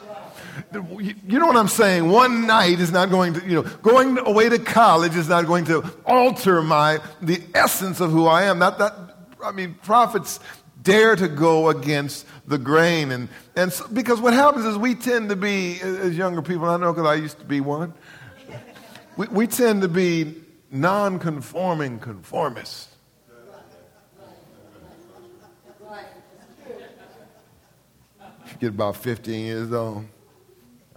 you 1.01 1.39
know 1.39 1.47
what 1.47 1.57
I'm 1.57 1.67
saying? 1.67 2.09
One 2.09 2.47
night 2.47 2.79
is 2.79 2.91
not 2.91 3.09
going 3.09 3.33
to, 3.33 3.45
you 3.45 3.55
know, 3.55 3.63
going 3.63 4.17
away 4.19 4.49
to 4.49 4.59
college 4.59 5.15
is 5.15 5.29
not 5.29 5.45
going 5.45 5.65
to 5.65 5.83
alter 6.05 6.61
my, 6.61 6.99
the 7.21 7.41
essence 7.53 7.99
of 7.99 8.11
who 8.11 8.25
I 8.25 8.43
am. 8.43 8.59
Not 8.59 8.77
that, 8.79 8.93
I 9.43 9.51
mean, 9.51 9.75
prophets 9.83 10.39
dare 10.81 11.15
to 11.15 11.27
go 11.27 11.69
against 11.69 12.25
the 12.47 12.57
grain. 12.57 13.11
And, 13.11 13.29
and 13.55 13.73
so, 13.73 13.87
because 13.87 14.21
what 14.21 14.33
happens 14.33 14.65
is 14.65 14.77
we 14.77 14.95
tend 14.95 15.29
to 15.29 15.35
be, 15.35 15.79
as 15.81 16.17
younger 16.17 16.41
people, 16.41 16.65
I 16.65 16.77
know 16.77 16.93
because 16.93 17.07
I 17.07 17.15
used 17.15 17.39
to 17.39 17.45
be 17.45 17.61
one, 17.61 17.93
we, 19.17 19.27
we 19.27 19.47
tend 19.47 19.81
to 19.81 19.87
be 19.87 20.35
non 20.71 21.19
conforming 21.19 21.99
conformists. 21.99 22.87
You 28.47 28.57
get 28.59 28.69
about 28.69 28.95
15 28.95 29.45
years 29.45 29.71
old. 29.73 30.05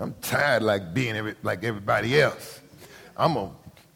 I'm 0.00 0.14
tired 0.22 0.62
like 0.62 0.94
being 0.94 1.14
every, 1.14 1.34
like 1.42 1.62
everybody 1.62 2.18
else. 2.18 2.60
I'm 3.14 3.34
gonna 3.34 3.50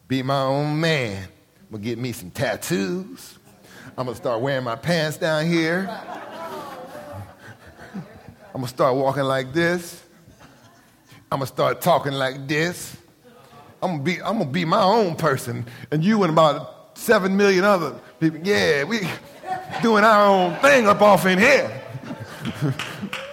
be 0.07 0.21
my 0.21 0.43
own 0.43 0.79
man. 0.79 1.23
I'm 1.23 1.71
gonna 1.71 1.83
get 1.83 1.97
me 1.97 2.11
some 2.11 2.29
tattoos. 2.29 3.39
I'm 3.97 4.05
gonna 4.05 4.15
start 4.15 4.39
wearing 4.39 4.63
my 4.63 4.75
pants 4.75 5.17
down 5.17 5.47
here. 5.47 5.89
I'm 8.53 8.61
gonna 8.61 8.67
start 8.67 8.95
walking 8.95 9.23
like 9.23 9.51
this. 9.51 10.03
I'm 11.31 11.39
gonna 11.39 11.47
start 11.47 11.81
talking 11.81 12.13
like 12.13 12.47
this. 12.47 12.95
I'm 13.81 13.95
I'm 13.95 14.03
gonna 14.03 14.45
be 14.45 14.63
my 14.63 14.83
own 14.83 15.15
person. 15.15 15.65
And 15.89 16.03
you 16.03 16.21
and 16.21 16.31
about 16.31 16.99
seven 16.99 17.35
million 17.35 17.63
other 17.63 17.99
people, 18.19 18.41
yeah, 18.43 18.83
we 18.83 18.99
doing 19.81 20.03
our 20.03 20.27
own 20.27 20.55
thing 20.57 20.87
up 20.87 21.01
off 21.01 21.25
in 21.25 21.39
here. 21.39 21.81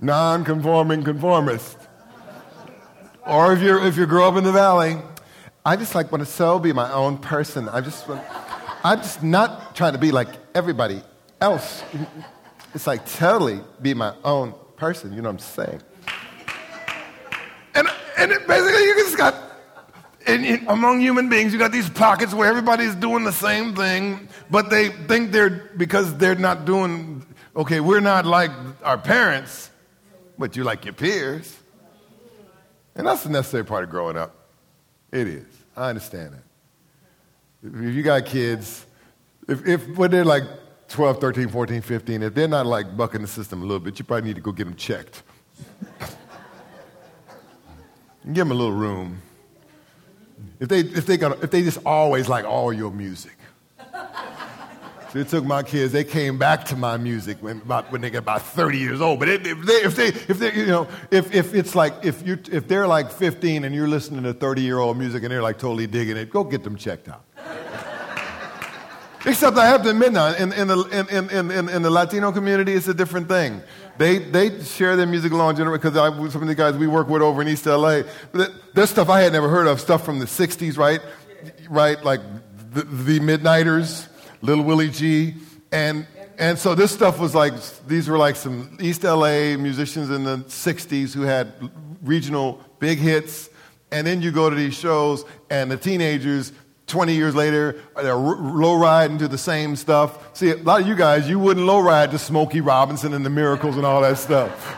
non-conforming 0.00 1.04
conformist. 1.04 1.76
or 3.26 3.52
if 3.52 3.60
you're 3.60 3.84
if 3.84 3.96
you 3.96 4.06
grow 4.06 4.28
up 4.28 4.36
in 4.36 4.44
the 4.44 4.52
valley, 4.52 4.96
I 5.64 5.76
just 5.76 5.94
like 5.94 6.10
want 6.10 6.24
to 6.24 6.30
so 6.30 6.58
be 6.58 6.72
my 6.72 6.90
own 6.92 7.18
person. 7.18 7.68
I 7.68 7.80
just 7.80 8.08
want, 8.08 8.22
I'm 8.82 8.98
just 8.98 9.22
not 9.22 9.74
trying 9.74 9.92
to 9.92 9.98
be 9.98 10.10
like 10.10 10.28
everybody 10.54 11.02
else. 11.40 11.82
It's 12.74 12.86
like 12.86 13.04
totally 13.06 13.60
be 13.82 13.94
my 13.94 14.14
own 14.24 14.54
person. 14.76 15.12
You 15.12 15.22
know 15.22 15.28
what 15.28 15.34
I'm 15.34 15.38
saying? 15.38 15.82
And 17.74 17.88
and 18.16 18.30
basically, 18.46 18.84
you 18.84 18.94
just 18.96 19.16
got 19.18 19.34
among 20.68 21.00
human 21.00 21.28
beings, 21.28 21.52
you 21.52 21.58
got 21.58 21.72
these 21.72 21.90
pockets 21.90 22.34
where 22.34 22.48
everybody's 22.48 22.94
doing 22.94 23.24
the 23.24 23.32
same 23.32 23.74
thing, 23.74 24.28
but 24.50 24.70
they 24.70 24.88
think 24.88 25.32
they're 25.32 25.70
because 25.76 26.16
they're 26.18 26.34
not 26.34 26.64
doing 26.64 27.26
okay. 27.56 27.80
We're 27.80 28.00
not 28.00 28.26
like 28.26 28.50
our 28.82 28.98
parents, 28.98 29.69
but 30.40 30.56
you 30.56 30.64
like 30.64 30.86
your 30.86 30.94
peers, 30.94 31.54
and 32.96 33.06
that's 33.06 33.22
the 33.24 33.28
necessary 33.28 33.62
part 33.62 33.84
of 33.84 33.90
growing 33.90 34.16
up. 34.16 34.34
It 35.12 35.28
is. 35.28 35.44
I 35.76 35.90
understand 35.90 36.34
it. 36.34 36.42
If 37.66 37.94
you 37.94 38.02
got 38.02 38.24
kids, 38.24 38.86
if, 39.46 39.66
if 39.66 39.86
when 39.98 40.10
they're 40.10 40.24
like 40.24 40.44
12, 40.88 41.20
13, 41.20 41.48
14, 41.50 41.82
15, 41.82 42.22
if 42.22 42.34
they're 42.34 42.48
not 42.48 42.64
like 42.64 42.96
bucking 42.96 43.20
the 43.20 43.28
system 43.28 43.60
a 43.60 43.64
little 43.64 43.80
bit, 43.80 43.98
you 43.98 44.04
probably 44.04 44.28
need 44.28 44.36
to 44.36 44.40
go 44.40 44.50
get 44.50 44.64
them 44.64 44.74
checked. 44.76 45.22
give 48.24 48.34
them 48.34 48.50
a 48.50 48.54
little 48.54 48.72
room. 48.72 49.20
If 50.58 50.68
they, 50.68 50.80
if 50.80 51.04
they, 51.04 51.18
got, 51.18 51.44
if 51.44 51.50
they 51.50 51.62
just 51.62 51.78
always 51.84 52.30
like 52.30 52.46
all 52.46 52.72
your 52.72 52.90
music. 52.90 53.36
So 55.12 55.18
it 55.18 55.28
took 55.28 55.44
my 55.44 55.64
kids, 55.64 55.92
they 55.92 56.04
came 56.04 56.38
back 56.38 56.66
to 56.66 56.76
my 56.76 56.96
music 56.96 57.38
when, 57.40 57.56
about, 57.56 57.90
when 57.90 58.00
they 58.00 58.10
get 58.10 58.18
about 58.18 58.42
30 58.42 58.78
years 58.78 59.00
old. 59.00 59.18
But 59.18 59.28
if 59.28 59.42
they, 59.42 59.74
if 59.74 59.96
they, 59.96 60.06
if 60.06 60.38
they, 60.38 60.54
you 60.54 60.66
know, 60.66 60.86
if, 61.10 61.34
if 61.34 61.52
it's 61.52 61.74
like, 61.74 61.94
if, 62.04 62.24
you 62.24 62.38
if 62.52 62.68
they're 62.68 62.86
like 62.86 63.10
15 63.10 63.64
and 63.64 63.74
you're 63.74 63.88
listening 63.88 64.22
to 64.22 64.32
30 64.32 64.62
year 64.62 64.78
old 64.78 64.96
music 64.96 65.24
and 65.24 65.32
they're 65.32 65.42
like 65.42 65.58
totally 65.58 65.88
digging 65.88 66.16
it, 66.16 66.30
go 66.30 66.44
get 66.44 66.62
them 66.62 66.76
checked 66.76 67.08
out. 67.08 67.24
Except 69.26 69.56
I 69.58 69.66
have 69.66 69.82
to 69.82 69.90
admit 69.90 70.12
now, 70.12 70.32
in, 70.34 70.52
in, 70.52 70.68
the, 70.68 70.78
in, 71.10 71.50
in, 71.50 71.68
in, 71.68 71.82
the 71.82 71.90
Latino 71.90 72.32
community, 72.32 72.72
it's 72.72 72.88
a 72.88 72.94
different 72.94 73.28
thing. 73.28 73.60
They, 73.98 74.18
they 74.18 74.62
share 74.62 74.96
their 74.96 75.06
music 75.06 75.32
along 75.32 75.56
because 75.56 75.92
some 76.32 76.40
of 76.42 76.48
the 76.48 76.54
guys 76.54 76.76
we 76.76 76.86
work 76.86 77.08
with 77.08 77.20
over 77.20 77.42
in 77.42 77.48
East 77.48 77.66
LA, 77.66 78.02
there's 78.74 78.90
stuff 78.90 79.10
I 79.10 79.20
had 79.20 79.32
never 79.32 79.48
heard 79.48 79.66
of, 79.66 79.80
stuff 79.80 80.04
from 80.04 80.20
the 80.20 80.24
60s, 80.24 80.78
right? 80.78 81.00
Right, 81.68 82.02
like 82.02 82.20
the, 82.72 82.82
the 82.84 83.20
Midniters, 83.20 84.06
Little 84.42 84.64
Willie 84.64 84.90
G. 84.90 85.34
And, 85.72 86.06
and 86.38 86.58
so 86.58 86.74
this 86.74 86.92
stuff 86.92 87.18
was 87.18 87.34
like, 87.34 87.54
these 87.86 88.08
were 88.08 88.18
like 88.18 88.36
some 88.36 88.78
East 88.80 89.04
LA 89.04 89.56
musicians 89.56 90.10
in 90.10 90.24
the 90.24 90.38
60s 90.38 91.14
who 91.14 91.22
had 91.22 91.52
regional 92.02 92.60
big 92.78 92.98
hits. 92.98 93.50
And 93.92 94.06
then 94.06 94.22
you 94.22 94.30
go 94.30 94.48
to 94.48 94.56
these 94.56 94.74
shows, 94.74 95.24
and 95.50 95.70
the 95.70 95.76
teenagers 95.76 96.52
20 96.90 97.14
years 97.14 97.34
later, 97.34 97.76
they're 97.96 98.16
low 98.16 98.74
riding 98.74 99.16
to 99.18 99.28
the 99.28 99.38
same 99.38 99.76
stuff. 99.76 100.36
See, 100.36 100.50
a 100.50 100.56
lot 100.56 100.82
of 100.82 100.88
you 100.88 100.96
guys, 100.96 101.28
you 101.28 101.38
wouldn't 101.38 101.64
low 101.64 101.78
ride 101.80 102.10
to 102.10 102.18
Smokey 102.18 102.60
Robinson 102.60 103.14
and 103.14 103.24
the 103.24 103.30
Miracles 103.30 103.76
and 103.76 103.86
all 103.86 104.00
that 104.02 104.18
stuff. 104.18 104.76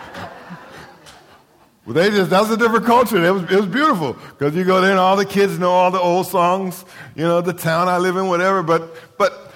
well, 1.87 1.94
they 1.94 2.11
just, 2.11 2.31
that's 2.31 2.51
a 2.51 2.57
different 2.57 2.85
culture. 2.85 3.25
It 3.25 3.31
was, 3.31 3.42
it 3.44 3.57
was 3.57 3.66
beautiful 3.66 4.12
because 4.12 4.55
you 4.55 4.64
go 4.64 4.81
there 4.81 4.90
and 4.90 5.01
all 5.01 5.16
the 5.16 5.25
kids 5.25 5.59
know 5.59 5.70
all 5.70 5.90
the 5.90 6.01
old 6.01 6.27
songs, 6.27 6.85
you 7.14 7.22
know, 7.22 7.40
the 7.40 7.55
town 7.55 7.88
I 7.88 7.96
live 7.96 8.16
in, 8.16 8.27
whatever. 8.29 8.62
But, 8.62 8.94
but 9.16 9.51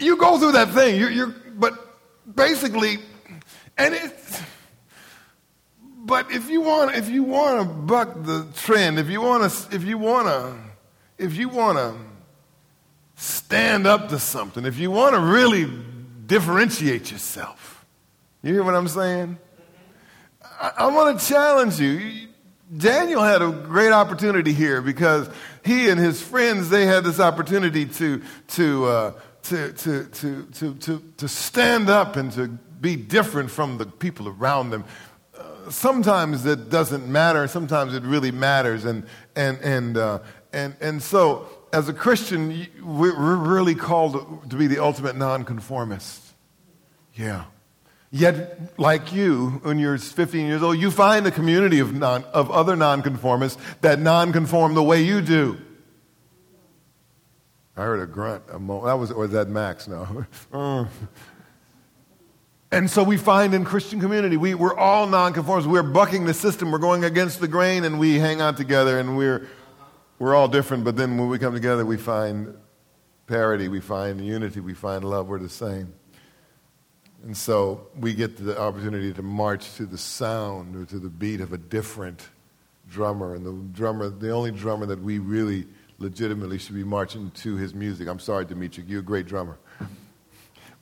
you 0.00 0.16
go 0.16 0.38
through 0.38 0.52
that 0.52 0.70
thing. 0.70 0.98
You, 0.98 1.08
you're, 1.08 1.34
but 1.54 1.74
basically, 2.34 2.98
and 3.76 3.94
it's, 3.94 4.42
but 5.96 6.30
if 6.32 6.48
you 6.48 6.60
want, 6.60 6.96
if 6.96 7.08
you 7.08 7.22
want 7.22 7.60
to 7.60 7.64
buck 7.64 8.24
the 8.24 8.46
trend, 8.56 8.98
if 8.98 9.08
you 9.08 9.20
want 9.20 9.50
to, 9.50 9.74
if 9.74 9.84
you 9.84 9.98
want 9.98 10.28
to, 10.28 10.56
if 11.18 11.36
you 11.36 11.48
want 11.48 11.78
to 11.78 11.94
stand 13.16 13.86
up 13.86 14.08
to 14.08 14.18
something, 14.18 14.64
if 14.64 14.78
you 14.78 14.90
want 14.90 15.14
to 15.14 15.20
really 15.20 15.70
differentiate 16.26 17.12
yourself, 17.12 17.84
you 18.42 18.54
hear 18.54 18.64
what 18.64 18.74
I'm 18.74 18.88
saying? 18.88 19.38
I, 20.42 20.72
I 20.78 20.86
want 20.86 21.20
to 21.20 21.26
challenge 21.26 21.78
you. 21.78 22.28
Daniel 22.76 23.22
had 23.22 23.42
a 23.42 23.50
great 23.50 23.90
opportunity 23.90 24.52
here 24.52 24.80
because 24.80 25.28
he 25.64 25.90
and 25.90 25.98
his 25.98 26.22
friends 26.22 26.70
they 26.70 26.86
had 26.86 27.02
this 27.02 27.18
opportunity 27.18 27.84
to 27.84 28.22
to 28.48 28.84
uh, 28.86 29.12
to, 29.44 29.72
to, 29.72 30.04
to, 30.04 30.44
to, 30.44 30.74
to, 30.74 31.02
to 31.16 31.28
stand 31.28 31.88
up 31.88 32.16
and 32.16 32.32
to 32.32 32.48
be 32.80 32.96
different 32.96 33.50
from 33.50 33.78
the 33.78 33.86
people 33.86 34.28
around 34.28 34.70
them. 34.70 34.84
Uh, 35.36 35.70
sometimes 35.70 36.46
it 36.46 36.70
doesn't 36.70 37.06
matter. 37.06 37.46
Sometimes 37.46 37.94
it 37.94 38.02
really 38.02 38.30
matters, 38.30 38.84
and 38.84 39.06
and 39.36 39.58
and 39.60 39.96
uh, 39.96 40.18
and, 40.52 40.74
and 40.80 41.02
so, 41.02 41.48
as 41.72 41.88
a 41.88 41.92
Christian, 41.92 42.66
we're 42.82 43.36
really 43.36 43.74
called 43.74 44.50
to 44.50 44.56
be 44.56 44.66
the 44.66 44.78
ultimate 44.78 45.16
nonconformist. 45.16 46.22
Yeah. 47.14 47.44
Yet, 48.10 48.78
like 48.78 49.12
you, 49.12 49.60
when 49.62 49.78
you're 49.78 49.96
15 49.96 50.46
years 50.46 50.62
old, 50.62 50.78
you 50.78 50.90
find 50.90 51.24
a 51.26 51.30
community 51.30 51.78
of, 51.78 51.94
non, 51.94 52.24
of 52.24 52.50
other 52.50 52.74
nonconformists 52.74 53.60
that 53.82 54.00
nonconform 54.00 54.74
the 54.74 54.82
way 54.82 55.02
you 55.02 55.20
do. 55.20 55.58
I 57.80 57.84
heard 57.84 58.00
a 58.00 58.06
grunt. 58.06 58.44
A 58.52 58.58
mo- 58.58 58.84
that 58.84 58.92
was, 58.94 59.10
or 59.10 59.26
that 59.28 59.48
Max? 59.48 59.88
No. 59.88 60.26
Mm. 60.52 60.88
and 62.70 62.90
so 62.90 63.02
we 63.02 63.16
find 63.16 63.54
in 63.54 63.64
Christian 63.64 64.00
community, 64.00 64.36
we, 64.36 64.54
we're 64.54 64.76
all 64.76 65.06
nonconformists. 65.06 65.66
We're 65.66 65.82
bucking 65.82 66.26
the 66.26 66.34
system. 66.34 66.70
We're 66.70 66.78
going 66.78 67.04
against 67.04 67.40
the 67.40 67.48
grain, 67.48 67.84
and 67.84 67.98
we 67.98 68.18
hang 68.18 68.42
out 68.42 68.58
together, 68.58 68.98
and 68.98 69.16
we're 69.16 69.48
we're 70.18 70.34
all 70.34 70.48
different, 70.48 70.84
but 70.84 70.96
then 70.96 71.16
when 71.16 71.30
we 71.30 71.38
come 71.38 71.54
together, 71.54 71.86
we 71.86 71.96
find 71.96 72.54
parity, 73.26 73.68
we 73.68 73.80
find 73.80 74.20
unity, 74.20 74.60
we 74.60 74.74
find 74.74 75.02
love. 75.02 75.28
We're 75.28 75.38
the 75.38 75.48
same. 75.48 75.94
And 77.24 77.34
so 77.34 77.88
we 77.98 78.12
get 78.12 78.36
the 78.36 78.60
opportunity 78.60 79.14
to 79.14 79.22
march 79.22 79.76
to 79.76 79.86
the 79.86 79.96
sound 79.96 80.76
or 80.76 80.84
to 80.84 80.98
the 80.98 81.08
beat 81.08 81.40
of 81.40 81.54
a 81.54 81.58
different 81.58 82.28
drummer. 82.90 83.34
And 83.34 83.46
the 83.46 83.52
drummer, 83.72 84.10
the 84.10 84.30
only 84.32 84.50
drummer 84.50 84.84
that 84.84 85.00
we 85.00 85.18
really 85.18 85.66
legitimately 86.00 86.58
should 86.58 86.74
be 86.74 86.82
marching 86.82 87.30
to 87.30 87.56
his 87.56 87.74
music. 87.74 88.08
I'm 88.08 88.18
sorry, 88.18 88.44
Dimitri, 88.44 88.84
you're 88.88 89.00
a 89.00 89.04
great 89.04 89.26
drummer. 89.26 89.58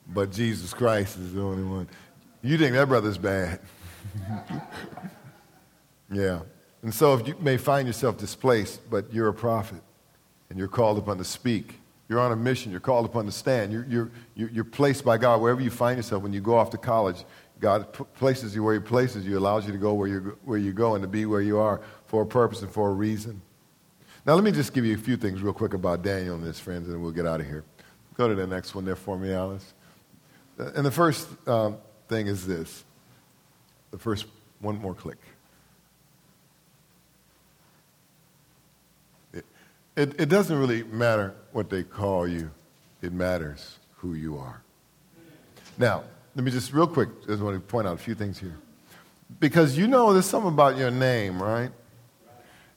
But 0.06 0.32
Jesus 0.32 0.72
Christ 0.72 1.18
is 1.18 1.34
the 1.34 1.42
only 1.42 1.64
one. 1.64 1.88
You 2.40 2.56
think 2.56 2.72
that 2.74 2.88
brother's 2.88 3.18
bad. 3.18 3.60
yeah. 6.10 6.40
And 6.82 6.94
so, 6.94 7.14
if 7.14 7.26
you 7.26 7.36
may 7.40 7.56
find 7.56 7.86
yourself 7.86 8.16
displaced, 8.16 8.88
but 8.88 9.12
you're 9.12 9.28
a 9.28 9.34
prophet 9.34 9.82
and 10.48 10.58
you're 10.58 10.68
called 10.68 10.96
upon 10.96 11.18
to 11.18 11.24
speak, 11.24 11.80
you're 12.08 12.20
on 12.20 12.32
a 12.32 12.36
mission, 12.36 12.70
you're 12.70 12.80
called 12.80 13.04
upon 13.04 13.26
to 13.26 13.32
stand, 13.32 13.72
you're, 13.72 13.84
you're, 13.84 14.10
you're 14.34 14.64
placed 14.64 15.04
by 15.04 15.18
God 15.18 15.42
wherever 15.42 15.60
you 15.60 15.70
find 15.70 15.98
yourself. 15.98 16.22
When 16.22 16.32
you 16.32 16.40
go 16.40 16.56
off 16.56 16.70
to 16.70 16.78
college, 16.78 17.24
God 17.60 17.92
places 18.14 18.54
you 18.54 18.62
where 18.62 18.74
He 18.74 18.80
places 18.80 19.26
you, 19.26 19.36
allows 19.36 19.66
you 19.66 19.72
to 19.72 19.78
go 19.78 19.92
where, 19.92 20.08
you 20.08 20.38
where 20.44 20.58
you 20.58 20.72
go 20.72 20.94
and 20.94 21.02
to 21.02 21.08
be 21.08 21.26
where 21.26 21.42
you 21.42 21.58
are 21.58 21.80
for 22.06 22.22
a 22.22 22.26
purpose 22.26 22.62
and 22.62 22.70
for 22.70 22.88
a 22.88 22.94
reason. 22.94 23.42
Now, 24.26 24.34
let 24.34 24.44
me 24.44 24.50
just 24.50 24.72
give 24.74 24.84
you 24.84 24.94
a 24.94 24.98
few 24.98 25.16
things 25.16 25.42
real 25.42 25.52
quick 25.52 25.74
about 25.74 26.02
Daniel 26.02 26.34
and 26.34 26.44
his 26.44 26.60
friends, 26.60 26.88
and 26.88 27.00
we'll 27.00 27.12
get 27.12 27.26
out 27.26 27.40
of 27.40 27.46
here. 27.46 27.64
Go 28.14 28.28
to 28.28 28.34
the 28.34 28.46
next 28.46 28.74
one 28.74 28.84
there 28.84 28.96
for 28.96 29.16
me, 29.16 29.32
Alice. 29.32 29.74
And 30.58 30.84
the 30.84 30.90
first 30.90 31.28
um, 31.46 31.78
thing 32.08 32.26
is 32.26 32.46
this 32.46 32.84
the 33.90 33.98
first 33.98 34.26
one 34.60 34.76
more 34.78 34.94
click. 34.94 35.18
It, 39.98 40.20
it 40.20 40.28
doesn't 40.28 40.56
really 40.56 40.84
matter 40.84 41.34
what 41.50 41.70
they 41.70 41.82
call 41.82 42.28
you, 42.28 42.50
it 43.02 43.12
matters 43.12 43.78
who 43.96 44.14
you 44.14 44.38
are. 44.38 44.62
Now, 45.76 46.04
let 46.36 46.44
me 46.44 46.52
just 46.52 46.72
real 46.72 46.86
quick, 46.86 47.08
just 47.26 47.42
want 47.42 47.56
to 47.56 47.60
point 47.60 47.88
out 47.88 47.94
a 47.94 47.98
few 47.98 48.14
things 48.14 48.38
here. 48.38 48.56
Because 49.40 49.76
you 49.76 49.88
know 49.88 50.12
there's 50.12 50.26
something 50.26 50.52
about 50.52 50.76
your 50.76 50.92
name, 50.92 51.42
right? 51.42 51.70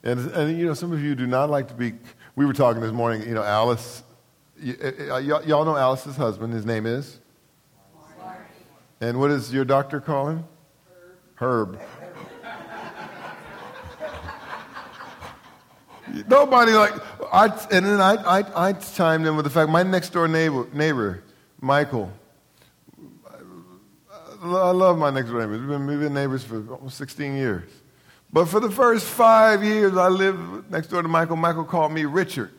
And, 0.04 0.30
and 0.32 0.58
you 0.58 0.66
know, 0.66 0.74
some 0.74 0.92
of 0.92 1.00
you 1.02 1.14
do 1.14 1.26
not 1.26 1.48
like 1.50 1.68
to 1.68 1.74
be, 1.74 1.92
we 2.34 2.44
were 2.44 2.52
talking 2.52 2.82
this 2.82 2.92
morning, 2.92 3.22
you 3.26 3.34
know, 3.34 3.42
Alice, 3.44 4.02
eh, 4.64 4.72
eh, 4.80 4.92
y- 5.10 5.20
y- 5.20 5.42
y'all 5.46 5.64
know 5.64 5.76
Alice's 5.76 6.16
husband, 6.16 6.52
his 6.52 6.66
name 6.66 6.86
is? 6.86 7.18
And 9.00 9.18
what 9.18 9.28
does 9.28 9.52
your 9.52 9.64
doctor 9.64 10.00
call 10.00 10.28
him? 10.28 10.44
Herb. 11.36 11.78
Herb. 11.78 11.80
Nobody 16.28 16.72
like, 16.72 16.92
I, 17.32 17.46
and 17.70 17.86
then 17.86 18.00
I, 18.00 18.14
I, 18.40 18.68
I 18.68 18.72
chimed 18.74 19.26
in 19.26 19.34
with 19.36 19.44
the 19.44 19.50
fact 19.50 19.70
my 19.70 19.82
next 19.82 20.10
door 20.10 20.28
neighbor, 20.28 20.68
neighbor 20.72 21.22
Michael, 21.60 22.12
I 24.42 24.70
love 24.70 24.98
my 24.98 25.10
next 25.10 25.30
door 25.30 25.40
neighbors. 25.40 25.60
We've 25.60 25.68
been, 25.68 25.86
we've 25.86 26.00
been 26.00 26.14
neighbors 26.14 26.42
for 26.42 26.66
almost 26.74 26.98
16 26.98 27.36
years. 27.36 27.70
But 28.32 28.46
for 28.46 28.60
the 28.60 28.70
first 28.70 29.04
five 29.04 29.62
years 29.62 29.96
I 29.96 30.08
lived 30.08 30.70
next 30.70 30.88
door 30.88 31.02
to 31.02 31.08
Michael, 31.08 31.36
Michael 31.36 31.64
called 31.64 31.92
me 31.92 32.04
Richard. 32.04 32.50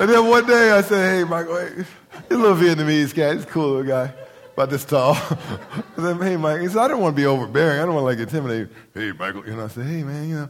and 0.00 0.08
then 0.08 0.26
one 0.26 0.46
day 0.46 0.70
I 0.70 0.80
said, 0.80 1.18
hey, 1.18 1.24
Michael, 1.28 1.58
hey, 1.58 1.84
a 2.30 2.34
little 2.34 2.56
Vietnamese 2.56 3.14
guy. 3.14 3.34
He's 3.34 3.44
a 3.44 3.46
cool 3.46 3.68
little 3.70 3.84
guy. 3.84 4.12
about 4.54 4.70
this 4.70 4.84
tall. 4.84 5.14
I 5.16 5.82
said, 5.96 6.16
hey, 6.22 6.36
Michael. 6.36 6.62
He 6.62 6.68
said, 6.68 6.78
I 6.78 6.88
don't 6.88 7.00
want 7.00 7.14
to 7.14 7.20
be 7.20 7.26
overbearing. 7.26 7.80
I 7.80 7.84
don't 7.84 7.94
want 7.94 8.02
to 8.02 8.06
like 8.06 8.18
intimidate. 8.18 8.68
Hey, 8.94 9.12
Michael. 9.12 9.46
You 9.46 9.56
know, 9.56 9.64
I 9.64 9.68
said, 9.68 9.86
hey, 9.86 10.02
man, 10.02 10.28
you 10.28 10.36
know, 10.36 10.48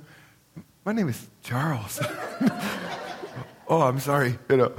my 0.84 0.92
name 0.92 1.08
is 1.08 1.26
Charles. 1.42 2.00
oh, 3.68 3.82
I'm 3.82 3.98
sorry. 3.98 4.38
You 4.48 4.56
know, 4.56 4.72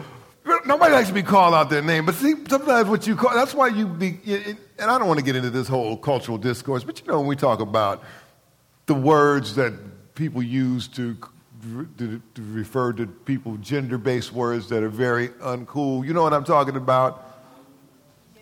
nobody 0.66 0.94
likes 0.94 1.10
to 1.10 1.14
be 1.14 1.24
called 1.24 1.54
out 1.54 1.70
their 1.70 1.82
name, 1.82 2.06
but 2.06 2.16
see, 2.16 2.36
sometimes 2.48 2.88
what 2.88 3.08
you 3.08 3.16
call, 3.16 3.34
that's 3.34 3.54
why 3.54 3.68
you 3.68 3.88
be, 3.88 4.20
and 4.26 4.92
I 4.92 4.98
don't 4.98 5.08
want 5.08 5.20
to 5.20 5.26
get 5.26 5.36
into 5.36 5.50
this 5.50 5.68
whole 5.68 5.98
cultural 5.98 6.38
discourse, 6.38 6.84
but 6.84 7.02
you 7.02 7.08
know, 7.08 7.20
when 7.20 7.28
we 7.28 7.36
talk 7.36 7.60
about 7.60 8.04
the 8.86 8.94
words 8.94 9.56
that 9.56 9.74
people 10.16 10.42
use 10.44 10.88
to, 10.90 11.18
to, 11.98 12.22
to 12.34 12.42
refer 12.42 12.94
to 12.94 13.08
people, 13.08 13.58
gender 13.58 13.98
based 13.98 14.32
words 14.32 14.70
that 14.70 14.84
are 14.84 14.90
very 14.90 15.30
uncool, 15.30 16.06
you 16.06 16.14
know 16.14 16.24
what 16.24 16.34
I'm 16.34 16.44
talking 16.44 16.76
about? 16.76 17.24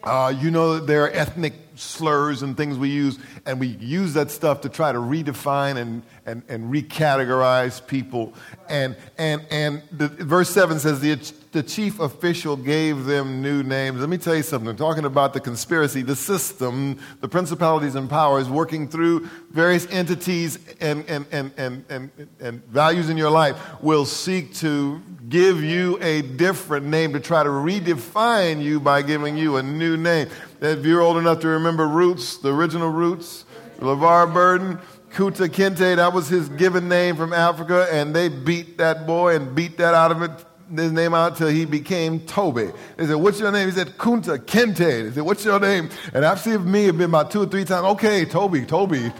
Uh, 0.04 0.34
you 0.38 0.52
know, 0.52 0.76
that 0.76 0.88
there 0.88 1.04
are 1.04 1.10
ethnic 1.12 1.54
slurs 1.76 2.42
and 2.42 2.56
things 2.56 2.78
we 2.78 2.90
use, 2.90 3.20
and 3.46 3.60
we 3.60 3.68
use 3.68 4.14
that 4.14 4.32
stuff 4.32 4.62
to 4.62 4.70
try 4.70 4.92
to 4.92 4.98
redefine 4.98 5.78
and, 5.78 6.04
and, 6.26 6.44
and 6.48 6.74
recategorize 6.74 7.86
people. 7.86 8.34
And, 8.70 8.96
and, 9.18 9.46
and 9.52 9.84
the, 9.92 10.08
verse 10.08 10.50
7 10.50 10.80
says, 10.80 11.00
the, 11.00 11.16
the 11.52 11.64
chief 11.64 12.00
official 12.00 12.56
gave 12.56 13.06
them 13.06 13.42
new 13.42 13.64
names. 13.64 14.00
Let 14.00 14.10
me 14.10 14.18
tell 14.18 14.36
you 14.36 14.44
something. 14.44 14.76
Talking 14.76 15.06
about 15.06 15.34
the 15.34 15.40
conspiracy, 15.40 16.02
the 16.02 16.16
system, 16.16 17.00
the 17.22 17.28
principalities 17.28 17.96
and 17.96 18.10
powers 18.10 18.50
working 18.50 18.88
through 18.88 19.30
various 19.52 19.88
entities 19.92 20.60
and, 20.82 21.06
and, 21.08 21.26
and, 21.32 21.52
and, 21.58 21.86
and, 21.90 22.12
and 22.40 22.66
values 22.66 23.10
in 23.10 23.18
your 23.18 23.30
life 23.30 23.58
will 23.82 24.06
seek 24.06 24.54
to 24.56 25.02
give 25.30 25.64
you 25.64 25.98
a 26.02 26.22
different 26.22 26.86
name, 26.86 27.14
to 27.14 27.20
try 27.20 27.44
to 27.44 27.50
redefine 27.50 28.62
you 28.62 28.80
by 28.80 29.02
giving 29.02 29.38
you 29.38 29.58
a 29.58 29.64
new 29.64 29.98
name. 29.98 30.28
If 30.62 30.86
you're 30.86 31.02
old 31.02 31.18
enough 31.18 31.40
to 31.42 31.48
remember 31.50 31.88
Roots, 31.88 32.38
the 32.38 32.54
original 32.54 32.90
Roots, 32.90 33.46
LeVar 33.80 34.34
Burton, 34.34 34.80
Kunta 35.12 35.48
Kinte, 35.48 35.96
that 35.96 36.14
was 36.14 36.28
his 36.28 36.50
given 36.50 36.90
name 36.90 37.16
from 37.16 37.34
Africa, 37.34 37.88
and 37.92 38.16
they 38.16 38.30
beat 38.30 38.78
that 38.80 39.06
boy 39.06 39.36
and 39.36 39.56
beat 39.56 39.78
that 39.78 39.94
out 39.94 40.12
of 40.12 40.22
it, 40.24 40.32
his 40.76 40.92
name 40.92 41.14
out 41.14 41.38
till 41.38 41.50
he 41.50 41.66
became 41.66 42.20
Toby. 42.22 42.72
They 42.98 43.06
said, 43.06 43.16
What's 43.16 43.40
your 43.40 43.52
name? 43.52 43.68
He 43.68 43.76
said, 43.76 43.90
Kunta 43.98 44.40
Kinte. 44.40 44.78
They 44.78 45.12
said, 45.12 45.24
What's 45.24 45.46
your 45.46 45.60
name? 45.60 45.90
And 46.14 46.26
I've 46.26 46.40
seen 46.40 46.70
me 46.70 46.86
have 46.86 46.98
been 46.98 47.12
about 47.12 47.30
two 47.30 47.44
or 47.44 47.46
three 47.46 47.64
times, 47.64 47.86
okay, 47.86 48.26
Toby, 48.26 48.66
Toby. 48.66 49.12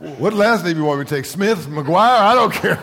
What 0.00 0.32
last 0.32 0.64
name 0.64 0.78
you 0.78 0.84
want 0.84 1.00
me 1.00 1.04
to 1.04 1.14
take? 1.14 1.26
Smith, 1.26 1.66
McGuire? 1.66 2.20
I 2.20 2.34
don't 2.34 2.50
care. 2.50 2.82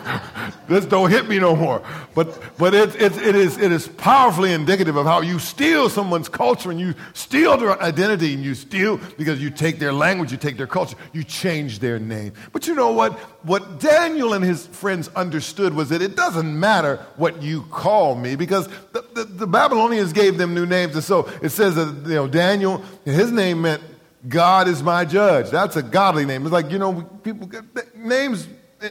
Just 0.68 0.88
don't 0.88 1.10
hit 1.10 1.28
me 1.28 1.40
no 1.40 1.56
more. 1.56 1.82
But, 2.14 2.40
but 2.56 2.74
it, 2.74 2.94
it, 2.94 3.16
it, 3.16 3.34
is, 3.34 3.58
it 3.58 3.72
is 3.72 3.88
powerfully 3.88 4.52
indicative 4.52 4.94
of 4.94 5.04
how 5.04 5.20
you 5.20 5.40
steal 5.40 5.88
someone's 5.88 6.28
culture 6.28 6.70
and 6.70 6.78
you 6.78 6.94
steal 7.14 7.56
their 7.56 7.82
identity 7.82 8.34
and 8.34 8.44
you 8.44 8.54
steal 8.54 9.00
because 9.16 9.42
you 9.42 9.50
take 9.50 9.80
their 9.80 9.92
language, 9.92 10.30
you 10.30 10.38
take 10.38 10.56
their 10.56 10.68
culture, 10.68 10.96
you 11.12 11.24
change 11.24 11.80
their 11.80 11.98
name. 11.98 12.34
But 12.52 12.68
you 12.68 12.74
know 12.76 12.92
what? 12.92 13.14
What 13.42 13.80
Daniel 13.80 14.32
and 14.32 14.44
his 14.44 14.68
friends 14.68 15.08
understood 15.16 15.74
was 15.74 15.88
that 15.88 16.00
it 16.00 16.14
doesn't 16.14 16.60
matter 16.60 17.04
what 17.16 17.42
you 17.42 17.62
call 17.62 18.14
me 18.14 18.36
because 18.36 18.68
the, 18.92 19.04
the, 19.14 19.24
the 19.24 19.46
Babylonians 19.48 20.12
gave 20.12 20.38
them 20.38 20.54
new 20.54 20.66
names. 20.66 20.94
And 20.94 21.02
so 21.02 21.28
it 21.42 21.48
says 21.48 21.74
that, 21.74 22.04
you 22.06 22.14
know, 22.14 22.28
Daniel, 22.28 22.84
his 23.04 23.32
name 23.32 23.62
meant 23.62 23.82
God 24.26 24.66
is 24.66 24.82
my 24.82 25.04
judge. 25.04 25.50
That's 25.50 25.76
a 25.76 25.82
godly 25.82 26.24
name. 26.24 26.42
It's 26.42 26.52
like, 26.52 26.70
you 26.70 26.78
know, 26.78 27.02
people 27.22 27.50
names 27.94 28.48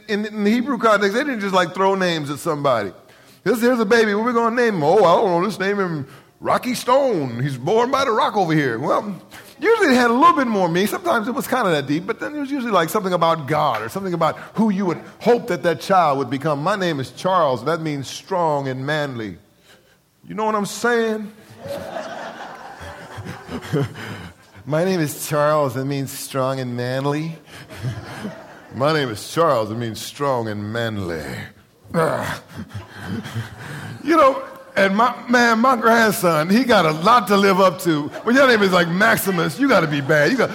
in, 0.08 0.26
in 0.26 0.44
the 0.44 0.50
Hebrew 0.50 0.78
context, 0.78 1.14
they 1.14 1.24
didn't 1.24 1.40
just 1.40 1.54
like 1.54 1.74
throw 1.74 1.94
names 1.94 2.30
at 2.30 2.38
somebody. 2.38 2.92
Here's, 3.44 3.60
here's 3.60 3.80
a 3.80 3.84
baby. 3.84 4.14
What 4.14 4.22
are 4.22 4.26
we 4.26 4.32
going 4.32 4.56
to 4.56 4.62
name 4.62 4.76
him? 4.76 4.82
Oh, 4.82 5.04
I 5.04 5.16
don't 5.16 5.30
know. 5.30 5.38
Let's 5.38 5.58
name 5.58 5.78
him 5.78 6.08
Rocky 6.40 6.74
Stone. 6.74 7.42
He's 7.42 7.56
born 7.56 7.90
by 7.90 8.04
the 8.04 8.10
rock 8.10 8.36
over 8.36 8.52
here. 8.52 8.78
Well, 8.78 9.20
usually 9.60 9.88
it 9.88 9.96
had 9.96 10.10
a 10.10 10.14
little 10.14 10.36
bit 10.36 10.46
more 10.46 10.68
meaning. 10.68 10.88
Sometimes 10.88 11.28
it 11.28 11.32
was 11.32 11.46
kind 11.46 11.66
of 11.66 11.72
that 11.72 11.86
deep, 11.86 12.06
but 12.06 12.20
then 12.20 12.34
it 12.34 12.40
was 12.40 12.50
usually 12.50 12.72
like 12.72 12.88
something 12.88 13.12
about 13.12 13.46
God 13.46 13.82
or 13.82 13.88
something 13.88 14.14
about 14.14 14.36
who 14.54 14.70
you 14.70 14.86
would 14.86 15.00
hope 15.20 15.48
that 15.48 15.62
that 15.62 15.80
child 15.80 16.18
would 16.18 16.30
become. 16.30 16.62
My 16.62 16.76
name 16.76 17.00
is 17.00 17.10
Charles. 17.12 17.64
That 17.64 17.80
means 17.80 18.08
strong 18.08 18.68
and 18.68 18.84
manly. 18.84 19.38
You 20.26 20.34
know 20.34 20.44
what 20.44 20.54
I'm 20.54 20.66
saying? 20.66 21.32
My 24.68 24.84
name 24.84 25.00
is 25.00 25.26
Charles. 25.26 25.76
It 25.78 25.86
means 25.86 26.12
strong 26.12 26.60
and 26.60 26.76
manly. 26.76 27.38
My 28.74 28.92
name 28.92 29.08
is 29.08 29.32
Charles. 29.32 29.70
It 29.70 29.76
means 29.76 29.98
strong 29.98 30.46
and 30.46 30.70
manly. 30.70 31.24
you 34.04 34.14
know, 34.14 34.46
and 34.76 34.94
my 34.94 35.26
man, 35.26 35.60
my 35.60 35.74
grandson, 35.74 36.50
he 36.50 36.64
got 36.64 36.84
a 36.84 36.90
lot 36.90 37.28
to 37.28 37.36
live 37.38 37.60
up 37.62 37.80
to. 37.80 38.08
When 38.24 38.36
your 38.36 38.46
name 38.46 38.62
is 38.62 38.70
like 38.70 38.90
Maximus, 38.90 39.58
you 39.58 39.70
got 39.70 39.80
to 39.80 39.86
be 39.86 40.02
bad. 40.02 40.32
You 40.32 40.36
got. 40.36 40.50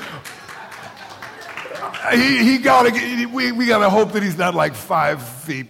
He, 2.14 2.52
he 2.52 2.60
got 2.60 2.84
to. 2.84 3.26
We, 3.26 3.52
we 3.52 3.66
got 3.66 3.80
to 3.80 3.90
hope 3.90 4.12
that 4.12 4.22
he's 4.22 4.38
not 4.38 4.54
like 4.54 4.76
five 4.76 5.28
feet 5.28 5.66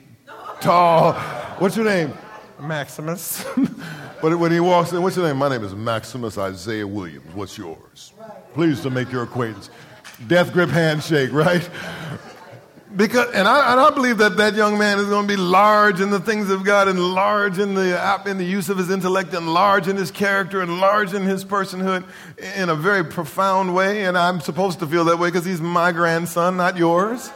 tall. 0.59 1.13
What's 1.59 1.77
your 1.77 1.85
name? 1.85 2.13
Maximus. 2.63 3.45
but 4.21 4.37
when 4.39 4.51
he 4.51 4.59
walks 4.59 4.91
in, 4.91 5.01
what's 5.01 5.15
your 5.15 5.27
name? 5.27 5.37
My 5.37 5.49
name 5.49 5.63
is 5.63 5.75
Maximus 5.75 6.37
Isaiah 6.37 6.87
Williams. 6.87 7.33
What's 7.35 7.57
yours? 7.57 8.13
Pleased 8.53 8.83
to 8.83 8.89
make 8.89 9.11
your 9.11 9.23
acquaintance. 9.23 9.69
Death 10.27 10.53
grip 10.53 10.69
handshake, 10.69 11.31
right? 11.33 11.67
Because, 12.95 13.33
and 13.33 13.47
I, 13.47 13.71
and 13.71 13.79
I 13.79 13.89
believe 13.89 14.19
that 14.19 14.37
that 14.37 14.53
young 14.53 14.77
man 14.77 14.99
is 14.99 15.07
going 15.07 15.27
to 15.27 15.33
be 15.33 15.39
large 15.39 15.99
in 15.99 16.11
the 16.11 16.19
things 16.19 16.51
of 16.51 16.63
God 16.63 16.87
and 16.87 16.99
large 16.99 17.57
in 17.57 17.73
the, 17.73 18.21
in 18.27 18.37
the 18.37 18.45
use 18.45 18.69
of 18.69 18.77
his 18.77 18.91
intellect 18.91 19.33
and 19.33 19.51
large 19.51 19.87
in 19.87 19.95
his 19.95 20.11
character 20.11 20.61
and 20.61 20.79
large 20.79 21.13
in 21.13 21.23
his 21.23 21.43
personhood 21.43 22.03
in 22.55 22.69
a 22.69 22.75
very 22.75 23.03
profound 23.03 23.73
way. 23.73 24.05
And 24.05 24.17
I'm 24.17 24.39
supposed 24.39 24.79
to 24.79 24.87
feel 24.87 25.05
that 25.05 25.17
way 25.17 25.29
because 25.29 25.45
he's 25.45 25.61
my 25.61 25.91
grandson, 25.91 26.55
not 26.55 26.77
yours. 26.77 27.31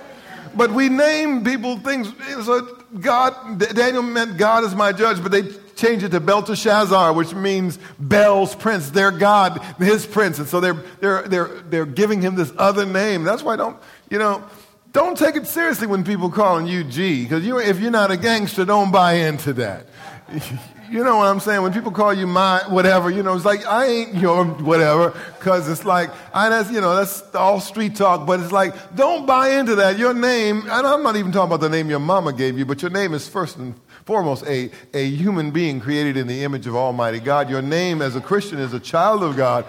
But 0.56 0.72
we 0.72 0.90
name 0.90 1.44
people 1.44 1.78
things. 1.80 2.14
So 2.46 2.77
God, 3.00 3.60
Daniel 3.76 4.04
meant 4.04 4.38
God 4.38 4.64
is 4.64 4.74
my 4.74 4.92
judge, 4.92 5.22
but 5.22 5.32
they 5.32 5.44
change 5.76 6.04
it 6.04 6.10
to 6.10 6.20
Belteshazzar, 6.20 7.14
which 7.14 7.34
means 7.34 7.78
Bel's 8.00 8.56
prince, 8.56 8.90
their 8.90 9.12
God, 9.12 9.62
his 9.78 10.06
prince. 10.06 10.40
And 10.40 10.48
so 10.48 10.60
they're, 10.60 10.82
they're, 11.00 11.28
they're, 11.28 11.48
they're 11.48 11.86
giving 11.86 12.22
him 12.22 12.36
this 12.36 12.52
other 12.58 12.86
name. 12.86 13.24
That's 13.24 13.44
why 13.44 13.56
don't, 13.56 13.78
you 14.10 14.18
know, 14.18 14.44
don't 14.94 15.18
take 15.18 15.36
it 15.36 15.48
seriously 15.48 15.88
when 15.88 16.04
people 16.04 16.30
calling 16.30 16.66
you 16.68 16.84
G, 16.84 17.24
because 17.24 17.46
you, 17.46 17.60
if 17.60 17.80
you're 17.80 17.92
not 17.92 18.10
a 18.10 18.18
gangster, 18.18 18.66
don't 18.66 18.92
buy 18.92 19.14
into 19.14 19.54
that. 19.54 19.88
You 20.90 21.04
know 21.04 21.18
what 21.18 21.28
I'm 21.28 21.42
saying? 21.42 21.62
When 21.64 21.74
people 21.74 21.92
call 21.92 22.14
you 22.14 22.28
my 22.28 22.62
whatever, 22.70 23.10
you 23.10 23.22
know, 23.22 23.36
it's 23.36 23.44
like 23.44 23.66
I 23.66 23.86
ain't 23.88 24.16
your 24.16 24.46
whatever, 24.46 25.10
because 25.38 25.68
it's 25.68 25.84
like 25.84 26.10
I 26.34 26.50
that's 26.50 26.72
you 26.72 26.80
know 26.80 26.96
that's 26.96 27.24
all 27.36 27.60
street 27.60 27.96
talk. 27.96 28.26
But 28.26 28.40
it's 28.40 28.54
like 28.54 28.74
don't 28.96 29.26
buy 29.26 29.50
into 29.50 29.76
that. 29.76 29.98
Your 29.98 30.14
name, 30.14 30.62
and 30.62 30.88
I'm 30.88 31.04
not 31.04 31.18
even 31.18 31.32
talking 31.34 31.48
about 31.48 31.60
the 31.60 31.70
name 31.70 31.90
your 31.90 32.00
mama 32.00 32.32
gave 32.32 32.58
you, 32.58 32.66
but 32.66 32.82
your 32.82 32.92
name 32.92 33.14
is 33.14 33.28
first 33.28 33.58
and 33.58 33.76
foremost 34.06 34.46
a, 34.46 34.72
a 34.94 35.06
human 35.10 35.52
being 35.52 35.82
created 35.82 36.16
in 36.16 36.28
the 36.28 36.46
image 36.46 36.66
of 36.66 36.76
Almighty 36.76 37.20
God. 37.20 37.50
Your 37.50 37.62
name 37.62 38.02
as 38.02 38.16
a 38.16 38.22
Christian 38.22 38.58
is 38.58 38.74
a 38.74 38.80
child 38.80 39.22
of 39.24 39.36
God, 39.36 39.66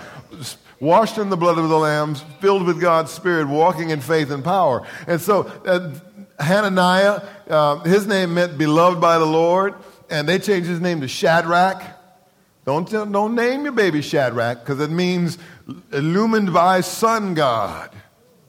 washed 0.78 1.18
in 1.18 1.30
the 1.30 1.36
blood 1.36 1.58
of 1.58 1.68
the 1.68 1.78
lambs, 1.78 2.22
filled 2.40 2.64
with 2.64 2.80
God's 2.80 3.10
Spirit, 3.10 3.48
walking 3.48 3.90
in 3.90 4.00
faith 4.00 4.30
and 4.30 4.44
power. 4.44 4.86
And 5.08 5.20
so, 5.20 5.42
uh, 5.66 5.92
Hananiah, 6.38 7.20
uh, 7.50 7.80
his 7.80 8.06
name 8.06 8.34
meant 8.34 8.56
beloved 8.56 9.00
by 9.00 9.18
the 9.18 9.26
Lord, 9.26 9.74
and 10.10 10.28
they 10.28 10.38
changed 10.38 10.68
his 10.68 10.80
name 10.80 11.00
to 11.00 11.08
Shadrach. 11.08 11.82
Don't, 12.64 12.88
don't 12.90 13.34
name 13.34 13.64
your 13.64 13.72
baby 13.72 14.02
Shadrach, 14.02 14.60
because 14.60 14.80
it 14.80 14.90
means 14.90 15.38
illumined 15.92 16.52
by 16.52 16.82
sun 16.82 17.34
God. 17.34 17.90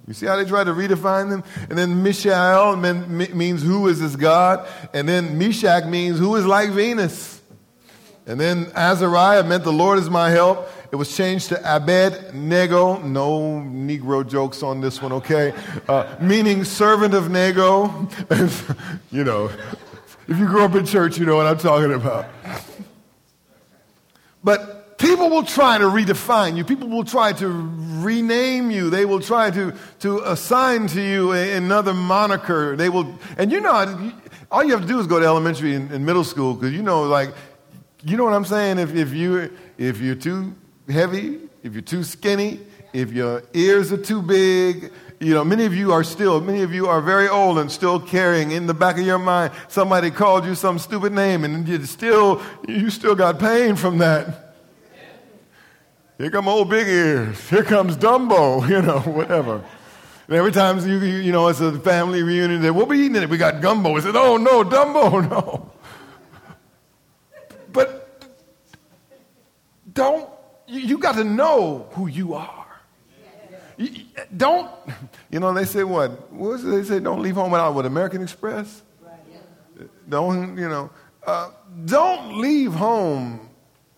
You 0.09 0.15
see 0.15 0.25
how 0.25 0.37
they 0.37 0.45
try 0.45 0.63
to 0.63 0.71
redefine 0.71 1.29
them? 1.29 1.43
And 1.69 1.77
then 1.77 2.01
Mishael 2.01 2.75
means 2.75 3.61
who 3.61 3.87
is 3.87 3.99
this 3.99 4.15
God? 4.15 4.67
And 4.91 5.07
then 5.07 5.37
Meshach 5.37 5.85
means 5.85 6.17
who 6.17 6.35
is 6.35 6.47
like 6.47 6.71
Venus? 6.71 7.39
And 8.25 8.39
then 8.39 8.71
Azariah 8.75 9.43
meant 9.43 9.63
the 9.63 9.71
Lord 9.71 9.99
is 9.99 10.09
my 10.09 10.31
help. 10.31 10.67
It 10.91 10.95
was 10.95 11.15
changed 11.15 11.49
to 11.49 11.75
Abednego. 11.75 12.97
No 12.99 13.61
Negro 13.61 14.27
jokes 14.27 14.63
on 14.63 14.81
this 14.81 14.99
one, 14.99 15.11
okay? 15.13 15.53
Uh, 15.87 16.15
meaning 16.19 16.63
servant 16.63 17.13
of 17.13 17.29
Nego. 17.29 18.07
you 19.11 19.23
know, 19.23 19.51
if 20.29 20.37
you 20.37 20.45
grew 20.45 20.63
up 20.63 20.75
in 20.75 20.85
church, 20.85 21.17
you 21.17 21.25
know 21.25 21.35
what 21.35 21.47
I'm 21.47 21.57
talking 21.57 21.93
about. 21.93 22.25
But 24.43 24.79
People 24.99 25.29
will 25.29 25.43
try 25.43 25.77
to 25.77 25.85
redefine 25.85 26.57
you. 26.57 26.65
People 26.65 26.89
will 26.89 27.05
try 27.05 27.31
to 27.31 27.47
rename 27.47 28.69
you. 28.69 28.89
They 28.89 29.05
will 29.05 29.21
try 29.21 29.49
to, 29.49 29.73
to 29.99 30.19
assign 30.29 30.87
to 30.87 31.01
you 31.01 31.31
a, 31.31 31.55
another 31.55 31.93
moniker. 31.93 32.75
They 32.75 32.89
will, 32.89 33.17
and 33.37 33.49
you 33.49 33.61
know, 33.61 34.11
all 34.51 34.61
you 34.61 34.71
have 34.71 34.81
to 34.81 34.87
do 34.87 34.99
is 34.99 35.07
go 35.07 35.17
to 35.17 35.25
elementary 35.25 35.73
and, 35.73 35.89
and 35.89 36.05
middle 36.05 36.25
school 36.25 36.53
because 36.53 36.73
you 36.73 36.83
know, 36.83 37.03
like, 37.03 37.33
you 38.03 38.17
know 38.17 38.25
what 38.25 38.33
I'm 38.33 38.43
saying? 38.43 38.77
If, 38.77 38.93
if, 38.93 39.13
you, 39.13 39.57
if 39.77 40.01
you're 40.01 40.15
too 40.15 40.53
heavy, 40.89 41.39
if 41.63 41.71
you're 41.71 41.81
too 41.81 42.03
skinny, 42.03 42.59
if 42.91 43.13
your 43.13 43.43
ears 43.53 43.93
are 43.93 44.03
too 44.03 44.21
big, 44.21 44.91
you 45.19 45.33
know, 45.33 45.43
many 45.43 45.65
of 45.65 45.75
you 45.75 45.91
are 45.91 46.03
still, 46.03 46.39
many 46.39 46.61
of 46.61 46.73
you 46.73 46.87
are 46.87 47.01
very 47.01 47.27
old 47.27 47.59
and 47.59 47.69
still 47.69 47.99
carrying 47.99 48.51
in 48.51 48.67
the 48.67 48.73
back 48.73 48.97
of 48.97 49.05
your 49.05 49.19
mind 49.19 49.51
somebody 49.67 50.11
called 50.11 50.45
you 50.45 50.55
some 50.55 50.79
stupid 50.79 51.11
name 51.11 51.43
and 51.43 51.67
you 51.67 51.83
still, 51.83 52.41
you 52.67 52.89
still 52.89 53.15
got 53.15 53.37
pain 53.37 53.75
from 53.75 53.97
that. 53.97 54.55
Here 56.17 56.31
come 56.31 56.47
old 56.47 56.69
big 56.69 56.87
ears. 56.87 57.49
Here 57.49 57.63
comes 57.63 57.97
Dumbo, 57.97 58.67
you 58.69 58.81
know, 58.81 58.99
whatever. 58.99 59.63
And 60.27 60.37
every 60.37 60.51
time 60.51 60.79
you, 60.87 60.99
you 60.99 61.31
know, 61.31 61.47
it's 61.47 61.59
a 61.59 61.77
family 61.79 62.23
reunion, 62.23 62.61
they, 62.61 62.71
what 62.71 62.87
we 62.87 63.01
eating 63.01 63.21
it? 63.21 63.29
We 63.29 63.37
got 63.37 63.61
gumbo. 63.61 63.97
I 63.97 63.99
said, 63.99 64.15
oh 64.15 64.37
no, 64.37 64.63
Dumbo, 64.63 65.29
no. 65.29 65.71
But 67.73 68.31
don't, 69.91 70.29
you, 70.67 70.79
you 70.81 70.97
got 70.97 71.15
to 71.15 71.23
know 71.25 71.89
who 71.91 72.07
you 72.07 72.35
are. 72.35 72.58
Don't, 74.35 74.69
you 75.31 75.39
know, 75.39 75.53
they 75.53 75.65
say 75.65 75.83
what? 75.83 76.31
What? 76.31 76.63
They 76.63 76.83
say 76.83 76.99
don't 76.99 77.21
leave 77.21 77.35
home 77.35 77.51
without 77.51 77.73
what? 77.73 77.85
American 77.85 78.21
Express? 78.21 78.83
Don't, 80.07 80.57
you 80.57 80.67
know, 80.67 80.89
uh, 81.25 81.51
don't 81.85 82.39
leave 82.39 82.73
home 82.73 83.49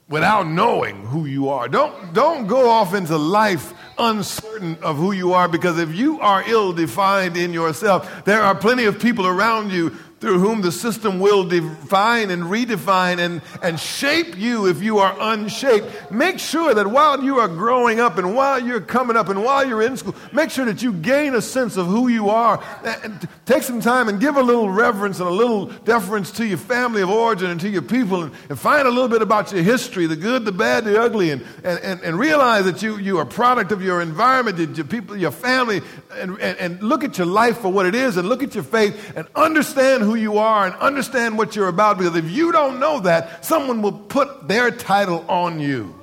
without 0.10 0.46
knowing 0.46 1.06
who 1.06 1.26
you 1.26 1.50
are. 1.50 1.70
Don't, 1.70 2.14
don't 2.14 2.46
go 2.46 2.70
off 2.70 2.94
into 2.94 3.18
life 3.18 3.74
uncertain 3.98 4.78
of 4.82 4.98
who 4.98 5.14
you 5.14 5.34
are 5.34 5.48
because 5.48 5.80
if 5.80 5.96
you 5.96 6.20
are 6.20 6.44
ill 6.48 6.74
defined 6.74 7.38
in 7.38 7.54
yourself, 7.54 8.26
there 8.26 8.42
are 8.42 8.54
plenty 8.54 8.84
of 8.86 9.00
people 9.00 9.26
around 9.26 9.72
you 9.72 9.96
through 10.22 10.38
whom 10.38 10.62
the 10.62 10.72
system 10.72 11.20
will 11.20 11.44
define 11.44 12.30
and 12.30 12.44
redefine 12.44 13.18
and, 13.18 13.42
and 13.64 13.80
shape 13.80 14.38
you 14.38 14.68
if 14.68 14.82
you 14.82 15.00
are 15.00 15.16
unshaped. 15.20 16.12
Make 16.12 16.38
sure 16.38 16.76
that 16.76 16.86
while 16.86 17.24
you 17.24 17.40
are 17.40 17.48
growing 17.48 18.00
up 18.00 18.20
and 18.20 18.36
while 18.36 18.62
you're 18.62 18.82
coming 18.82 19.18
up 19.18 19.30
and 19.30 19.44
while 19.44 19.68
you're 19.68 19.82
in 19.82 19.98
school, 19.98 20.16
make 20.32 20.52
sure 20.52 20.66
that 20.66 20.84
you 20.84 20.94
gain 20.94 21.34
a 21.34 21.42
sense 21.42 21.76
of 21.76 21.88
who 21.88 22.08
you 22.08 22.30
are. 22.30 22.64
And 23.04 23.28
take 23.48 23.64
some 23.64 23.82
time 23.82 24.10
and 24.10 24.20
give 24.20 24.36
a 24.36 24.44
little 24.44 24.70
reverence 24.70 25.20
and 25.20 25.28
a 25.28 25.32
little 25.32 25.66
deference 25.66 26.30
to 26.34 26.46
your 26.46 26.60
family 26.60 27.02
of 27.02 27.10
origin 27.10 27.50
and 27.50 27.60
to 27.60 27.70
your 27.70 27.82
people 27.82 28.22
and, 28.22 28.32
and 28.48 28.60
find 28.60 28.88
a 28.88 28.92
little 28.92 29.10
bit 29.10 29.24
about 29.24 29.52
your 29.52 29.64
history, 29.64 30.06
the 30.06 30.16
good, 30.16 30.46
the 30.46 30.52
bad, 30.52 30.86
the 30.86 31.02
ugly, 31.02 31.32
and, 31.32 31.44
and, 31.64 31.80
and, 31.80 32.00
and 32.02 32.20
realize 32.20 32.66
that 32.66 32.84
you, 32.84 33.00
you 33.00 33.18
are 33.18 33.24
a 33.24 33.26
product 33.26 33.72
of 33.72 33.82
your 33.82 34.02
environment, 34.02 34.78
your 34.78 34.86
people, 34.86 35.18
your 35.18 35.32
family, 35.32 35.82
and, 36.14 36.40
and, 36.40 36.58
and 36.60 36.84
look 36.84 37.04
at 37.04 37.18
your 37.18 37.26
life 37.26 37.58
for 37.58 37.70
what 37.70 37.88
it 37.88 37.96
is 37.96 38.18
and 38.18 38.30
look 38.30 38.44
at 38.44 38.54
your 38.54 38.64
faith 38.64 39.14
and 39.16 39.28
understand 39.36 40.04
who 40.04 40.11
who 40.12 40.18
you 40.18 40.38
are 40.38 40.66
and 40.68 40.76
understand 40.76 41.38
what 41.38 41.56
you're 41.56 41.70
about 41.70 41.98
because 41.98 42.16
if 42.18 42.30
you 42.30 42.52
don't 42.52 42.80
know 42.80 43.00
that, 43.00 43.46
someone 43.46 43.82
will 43.82 43.94
put 43.94 44.48
their 44.48 44.70
title 44.70 45.24
on 45.30 45.60
you. 45.60 45.96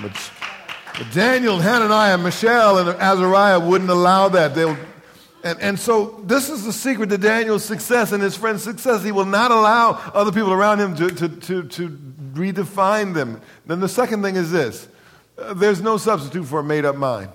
But, 0.00 0.32
but 0.96 1.12
Daniel, 1.12 1.58
Hananiah, 1.58 2.16
Mishael, 2.16 2.78
and 2.78 2.88
Azariah 2.88 3.60
wouldn't 3.60 3.90
allow 3.90 4.30
that. 4.30 4.54
They'll, 4.54 4.78
and, 5.44 5.60
and 5.60 5.78
so 5.78 6.22
this 6.24 6.48
is 6.48 6.64
the 6.64 6.72
secret 6.72 7.10
to 7.10 7.18
Daniel's 7.18 7.64
success 7.64 8.12
and 8.12 8.22
his 8.22 8.34
friend's 8.34 8.62
success. 8.62 9.04
He 9.04 9.12
will 9.12 9.26
not 9.26 9.50
allow 9.50 9.92
other 10.14 10.32
people 10.32 10.52
around 10.52 10.80
him 10.80 10.96
to, 10.96 11.10
to, 11.10 11.28
to, 11.28 11.62
to 11.64 11.88
redefine 12.32 13.12
them. 13.12 13.42
Then 13.66 13.80
the 13.80 13.88
second 13.88 14.22
thing 14.22 14.36
is 14.36 14.50
this 14.50 14.88
uh, 15.36 15.52
there's 15.52 15.82
no 15.82 15.98
substitute 15.98 16.44
for 16.44 16.60
a 16.60 16.64
made 16.64 16.86
up 16.86 16.96
mind. 16.96 17.30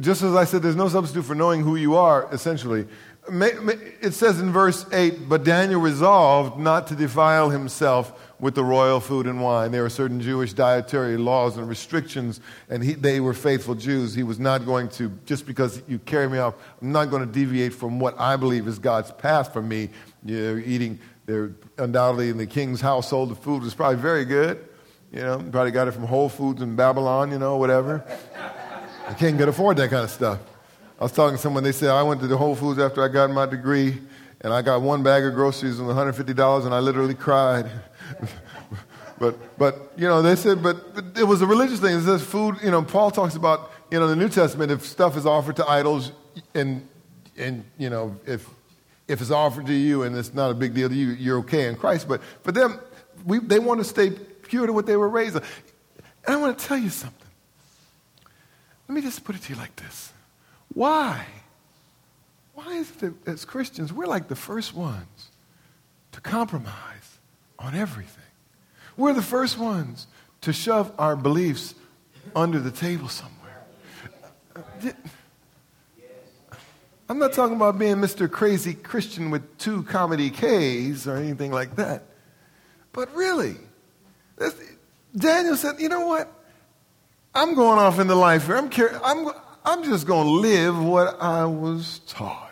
Just 0.00 0.22
as 0.22 0.34
I 0.34 0.44
said, 0.44 0.62
there's 0.62 0.76
no 0.76 0.88
substitute 0.88 1.24
for 1.24 1.34
knowing 1.34 1.60
who 1.60 1.76
you 1.76 1.96
are, 1.96 2.26
essentially. 2.32 2.86
It 3.30 4.14
says 4.14 4.40
in 4.40 4.50
verse 4.52 4.84
8, 4.92 5.28
but 5.28 5.44
Daniel 5.44 5.80
resolved 5.80 6.58
not 6.58 6.88
to 6.88 6.96
defile 6.96 7.50
himself 7.50 8.12
with 8.40 8.56
the 8.56 8.64
royal 8.64 8.98
food 8.98 9.28
and 9.28 9.40
wine. 9.40 9.70
There 9.70 9.84
are 9.84 9.90
certain 9.90 10.20
Jewish 10.20 10.52
dietary 10.52 11.16
laws 11.16 11.56
and 11.56 11.68
restrictions, 11.68 12.40
and 12.68 12.82
he, 12.82 12.94
they 12.94 13.20
were 13.20 13.34
faithful 13.34 13.76
Jews. 13.76 14.12
He 14.12 14.24
was 14.24 14.40
not 14.40 14.66
going 14.66 14.88
to, 14.90 15.16
just 15.24 15.46
because 15.46 15.80
you 15.86 16.00
carry 16.00 16.28
me 16.28 16.38
off, 16.38 16.54
I'm 16.80 16.90
not 16.90 17.10
going 17.10 17.24
to 17.24 17.32
deviate 17.32 17.72
from 17.72 18.00
what 18.00 18.18
I 18.18 18.34
believe 18.34 18.66
is 18.66 18.80
God's 18.80 19.12
path 19.12 19.52
for 19.52 19.62
me. 19.62 19.90
You're 20.24 20.58
eating, 20.58 20.98
they're 21.26 21.52
undoubtedly 21.78 22.28
in 22.28 22.38
the 22.38 22.46
king's 22.46 22.80
household, 22.80 23.30
the 23.30 23.36
food 23.36 23.62
was 23.62 23.74
probably 23.74 24.02
very 24.02 24.24
good. 24.24 24.68
You 25.12 25.20
know, 25.20 25.38
probably 25.38 25.70
got 25.70 25.86
it 25.86 25.92
from 25.92 26.04
Whole 26.04 26.28
Foods 26.28 26.60
in 26.62 26.74
Babylon, 26.74 27.30
you 27.30 27.38
know, 27.38 27.56
whatever. 27.58 28.04
The 29.08 29.14
king 29.14 29.38
could 29.38 29.48
afford 29.48 29.76
that 29.76 29.90
kind 29.90 30.02
of 30.02 30.10
stuff. 30.10 30.40
I 31.02 31.04
was 31.04 31.10
talking 31.10 31.36
to 31.36 31.42
someone, 31.42 31.64
they 31.64 31.72
said, 31.72 31.90
I 31.90 32.04
went 32.04 32.20
to 32.20 32.28
the 32.28 32.36
Whole 32.36 32.54
Foods 32.54 32.78
after 32.78 33.02
I 33.02 33.08
got 33.08 33.28
my 33.28 33.44
degree, 33.44 34.00
and 34.40 34.52
I 34.52 34.62
got 34.62 34.82
one 34.82 35.02
bag 35.02 35.24
of 35.24 35.34
groceries 35.34 35.80
and 35.80 35.88
$150, 35.88 36.64
and 36.64 36.72
I 36.72 36.78
literally 36.78 37.14
cried. 37.14 37.68
but, 39.18 39.58
but, 39.58 39.92
you 39.96 40.06
know, 40.06 40.22
they 40.22 40.36
said, 40.36 40.62
but, 40.62 40.94
but 40.94 41.18
it 41.18 41.24
was 41.24 41.42
a 41.42 41.46
religious 41.48 41.80
thing. 41.80 41.96
It 41.96 42.02
says 42.02 42.22
food, 42.22 42.58
you 42.62 42.70
know, 42.70 42.84
Paul 42.84 43.10
talks 43.10 43.34
about, 43.34 43.72
you 43.90 43.98
know, 43.98 44.06
the 44.06 44.14
New 44.14 44.28
Testament, 44.28 44.70
if 44.70 44.86
stuff 44.86 45.16
is 45.16 45.26
offered 45.26 45.56
to 45.56 45.68
idols, 45.68 46.12
and, 46.54 46.86
and 47.36 47.64
you 47.78 47.90
know, 47.90 48.16
if, 48.24 48.48
if 49.08 49.20
it's 49.20 49.32
offered 49.32 49.66
to 49.66 49.74
you 49.74 50.04
and 50.04 50.16
it's 50.16 50.32
not 50.32 50.52
a 50.52 50.54
big 50.54 50.72
deal 50.72 50.88
to 50.88 50.94
you, 50.94 51.08
you're 51.08 51.38
okay 51.38 51.66
in 51.66 51.74
Christ. 51.74 52.06
But 52.06 52.22
for 52.44 52.52
them, 52.52 52.78
we, 53.24 53.40
they 53.40 53.58
want 53.58 53.80
to 53.80 53.84
stay 53.84 54.10
pure 54.10 54.68
to 54.68 54.72
what 54.72 54.86
they 54.86 54.94
were 54.94 55.08
raised 55.08 55.34
on. 55.34 55.42
And 56.28 56.36
I 56.36 56.38
want 56.38 56.56
to 56.56 56.64
tell 56.64 56.78
you 56.78 56.90
something. 56.90 57.28
Let 58.86 58.94
me 58.94 59.00
just 59.00 59.24
put 59.24 59.34
it 59.34 59.42
to 59.42 59.52
you 59.52 59.58
like 59.58 59.74
this. 59.74 60.11
Why? 60.74 61.26
Why 62.54 62.74
is 62.74 62.90
it 62.90 62.98
that 63.24 63.30
as 63.30 63.44
Christians, 63.44 63.92
we're 63.92 64.06
like 64.06 64.28
the 64.28 64.36
first 64.36 64.74
ones 64.74 65.30
to 66.12 66.20
compromise 66.20 67.18
on 67.58 67.74
everything? 67.74 68.22
We're 68.96 69.14
the 69.14 69.22
first 69.22 69.58
ones 69.58 70.06
to 70.42 70.52
shove 70.52 70.92
our 70.98 71.16
beliefs 71.16 71.74
under 72.36 72.58
the 72.58 72.70
table 72.70 73.08
somewhere. 73.08 73.64
I'm 77.08 77.18
not 77.18 77.32
talking 77.32 77.56
about 77.56 77.78
being 77.78 77.96
Mr. 77.96 78.30
Crazy 78.30 78.74
Christian 78.74 79.30
with 79.30 79.58
two 79.58 79.82
comedy 79.84 80.30
K's 80.30 81.06
or 81.06 81.16
anything 81.16 81.52
like 81.52 81.76
that. 81.76 82.04
But 82.92 83.14
really, 83.14 83.56
Daniel 85.16 85.56
said, 85.56 85.80
you 85.80 85.88
know 85.88 86.06
what? 86.06 86.32
I'm 87.34 87.54
going 87.54 87.78
off 87.78 87.98
into 87.98 88.14
life 88.14 88.46
here. 88.46 89.00
I'm, 89.02 89.28
I'm, 89.28 89.34
I'm 89.64 89.84
just 89.84 90.06
going 90.06 90.26
to 90.26 90.32
live 90.32 90.82
what 90.82 91.20
I 91.20 91.44
was 91.44 92.00
taught. 92.06 92.50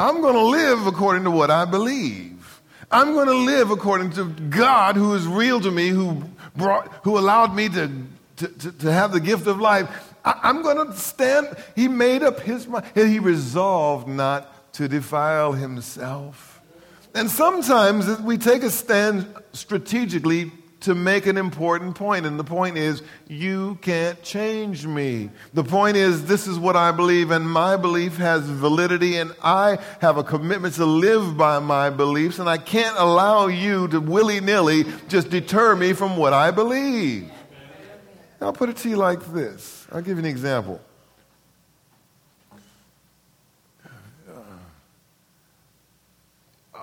I'm 0.00 0.20
going 0.20 0.34
to 0.34 0.44
live 0.44 0.86
according 0.86 1.24
to 1.24 1.30
what 1.30 1.50
I 1.50 1.64
believe. 1.64 2.62
I'm 2.90 3.12
going 3.12 3.28
to 3.28 3.36
live 3.36 3.70
according 3.70 4.10
to 4.12 4.24
God 4.24 4.96
who 4.96 5.14
is 5.14 5.26
real 5.26 5.60
to 5.60 5.70
me, 5.70 5.88
who, 5.88 6.22
brought, 6.56 6.88
who 7.04 7.18
allowed 7.18 7.54
me 7.54 7.68
to, 7.70 7.90
to, 8.36 8.48
to, 8.48 8.72
to 8.72 8.92
have 8.92 9.12
the 9.12 9.20
gift 9.20 9.46
of 9.46 9.60
life. 9.60 10.14
I, 10.24 10.40
I'm 10.42 10.62
going 10.62 10.86
to 10.86 10.96
stand. 10.96 11.54
He 11.76 11.88
made 11.88 12.22
up 12.22 12.40
his 12.40 12.66
mind. 12.66 12.86
He 12.94 13.18
resolved 13.18 14.08
not 14.08 14.72
to 14.74 14.88
defile 14.88 15.52
himself. 15.52 16.60
And 17.14 17.30
sometimes 17.30 18.20
we 18.20 18.38
take 18.38 18.62
a 18.62 18.70
stand 18.70 19.32
strategically 19.52 20.50
to 20.82 20.94
make 20.94 21.26
an 21.26 21.36
important 21.36 21.94
point. 21.96 22.26
And 22.26 22.38
the 22.38 22.44
point 22.44 22.76
is, 22.76 23.02
you 23.28 23.78
can't 23.82 24.22
change 24.22 24.86
me. 24.86 25.30
The 25.54 25.64
point 25.64 25.96
is, 25.96 26.26
this 26.26 26.46
is 26.46 26.58
what 26.58 26.76
I 26.76 26.92
believe, 26.92 27.30
and 27.30 27.48
my 27.48 27.76
belief 27.76 28.16
has 28.16 28.42
validity, 28.42 29.16
and 29.16 29.32
I 29.42 29.78
have 30.00 30.16
a 30.16 30.24
commitment 30.24 30.74
to 30.74 30.84
live 30.84 31.36
by 31.36 31.58
my 31.58 31.90
beliefs, 31.90 32.38
and 32.38 32.48
I 32.48 32.58
can't 32.58 32.96
allow 32.98 33.46
you 33.46 33.88
to 33.88 34.00
willy 34.00 34.40
nilly 34.40 34.84
just 35.08 35.30
deter 35.30 35.74
me 35.76 35.92
from 35.92 36.16
what 36.16 36.32
I 36.32 36.50
believe. 36.50 37.30
I'll 38.40 38.52
put 38.52 38.68
it 38.68 38.76
to 38.78 38.88
you 38.88 38.96
like 38.96 39.32
this 39.32 39.86
I'll 39.92 40.02
give 40.02 40.16
you 40.16 40.24
an 40.24 40.30
example. 40.30 40.80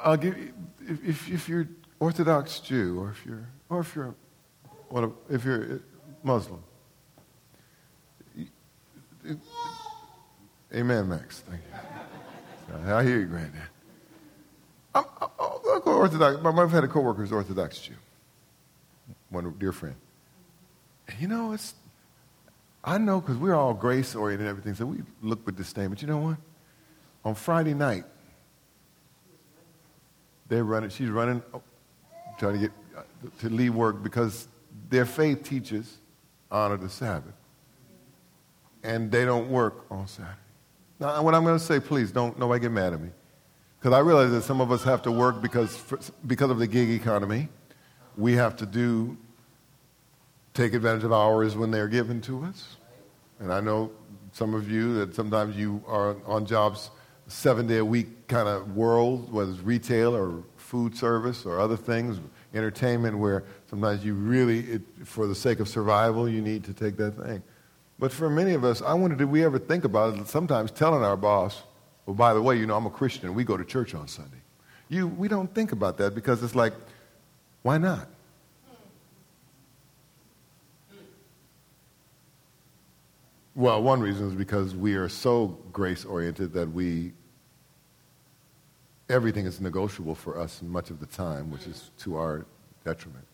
I'll 0.01 0.15
give 0.15 0.37
you, 0.37 0.53
if, 0.87 1.29
if 1.29 1.49
you're 1.49 1.67
Orthodox 1.99 2.59
Jew 2.59 2.99
or 2.99 3.09
if 3.11 3.25
you're 3.25 3.45
or 3.69 3.79
if 3.81 3.95
you're, 3.95 4.15
well, 4.89 5.15
if 5.29 5.45
you're 5.45 5.81
Muslim. 6.23 6.63
Amen, 10.73 11.09
Max. 11.09 11.43
Thank 11.47 11.61
you. 11.61 12.93
I 12.93 13.03
hear 13.03 13.19
you, 13.19 13.25
Granddad. 13.25 13.61
I'm, 14.93 15.03
I'll 15.39 15.81
go 15.83 15.93
Orthodox. 15.93 16.41
My 16.41 16.49
wife 16.49 16.71
had 16.71 16.83
a 16.83 16.87
coworker 16.87 17.21
who's 17.21 17.31
Orthodox 17.31 17.79
Jew, 17.79 17.93
one 19.29 19.53
dear 19.59 19.71
friend. 19.71 19.95
And 21.07 21.19
you 21.19 21.27
know, 21.27 21.53
it's, 21.53 21.73
I 22.83 22.97
know 22.97 23.21
because 23.21 23.37
we're 23.37 23.55
all 23.55 23.73
grace 23.73 24.15
oriented 24.15 24.47
and 24.47 24.49
everything, 24.49 24.75
so 24.75 24.85
we 24.85 25.03
look 25.21 25.45
with 25.45 25.57
disdain. 25.57 25.89
But 25.89 26.01
you 26.01 26.07
know 26.07 26.19
what? 26.19 26.37
On 27.25 27.35
Friday 27.35 27.73
night, 27.73 28.05
they're 30.47 30.63
running, 30.63 30.89
she's 30.89 31.09
running, 31.09 31.41
oh, 31.53 31.61
trying 32.37 32.53
to 32.53 32.59
get 32.59 32.71
to 33.39 33.49
leave 33.49 33.75
work 33.75 34.01
because 34.03 34.47
their 34.89 35.05
faith 35.05 35.43
teaches 35.43 35.97
honor 36.51 36.77
the 36.77 36.89
Sabbath. 36.89 37.33
And 38.83 39.11
they 39.11 39.25
don't 39.25 39.49
work 39.49 39.85
on 39.91 40.07
Saturday. 40.07 40.37
Now, 40.99 41.21
what 41.21 41.35
I'm 41.35 41.43
going 41.43 41.57
to 41.57 41.63
say, 41.63 41.79
please 41.79 42.11
don't 42.11 42.37
nobody 42.39 42.61
get 42.61 42.71
mad 42.71 42.93
at 42.93 43.01
me. 43.01 43.09
Because 43.79 43.93
I 43.93 43.99
realize 43.99 44.31
that 44.31 44.43
some 44.43 44.59
of 44.61 44.71
us 44.71 44.83
have 44.83 45.01
to 45.03 45.11
work 45.11 45.41
because, 45.41 45.81
because 46.27 46.49
of 46.49 46.59
the 46.59 46.67
gig 46.67 46.89
economy. 46.89 47.47
We 48.17 48.33
have 48.33 48.57
to 48.57 48.65
do, 48.65 49.17
take 50.53 50.73
advantage 50.73 51.05
of 51.05 51.13
hours 51.13 51.55
when 51.55 51.71
they're 51.71 51.87
given 51.87 52.19
to 52.21 52.43
us. 52.43 52.75
And 53.39 53.53
I 53.53 53.61
know 53.61 53.91
some 54.33 54.53
of 54.53 54.69
you 54.69 54.93
that 54.95 55.15
sometimes 55.15 55.55
you 55.55 55.81
are 55.87 56.17
on 56.25 56.45
jobs 56.45 56.91
seven 57.27 57.67
day 57.67 57.77
a 57.77 57.85
week 57.85 58.27
kind 58.27 58.49
of 58.49 58.75
world, 58.75 59.31
whether 59.31 59.51
it's 59.51 59.61
retail 59.61 60.15
or 60.15 60.43
food 60.57 60.97
service 60.97 61.45
or 61.45 61.59
other 61.59 61.77
things, 61.77 62.19
entertainment, 62.53 63.17
where 63.17 63.43
sometimes 63.69 64.03
you 64.03 64.13
really, 64.13 64.59
it, 64.59 64.81
for 65.05 65.27
the 65.27 65.35
sake 65.35 65.59
of 65.59 65.67
survival, 65.67 66.27
you 66.27 66.41
need 66.41 66.63
to 66.65 66.73
take 66.73 66.97
that 66.97 67.11
thing. 67.11 67.43
But 67.99 68.11
for 68.11 68.29
many 68.29 68.53
of 68.53 68.63
us, 68.63 68.81
I 68.81 68.93
wonder, 68.93 69.15
did 69.15 69.29
we 69.29 69.43
ever 69.43 69.59
think 69.59 69.83
about? 69.83 70.27
Sometimes 70.27 70.71
telling 70.71 71.03
our 71.03 71.17
boss, 71.17 71.63
well, 72.05 72.15
by 72.15 72.33
the 72.33 72.41
way, 72.41 72.57
you 72.57 72.65
know, 72.65 72.75
I'm 72.75 72.85
a 72.85 72.89
Christian 72.89 73.27
and 73.27 73.35
we 73.35 73.43
go 73.43 73.57
to 73.57 73.65
church 73.65 73.93
on 73.93 74.07
Sunday. 74.07 74.37
You, 74.87 75.07
we 75.07 75.27
don't 75.27 75.53
think 75.53 75.73
about 75.73 75.97
that 75.97 76.15
because 76.15 76.41
it's 76.41 76.55
like, 76.55 76.73
why 77.61 77.77
not? 77.77 78.07
Well, 83.53 83.83
one 83.83 83.99
reason 83.99 84.29
is 84.29 84.33
because 84.33 84.73
we 84.73 84.95
are 84.95 85.09
so 85.09 85.57
grace 85.73 86.05
oriented 86.05 86.53
that 86.53 86.71
we, 86.71 87.11
everything 89.09 89.45
is 89.45 89.59
negotiable 89.59 90.15
for 90.15 90.39
us 90.39 90.61
much 90.61 90.89
of 90.89 90.99
the 90.99 91.05
time, 91.05 91.51
which 91.51 91.65
is 91.67 91.91
to 91.99 92.17
our 92.17 92.45
detriment. 92.85 93.25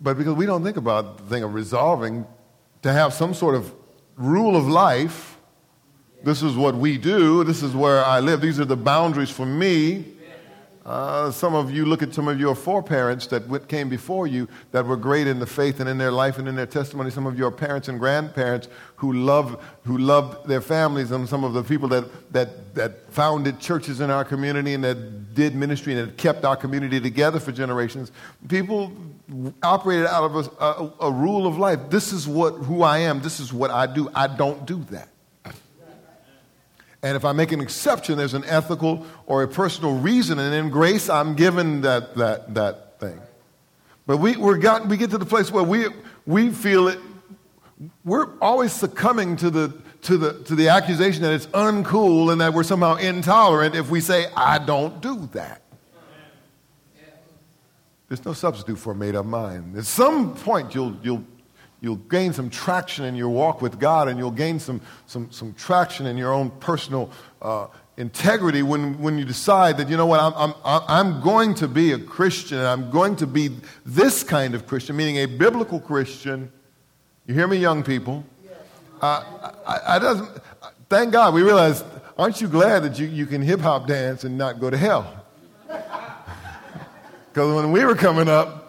But 0.00 0.16
because 0.18 0.34
we 0.34 0.46
don't 0.46 0.64
think 0.64 0.76
about 0.76 1.18
the 1.18 1.24
thing 1.24 1.42
of 1.42 1.54
resolving 1.54 2.26
to 2.82 2.92
have 2.92 3.12
some 3.12 3.34
sort 3.34 3.54
of 3.54 3.72
rule 4.16 4.56
of 4.56 4.66
life. 4.66 5.38
This 6.24 6.42
is 6.42 6.54
what 6.54 6.74
we 6.74 6.98
do. 6.98 7.44
This 7.44 7.62
is 7.62 7.74
where 7.74 8.04
I 8.04 8.20
live. 8.20 8.40
These 8.40 8.60
are 8.60 8.64
the 8.64 8.76
boundaries 8.76 9.30
for 9.30 9.46
me. 9.46 10.04
Uh, 10.84 11.30
some 11.30 11.54
of 11.54 11.70
you 11.70 11.84
look 11.86 12.02
at 12.02 12.12
some 12.12 12.26
of 12.26 12.40
your 12.40 12.56
foreparents 12.56 13.28
that 13.28 13.68
came 13.68 13.88
before 13.88 14.26
you 14.26 14.48
that 14.72 14.84
were 14.84 14.96
great 14.96 15.28
in 15.28 15.38
the 15.38 15.46
faith 15.46 15.78
and 15.78 15.88
in 15.88 15.96
their 15.96 16.10
life 16.10 16.38
and 16.38 16.48
in 16.48 16.56
their 16.56 16.66
testimony. 16.66 17.08
Some 17.08 17.24
of 17.26 17.38
your 17.38 17.52
parents 17.52 17.86
and 17.86 18.00
grandparents 18.00 18.68
who 18.96 19.12
love 19.12 19.62
who 19.84 19.98
loved 19.98 20.48
their 20.48 20.60
families, 20.60 21.12
and 21.12 21.28
some 21.28 21.44
of 21.44 21.52
the 21.52 21.62
people 21.62 21.88
that, 21.88 22.32
that, 22.32 22.74
that 22.74 23.12
founded 23.12 23.60
churches 23.60 24.00
in 24.00 24.10
our 24.10 24.24
community 24.24 24.74
and 24.74 24.82
that 24.82 25.34
did 25.34 25.54
ministry 25.54 25.96
and 25.96 26.08
that 26.08 26.18
kept 26.18 26.44
our 26.44 26.56
community 26.56 27.00
together 27.00 27.38
for 27.38 27.52
generations. 27.52 28.10
People 28.48 28.92
operated 29.62 30.06
out 30.06 30.24
of 30.24 30.36
a, 30.36 30.64
a, 30.64 31.06
a 31.08 31.12
rule 31.12 31.46
of 31.46 31.58
life. 31.58 31.78
This 31.90 32.12
is 32.12 32.26
what 32.26 32.54
who 32.54 32.82
I 32.82 32.98
am. 32.98 33.22
This 33.22 33.38
is 33.38 33.52
what 33.52 33.70
I 33.70 33.86
do. 33.86 34.08
I 34.14 34.26
don't 34.26 34.66
do 34.66 34.84
that. 34.90 35.11
And 37.02 37.16
if 37.16 37.24
I 37.24 37.32
make 37.32 37.50
an 37.50 37.60
exception, 37.60 38.16
there's 38.16 38.34
an 38.34 38.44
ethical 38.44 39.04
or 39.26 39.42
a 39.42 39.48
personal 39.48 39.98
reason. 39.98 40.38
And 40.38 40.54
in 40.54 40.70
grace, 40.70 41.08
I'm 41.08 41.34
given 41.34 41.80
that, 41.80 42.14
that, 42.16 42.54
that 42.54 43.00
thing. 43.00 43.20
But 44.06 44.18
we, 44.18 44.36
we're 44.36 44.58
got, 44.58 44.86
we 44.86 44.96
get 44.96 45.10
to 45.10 45.18
the 45.18 45.26
place 45.26 45.50
where 45.50 45.64
we, 45.64 45.86
we 46.26 46.50
feel 46.50 46.88
it. 46.88 47.00
We're 48.04 48.38
always 48.38 48.72
succumbing 48.72 49.36
to 49.36 49.50
the, 49.50 49.74
to, 50.02 50.16
the, 50.16 50.44
to 50.44 50.54
the 50.54 50.68
accusation 50.68 51.22
that 51.22 51.32
it's 51.32 51.46
uncool 51.46 52.30
and 52.30 52.40
that 52.40 52.54
we're 52.54 52.62
somehow 52.62 52.94
intolerant 52.96 53.74
if 53.74 53.90
we 53.90 54.00
say, 54.00 54.26
I 54.36 54.58
don't 54.58 55.00
do 55.00 55.28
that. 55.32 55.62
There's 58.08 58.24
no 58.24 58.34
substitute 58.34 58.76
for 58.76 58.92
a 58.92 58.94
made 58.94 59.16
up 59.16 59.24
mind. 59.26 59.76
At 59.76 59.86
some 59.86 60.34
point, 60.34 60.74
you'll, 60.74 60.96
you'll 61.02 61.24
you'll 61.82 61.96
gain 61.96 62.32
some 62.32 62.48
traction 62.48 63.04
in 63.04 63.14
your 63.14 63.28
walk 63.28 63.60
with 63.60 63.78
God 63.78 64.08
and 64.08 64.18
you'll 64.18 64.30
gain 64.30 64.58
some, 64.58 64.80
some, 65.06 65.30
some 65.30 65.52
traction 65.54 66.06
in 66.06 66.16
your 66.16 66.32
own 66.32 66.50
personal 66.60 67.10
uh, 67.42 67.66
integrity 67.96 68.62
when, 68.62 68.98
when 69.00 69.18
you 69.18 69.24
decide 69.24 69.76
that, 69.76 69.88
you 69.88 69.96
know 69.96 70.06
what, 70.06 70.20
I'm, 70.20 70.54
I'm, 70.64 70.82
I'm 70.86 71.20
going 71.20 71.54
to 71.56 71.68
be 71.68 71.92
a 71.92 71.98
Christian 71.98 72.58
and 72.58 72.66
I'm 72.68 72.90
going 72.90 73.16
to 73.16 73.26
be 73.26 73.50
this 73.84 74.22
kind 74.22 74.54
of 74.54 74.66
Christian, 74.66 74.96
meaning 74.96 75.16
a 75.18 75.26
biblical 75.26 75.80
Christian. 75.80 76.50
You 77.26 77.34
hear 77.34 77.48
me, 77.48 77.56
young 77.56 77.82
people? 77.82 78.24
Uh, 79.00 79.50
I, 79.66 79.96
I 79.96 79.98
doesn't, 79.98 80.30
thank 80.88 81.12
God 81.12 81.34
we 81.34 81.42
realize, 81.42 81.82
aren't 82.16 82.40
you 82.40 82.46
glad 82.46 82.84
that 82.84 83.00
you, 83.00 83.08
you 83.08 83.26
can 83.26 83.42
hip 83.42 83.60
hop 83.60 83.88
dance 83.88 84.22
and 84.22 84.38
not 84.38 84.60
go 84.60 84.70
to 84.70 84.76
hell? 84.76 85.24
Because 87.32 87.54
when 87.54 87.72
we 87.72 87.82
were 87.86 87.94
coming 87.94 88.28
up, 88.28 88.61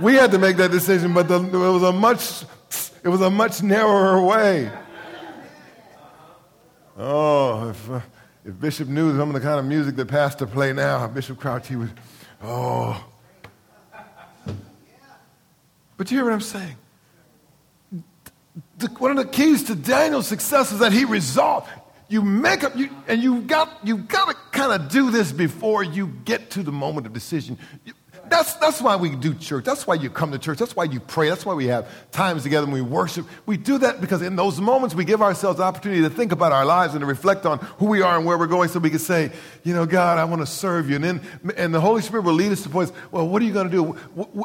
we 0.00 0.14
had 0.14 0.30
to 0.32 0.38
make 0.38 0.56
that 0.56 0.70
decision, 0.70 1.12
but 1.12 1.28
the, 1.28 1.36
it 1.36 1.52
was 1.52 1.82
a 1.82 1.92
much 1.92 2.44
it 3.02 3.08
was 3.08 3.20
a 3.20 3.30
much 3.30 3.62
narrower 3.62 4.22
way. 4.22 4.70
Oh, 6.98 7.70
if, 7.70 7.90
uh, 7.90 8.00
if 8.44 8.60
Bishop 8.60 8.88
knew 8.88 9.16
some 9.16 9.28
of 9.28 9.34
the 9.34 9.40
kind 9.40 9.58
of 9.58 9.64
music 9.64 9.96
that 9.96 10.06
Pastor 10.06 10.46
play 10.46 10.72
now, 10.74 11.06
Bishop 11.06 11.38
Crouch, 11.38 11.66
he 11.66 11.76
would, 11.76 11.90
oh. 12.42 13.06
But 15.96 16.10
you 16.10 16.18
hear 16.18 16.24
what 16.24 16.34
I'm 16.34 16.40
saying? 16.40 16.76
The, 18.78 18.88
one 18.98 19.12
of 19.12 19.16
the 19.18 19.26
keys 19.26 19.64
to 19.64 19.74
Daniel's 19.74 20.26
success 20.26 20.72
is 20.72 20.78
that 20.80 20.92
he 20.92 21.04
resolved. 21.04 21.68
You 22.08 22.22
make 22.22 22.64
up, 22.64 22.76
you, 22.76 22.90
and 23.06 23.22
you've 23.22 23.46
got 23.46 23.78
you've 23.84 24.08
got 24.08 24.28
to 24.28 24.36
kind 24.50 24.72
of 24.72 24.90
do 24.90 25.10
this 25.10 25.30
before 25.30 25.84
you 25.84 26.08
get 26.24 26.50
to 26.50 26.62
the 26.62 26.72
moment 26.72 27.06
of 27.06 27.12
decision. 27.12 27.56
You, 27.84 27.92
that's, 28.30 28.54
that's 28.54 28.80
why 28.80 28.94
we 28.94 29.16
do 29.16 29.34
church. 29.34 29.64
That's 29.64 29.86
why 29.86 29.96
you 29.96 30.08
come 30.08 30.30
to 30.30 30.38
church. 30.38 30.58
That's 30.58 30.76
why 30.76 30.84
you 30.84 31.00
pray. 31.00 31.28
That's 31.28 31.44
why 31.44 31.54
we 31.54 31.66
have 31.66 31.88
times 32.12 32.44
together 32.44 32.64
and 32.64 32.72
we 32.72 32.80
worship. 32.80 33.26
We 33.44 33.56
do 33.56 33.78
that 33.78 34.00
because 34.00 34.22
in 34.22 34.36
those 34.36 34.60
moments 34.60 34.94
we 34.94 35.04
give 35.04 35.20
ourselves 35.20 35.58
the 35.58 35.64
opportunity 35.64 36.02
to 36.02 36.10
think 36.10 36.30
about 36.30 36.52
our 36.52 36.64
lives 36.64 36.94
and 36.94 37.00
to 37.00 37.06
reflect 37.06 37.44
on 37.44 37.58
who 37.78 37.86
we 37.86 38.02
are 38.02 38.16
and 38.16 38.24
where 38.24 38.38
we're 38.38 38.46
going 38.46 38.68
so 38.68 38.78
we 38.78 38.88
can 38.88 39.00
say, 39.00 39.32
you 39.64 39.74
know, 39.74 39.84
God, 39.84 40.18
I 40.18 40.24
want 40.24 40.42
to 40.42 40.46
serve 40.46 40.88
you. 40.88 40.96
And 40.96 41.04
then 41.04 41.20
and 41.56 41.74
the 41.74 41.80
Holy 41.80 42.02
Spirit 42.02 42.22
will 42.22 42.34
lead 42.34 42.52
us 42.52 42.62
to 42.62 42.68
points, 42.68 42.92
well, 43.10 43.26
what 43.26 43.42
are 43.42 43.44
you 43.44 43.52
going 43.52 43.68
to 43.68 43.76
do? 43.76 43.82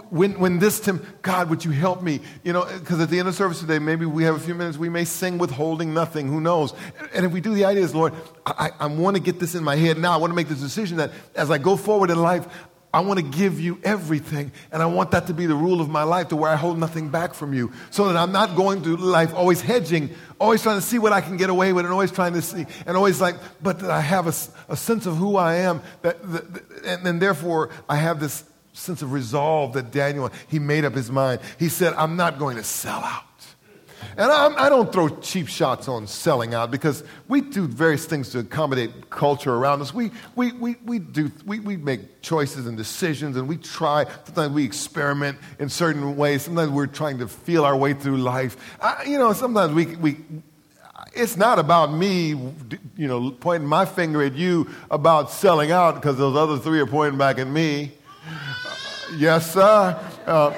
When, 0.09 0.39
when 0.39 0.57
this 0.57 0.79
time, 0.79 1.05
God, 1.21 1.51
would 1.51 1.63
you 1.63 1.71
help 1.71 2.01
me? 2.01 2.21
You 2.43 2.53
know, 2.53 2.65
because 2.65 2.99
at 2.99 3.11
the 3.11 3.19
end 3.19 3.27
of 3.27 3.35
service 3.35 3.59
today, 3.59 3.77
maybe 3.77 4.07
we 4.07 4.23
have 4.23 4.35
a 4.35 4.39
few 4.39 4.55
minutes, 4.55 4.79
we 4.79 4.89
may 4.89 5.05
sing 5.05 5.37
withholding 5.37 5.93
nothing. 5.93 6.27
Who 6.27 6.41
knows? 6.41 6.73
And 7.13 7.23
if 7.23 7.31
we 7.31 7.39
do 7.39 7.53
the 7.53 7.65
idea 7.65 7.83
is, 7.83 7.93
Lord, 7.93 8.13
I, 8.47 8.71
I 8.79 8.87
want 8.87 9.15
to 9.15 9.21
get 9.21 9.39
this 9.39 9.53
in 9.53 9.63
my 9.63 9.75
head 9.75 9.99
now. 9.99 10.13
I 10.13 10.17
want 10.17 10.31
to 10.31 10.35
make 10.35 10.47
this 10.47 10.59
decision 10.59 10.97
that 10.97 11.11
as 11.35 11.51
I 11.51 11.59
go 11.59 11.77
forward 11.77 12.09
in 12.09 12.19
life, 12.19 12.47
I 12.95 13.01
want 13.01 13.19
to 13.19 13.25
give 13.25 13.59
you 13.59 13.77
everything. 13.83 14.53
And 14.71 14.81
I 14.81 14.85
want 14.85 15.11
that 15.11 15.27
to 15.27 15.33
be 15.33 15.47
the 15.47 15.55
rule 15.55 15.81
of 15.81 15.89
my 15.89 16.03
life 16.03 16.29
to 16.29 16.37
where 16.37 16.49
I 16.49 16.55
hold 16.55 16.79
nothing 16.79 17.09
back 17.09 17.33
from 17.33 17.53
you. 17.53 17.73
So 17.91 18.07
that 18.07 18.15
I'm 18.15 18.31
not 18.31 18.55
going 18.55 18.83
through 18.83 18.95
life 18.95 19.33
always 19.35 19.59
hedging, 19.59 20.11
always 20.39 20.63
trying 20.63 20.77
to 20.77 20.81
see 20.81 20.97
what 20.97 21.11
I 21.11 21.19
can 21.19 21.35
get 21.35 21.49
away 21.49 21.73
with, 21.73 21.83
and 21.83 21.91
always 21.91 22.09
trying 22.09 22.31
to 22.35 22.41
see, 22.41 22.65
and 22.85 22.95
always 22.95 23.19
like, 23.19 23.35
but 23.61 23.79
that 23.79 23.91
I 23.91 23.99
have 23.99 24.27
a, 24.27 24.71
a 24.71 24.77
sense 24.77 25.05
of 25.07 25.17
who 25.17 25.35
I 25.35 25.55
am. 25.55 25.81
That, 26.03 26.21
that, 26.31 26.85
and, 26.85 27.05
and 27.05 27.21
therefore, 27.21 27.69
I 27.89 27.97
have 27.97 28.21
this 28.21 28.45
sense 28.71 29.01
of 29.01 29.11
resolve 29.11 29.73
that 29.73 29.91
Daniel, 29.91 30.31
he 30.47 30.59
made 30.59 30.85
up 30.85 30.93
his 30.93 31.11
mind. 31.11 31.41
He 31.59 31.67
said, 31.67 31.93
I'm 31.95 32.15
not 32.15 32.39
going 32.39 32.55
to 32.55 32.63
sell 32.63 33.01
out. 33.03 33.25
And 34.17 34.31
I'm, 34.31 34.55
I 34.57 34.69
do 34.69 34.77
not 34.77 34.93
throw 34.93 35.09
cheap 35.09 35.47
shots 35.47 35.87
on 35.87 36.07
selling 36.07 36.53
out 36.53 36.71
because 36.71 37.03
we 37.27 37.41
do 37.41 37.67
various 37.67 38.05
things 38.05 38.29
to 38.29 38.39
accommodate 38.39 39.09
culture 39.09 39.53
around 39.53 39.81
us. 39.81 39.93
We, 39.93 40.11
we, 40.35 40.51
we, 40.53 40.75
we, 40.85 40.99
do, 40.99 41.31
we, 41.45 41.59
we 41.59 41.77
make 41.77 42.21
choices 42.21 42.67
and 42.67 42.77
decisions 42.77 43.37
and 43.37 43.47
we 43.47 43.57
try. 43.57 44.05
Sometimes 44.25 44.53
we 44.53 44.63
experiment 44.63 45.37
in 45.59 45.69
certain 45.69 46.15
ways. 46.15 46.43
Sometimes 46.43 46.71
we're 46.71 46.87
trying 46.87 47.19
to 47.19 47.27
feel 47.27 47.65
our 47.65 47.75
way 47.75 47.93
through 47.93 48.17
life. 48.17 48.57
I, 48.81 49.03
you 49.05 49.17
know, 49.17 49.33
sometimes 49.33 49.73
we, 49.73 49.95
we, 49.97 50.17
it's 51.13 51.37
not 51.37 51.59
about 51.59 51.93
me, 51.93 52.29
you 52.29 53.07
know, 53.07 53.31
pointing 53.31 53.67
my 53.67 53.85
finger 53.85 54.21
at 54.23 54.33
you 54.33 54.69
about 54.91 55.31
selling 55.31 55.71
out 55.71 55.95
because 55.95 56.17
those 56.17 56.35
other 56.35 56.57
three 56.57 56.79
are 56.79 56.85
pointing 56.85 57.17
back 57.17 57.39
at 57.39 57.47
me. 57.47 57.91
Yes, 59.17 59.53
sir. 59.53 59.99
Uh, 60.25 60.53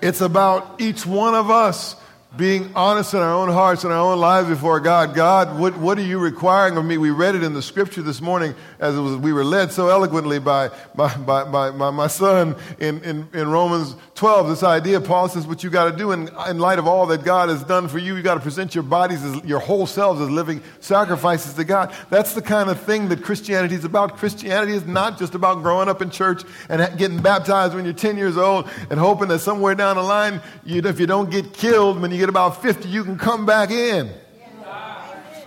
it's 0.00 0.20
about 0.20 0.80
each 0.80 1.06
one 1.06 1.34
of 1.34 1.50
us 1.50 1.96
being 2.36 2.70
honest 2.74 3.14
in 3.14 3.20
our 3.20 3.32
own 3.32 3.48
hearts 3.48 3.84
and 3.84 3.92
our 3.92 4.12
own 4.12 4.20
lives 4.20 4.48
before 4.48 4.80
God. 4.80 5.14
God, 5.14 5.58
what, 5.58 5.76
what 5.78 5.98
are 5.98 6.02
you 6.02 6.18
requiring 6.18 6.76
of 6.76 6.84
me? 6.84 6.98
We 6.98 7.10
read 7.10 7.34
it 7.34 7.42
in 7.42 7.54
the 7.54 7.62
scripture 7.62 8.02
this 8.02 8.20
morning 8.20 8.54
as 8.80 8.96
it 8.96 9.00
was, 9.00 9.16
we 9.16 9.32
were 9.32 9.44
led 9.44 9.72
so 9.72 9.88
eloquently 9.88 10.38
by, 10.38 10.70
by, 10.94 11.14
by, 11.16 11.44
by, 11.44 11.70
by 11.70 11.90
my 11.90 12.06
son 12.06 12.54
in, 12.78 13.02
in, 13.02 13.28
in, 13.32 13.50
Romans 13.50 13.96
12. 14.14 14.48
This 14.48 14.62
idea, 14.62 15.00
Paul 15.00 15.28
says, 15.28 15.46
what 15.46 15.64
you 15.64 15.70
got 15.70 15.90
to 15.90 15.96
do 15.96 16.12
in, 16.12 16.28
in 16.48 16.58
light 16.58 16.78
of 16.78 16.86
all 16.86 17.06
that 17.06 17.24
God 17.24 17.48
has 17.48 17.64
done 17.64 17.88
for 17.88 17.98
you, 17.98 18.16
you 18.16 18.22
got 18.22 18.34
to 18.34 18.40
present 18.40 18.74
your 18.74 18.84
bodies, 18.84 19.24
as, 19.24 19.44
your 19.44 19.58
whole 19.58 19.86
selves 19.86 20.20
as 20.20 20.30
living 20.30 20.62
sacrifices 20.80 21.54
to 21.54 21.64
God. 21.64 21.92
That's 22.10 22.34
the 22.34 22.42
kind 22.42 22.70
of 22.70 22.80
thing 22.80 23.08
that 23.08 23.22
Christianity 23.22 23.74
is 23.74 23.84
about. 23.84 24.16
Christianity 24.16 24.72
is 24.72 24.86
not 24.86 25.18
just 25.18 25.34
about 25.34 25.62
growing 25.62 25.88
up 25.88 26.00
in 26.00 26.10
church 26.10 26.42
and 26.68 26.96
getting 26.98 27.20
baptized 27.20 27.74
when 27.74 27.84
you're 27.84 27.94
10 27.94 28.16
years 28.16 28.36
old 28.36 28.68
and 28.90 29.00
hoping 29.00 29.28
that 29.28 29.40
somewhere 29.40 29.74
down 29.74 29.96
the 29.96 30.02
line, 30.02 30.40
you, 30.64 30.80
if 30.82 31.00
you 31.00 31.06
don't 31.06 31.30
get 31.30 31.52
killed 31.52 32.00
when 32.00 32.10
you 32.12 32.18
get 32.18 32.28
about 32.28 32.62
50, 32.62 32.88
you 32.88 33.02
can 33.02 33.18
come 33.18 33.44
back 33.44 33.70
in. 33.70 34.10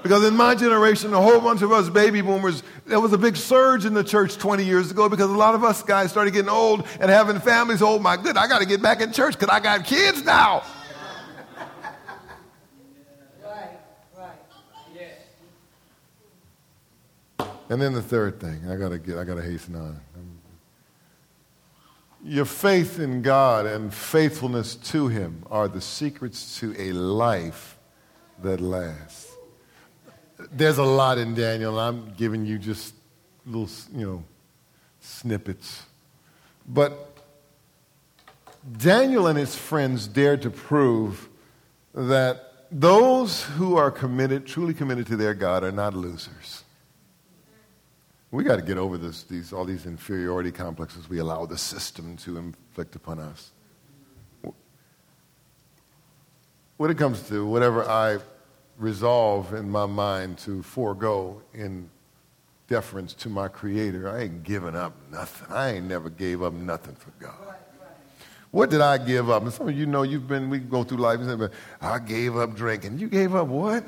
Because 0.04 0.24
in 0.26 0.36
my 0.36 0.56
generation, 0.56 1.14
a 1.14 1.22
whole 1.22 1.40
bunch 1.40 1.62
of 1.62 1.72
us 1.72 1.90
baby 1.90 2.22
boomers, 2.22 2.64
there 2.92 3.00
was 3.00 3.14
a 3.14 3.18
big 3.18 3.38
surge 3.38 3.86
in 3.86 3.94
the 3.94 4.04
church 4.04 4.38
20 4.38 4.66
years 4.66 4.92
ago 4.92 5.08
because 5.08 5.30
a 5.30 5.38
lot 5.38 5.56
of 5.56 5.64
us 5.64 5.82
guys 5.82 6.12
started 6.12 6.32
getting 6.32 6.50
old 6.50 6.86
and 7.00 7.10
having 7.10 7.40
families. 7.40 7.82
Oh 7.82 7.98
my 7.98 8.18
good, 8.18 8.36
I 8.36 8.48
got 8.48 8.60
to 8.60 8.66
get 8.66 8.82
back 8.82 9.00
in 9.00 9.14
church 9.14 9.34
because 9.40 9.48
I 9.50 9.62
got 9.62 9.86
kids 9.86 10.24
now. 10.26 10.64
Right, 13.42 13.80
right. 14.18 14.36
Yes. 14.94 15.20
And 17.70 17.82
then 17.82 17.94
the 17.94 18.02
third 18.02 18.42
thing, 18.42 18.70
I 18.70 18.76
gotta 18.76 19.00
get, 19.00 19.18
I 19.18 19.24
gotta 19.24 19.42
hasten 19.42 19.76
on. 19.76 20.02
Your 22.24 22.46
faith 22.46 23.00
in 23.00 23.22
God 23.22 23.66
and 23.66 23.92
faithfulness 23.92 24.76
to 24.76 25.08
Him 25.08 25.44
are 25.50 25.68
the 25.68 25.82
secrets 25.82 26.60
to 26.60 26.76
a 26.78 26.92
life 26.92 27.80
that 28.44 28.60
lasts 28.60 29.31
there's 30.52 30.78
a 30.78 30.84
lot 30.84 31.18
in 31.18 31.34
Daniel. 31.36 31.80
I'm 31.80 32.14
giving 32.16 32.46
you 32.46 32.58
just 32.58 32.94
little, 33.46 33.70
you 33.94 34.06
know, 34.06 34.24
snippets. 35.00 35.84
But 36.68 37.18
Daniel 38.78 39.28
and 39.28 39.38
his 39.38 39.56
friends 39.56 40.08
dared 40.08 40.44
to 40.44 40.50
prove 40.50 41.30
that 41.94 42.68
those 42.72 43.44
who 43.44 43.76
are 43.76 43.92
committed, 43.92 44.46
truly 44.46 44.74
committed 44.74 45.08
to 45.08 45.18
their 45.18 45.34
God, 45.34 45.64
are 45.64 45.72
not 45.72 45.94
losers. 45.94 46.64
We 48.32 48.46
got 48.46 48.56
to 48.56 48.62
get 48.62 48.78
over 48.78 48.98
this, 48.98 49.24
these, 49.24 49.52
all 49.52 49.66
these 49.66 49.86
inferiority 49.86 50.52
complexes 50.52 51.10
we 51.10 51.18
allow 51.18 51.46
the 51.46 51.58
system 51.58 52.16
to 52.18 52.38
inflict 52.38 52.96
upon 52.96 53.20
us. 53.20 53.52
When 56.78 56.90
it 56.90 56.98
comes 56.98 57.28
to 57.28 57.46
whatever 57.46 57.84
I 57.84 58.20
resolve 58.82 59.54
in 59.54 59.70
my 59.70 59.86
mind 59.86 60.40
to 60.40 60.64
forego 60.64 61.42
in 61.54 61.90
deference 62.68 63.14
to 63.14 63.30
my 63.30 63.48
Creator, 63.48 64.10
I 64.10 64.24
ain't 64.24 64.44
giving 64.44 64.76
up 64.76 64.94
nothing. 65.12 65.48
I 65.50 65.74
ain't 65.74 65.86
never 65.88 66.10
gave 66.10 66.42
up 66.42 66.54
nothing 66.54 66.96
for 66.96 67.12
God. 67.20 67.56
What 68.50 68.70
did 68.70 68.82
I 68.82 68.98
give 68.98 69.30
up? 69.30 69.44
And 69.44 69.54
some 69.54 69.70
of 69.70 69.78
you 69.78 69.86
know 69.86 70.04
you've 70.04 70.28
been, 70.28 70.50
we 70.50 70.60
go 70.60 70.84
through 70.84 70.98
life 70.98 71.20
and 71.20 71.40
say, 71.40 71.58
I 71.80 72.00
gave 72.00 72.36
up 72.36 72.56
drinking. 72.56 73.00
You 73.00 73.08
gave 73.08 73.36
up 73.36 73.48
what? 73.48 73.84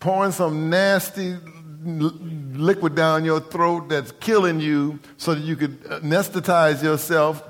Pouring 0.00 0.32
some 0.32 0.68
nasty 0.68 1.36
liquid 1.84 2.94
down 2.94 3.24
your 3.24 3.40
throat 3.40 3.88
that's 3.88 4.12
killing 4.12 4.60
you 4.60 4.98
so 5.16 5.34
that 5.34 5.42
you 5.42 5.56
could 5.56 5.82
anesthetize 5.84 6.82
yourself 6.82 7.42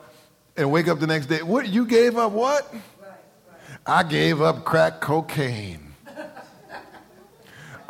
and 0.57 0.71
wake 0.71 0.89
up 0.89 1.01
the 1.01 1.07
next 1.07 1.27
day. 1.27 1.43
What? 1.43 1.69
You 1.69 1.87
gave 1.87 2.17
up 2.17 2.33
what? 2.33 2.73
I 3.87 4.05
gave 4.05 4.41
up 4.41 4.65
crack 4.65 5.01
cocaine. 5.01 5.82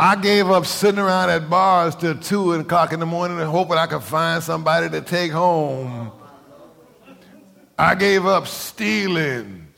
I 0.02 0.16
gave 0.16 0.50
up 0.50 0.66
sitting 0.66 0.98
around 0.98 1.30
at 1.30 1.48
bars 1.48 1.94
till 1.94 2.18
2 2.18 2.54
o'clock 2.54 2.92
in 2.92 2.98
the 2.98 3.06
morning 3.06 3.38
and 3.38 3.48
hoping 3.48 3.78
I 3.78 3.86
could 3.86 4.02
find 4.02 4.42
somebody 4.42 4.88
to 4.90 5.00
take 5.00 5.30
home. 5.30 6.10
I 7.78 7.94
gave 7.94 8.26
up 8.26 8.48
stealing. 8.48 9.68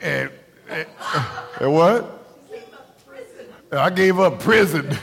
And, 0.00 0.30
and, 0.68 0.86
and 1.60 1.74
what? 1.74 2.28
I 3.72 3.90
gave 3.90 4.20
up 4.20 4.38
prison. 4.38 4.96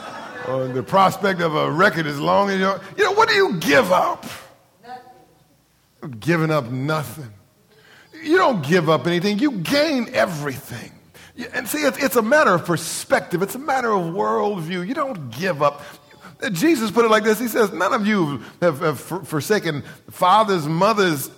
On 0.48 0.74
the 0.74 0.82
prospect 0.82 1.40
of 1.40 1.54
a 1.54 1.70
record 1.70 2.06
as 2.06 2.18
long 2.18 2.50
as 2.50 2.58
you're. 2.58 2.80
You 2.96 3.04
know, 3.04 3.12
what 3.12 3.28
do 3.28 3.36
you 3.36 3.54
give 3.60 3.92
up? 3.92 4.26
Nothing. 4.84 6.18
Giving 6.18 6.50
up 6.50 6.64
nothing. 6.72 7.32
You 8.20 8.36
don't 8.36 8.66
give 8.66 8.90
up 8.90 9.06
anything, 9.06 9.38
you 9.38 9.52
gain 9.52 10.08
everything. 10.12 10.97
And 11.54 11.68
see, 11.68 11.78
it's, 11.78 12.16
a 12.16 12.22
matter 12.22 12.52
of 12.52 12.64
perspective, 12.64 13.42
it's 13.42 13.54
a 13.54 13.60
matter 13.60 13.92
of 13.92 14.12
worldview. 14.12 14.86
You 14.86 14.94
don't 14.94 15.30
give 15.30 15.62
up. 15.62 15.82
Jesus 16.52 16.90
put 16.90 17.04
it 17.04 17.10
like 17.10 17.24
this 17.24 17.38
He 17.38 17.48
says, 17.48 17.72
None 17.72 17.92
of 17.92 18.06
you 18.06 18.42
have 18.60 19.00
forsaken 19.00 19.82
fathers, 20.10 20.66
mothers, 20.66 21.30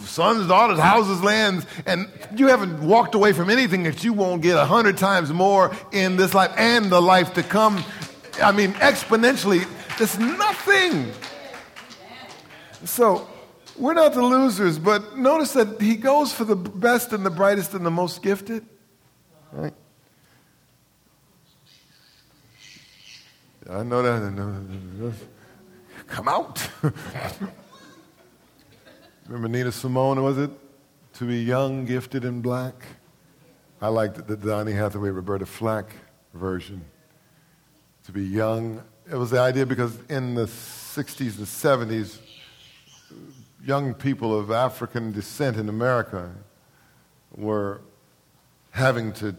sons, 0.00 0.48
daughters, 0.48 0.78
houses, 0.78 1.22
lands, 1.22 1.66
and 1.84 2.10
you 2.34 2.48
haven't 2.48 2.80
walked 2.80 3.14
away 3.14 3.32
from 3.32 3.50
anything 3.50 3.84
that 3.84 4.02
you 4.02 4.12
won't 4.12 4.42
get 4.42 4.56
a 4.56 4.64
hundred 4.64 4.96
times 4.98 5.32
more 5.32 5.74
in 5.92 6.16
this 6.16 6.34
life 6.34 6.52
and 6.56 6.90
the 6.90 7.00
life 7.00 7.34
to 7.34 7.42
come. 7.42 7.84
I 8.42 8.52
mean, 8.52 8.72
exponentially, 8.74 9.66
it's 10.00 10.18
nothing. 10.18 11.12
So, 12.84 13.28
we're 13.76 13.94
not 13.94 14.14
the 14.14 14.22
losers, 14.22 14.78
but 14.78 15.18
notice 15.18 15.52
that 15.52 15.80
he 15.80 15.96
goes 15.96 16.32
for 16.32 16.44
the 16.44 16.56
best 16.56 17.12
and 17.12 17.26
the 17.26 17.30
brightest 17.30 17.74
and 17.74 17.84
the 17.84 17.90
most 17.90 18.22
gifted. 18.22 18.64
Right? 19.56 19.72
I 23.70 23.82
know 23.82 24.02
that. 24.02 25.14
Come 26.06 26.28
out. 26.28 26.68
Remember 29.26 29.48
Nina 29.48 29.72
Simone, 29.72 30.22
was 30.22 30.36
it? 30.36 30.50
To 31.14 31.24
be 31.24 31.42
young, 31.42 31.86
gifted, 31.86 32.26
and 32.26 32.42
black. 32.42 32.74
I 33.80 33.88
liked 33.88 34.26
the 34.26 34.36
Donny 34.36 34.72
Hathaway, 34.72 35.08
Roberta 35.08 35.46
Flack 35.46 35.90
version. 36.34 36.84
To 38.04 38.12
be 38.12 38.24
young. 38.24 38.82
It 39.10 39.16
was 39.16 39.30
the 39.30 39.40
idea 39.40 39.64
because 39.64 39.98
in 40.10 40.34
the 40.34 40.44
60s 40.44 41.38
and 41.38 41.46
70s, 41.46 42.18
young 43.64 43.94
people 43.94 44.38
of 44.38 44.50
African 44.50 45.12
descent 45.12 45.56
in 45.56 45.70
America 45.70 46.30
were 47.34 47.80
having 48.70 49.12
to 49.14 49.34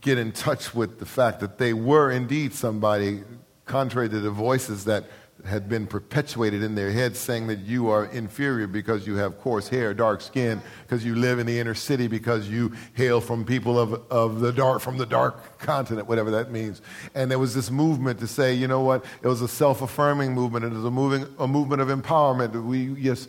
get 0.00 0.18
in 0.18 0.32
touch 0.32 0.74
with 0.74 0.98
the 0.98 1.06
fact 1.06 1.40
that 1.40 1.58
they 1.58 1.72
were 1.72 2.10
indeed 2.10 2.54
somebody, 2.54 3.22
contrary 3.66 4.08
to 4.08 4.20
the 4.20 4.30
voices 4.30 4.84
that 4.84 5.04
had 5.46 5.68
been 5.68 5.86
perpetuated 5.86 6.62
in 6.62 6.74
their 6.74 6.90
heads 6.90 7.18
saying 7.18 7.46
that 7.46 7.60
you 7.60 7.88
are 7.88 8.06
inferior 8.06 8.66
because 8.66 9.06
you 9.06 9.16
have 9.16 9.38
coarse 9.38 9.68
hair, 9.68 9.94
dark 9.94 10.20
skin, 10.20 10.60
because 10.82 11.04
you 11.04 11.14
live 11.14 11.38
in 11.38 11.46
the 11.46 11.58
inner 11.58 11.74
city, 11.74 12.06
because 12.06 12.48
you 12.48 12.72
hail 12.94 13.20
from 13.20 13.44
people 13.44 13.78
of, 13.78 13.94
of 14.10 14.40
the 14.40 14.52
dark, 14.52 14.80
from 14.80 14.98
the 14.98 15.06
dark 15.06 15.58
continent, 15.58 16.06
whatever 16.06 16.30
that 16.30 16.50
means. 16.50 16.82
And 17.14 17.30
there 17.30 17.38
was 17.38 17.54
this 17.54 17.70
movement 17.70 18.20
to 18.20 18.26
say, 18.26 18.52
you 18.54 18.68
know 18.68 18.82
what, 18.82 19.04
it 19.22 19.28
was 19.28 19.40
a 19.40 19.48
self-affirming 19.48 20.34
movement, 20.34 20.64
it 20.64 20.72
was 20.72 20.84
a, 20.84 20.90
moving, 20.90 21.26
a 21.38 21.48
movement 21.48 21.80
of 21.80 21.88
empowerment. 21.88 22.62
We, 22.62 22.92
yes, 23.00 23.28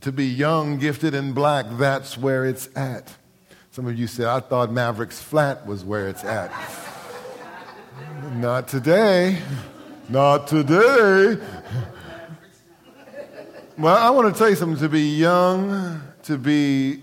to 0.00 0.12
be 0.12 0.26
young, 0.26 0.78
gifted, 0.78 1.14
and 1.14 1.34
black, 1.34 1.66
that's 1.72 2.18
where 2.18 2.44
it's 2.44 2.68
at. 2.76 3.16
Some 3.72 3.86
of 3.86 3.98
you 3.98 4.06
said, 4.06 4.26
I 4.26 4.40
thought 4.40 4.70
Maverick's 4.70 5.18
Flat 5.18 5.66
was 5.66 5.82
where 5.82 6.06
it's 6.06 6.24
at. 6.24 6.52
Not 8.34 8.68
today. 8.68 9.38
Not 10.10 10.46
today. 10.46 11.42
Well, 13.78 13.96
I 13.96 14.10
want 14.10 14.30
to 14.30 14.38
tell 14.38 14.50
you 14.50 14.56
something 14.56 14.78
to 14.78 14.90
be 14.90 15.16
young, 15.16 16.02
to 16.24 16.36
be 16.36 17.00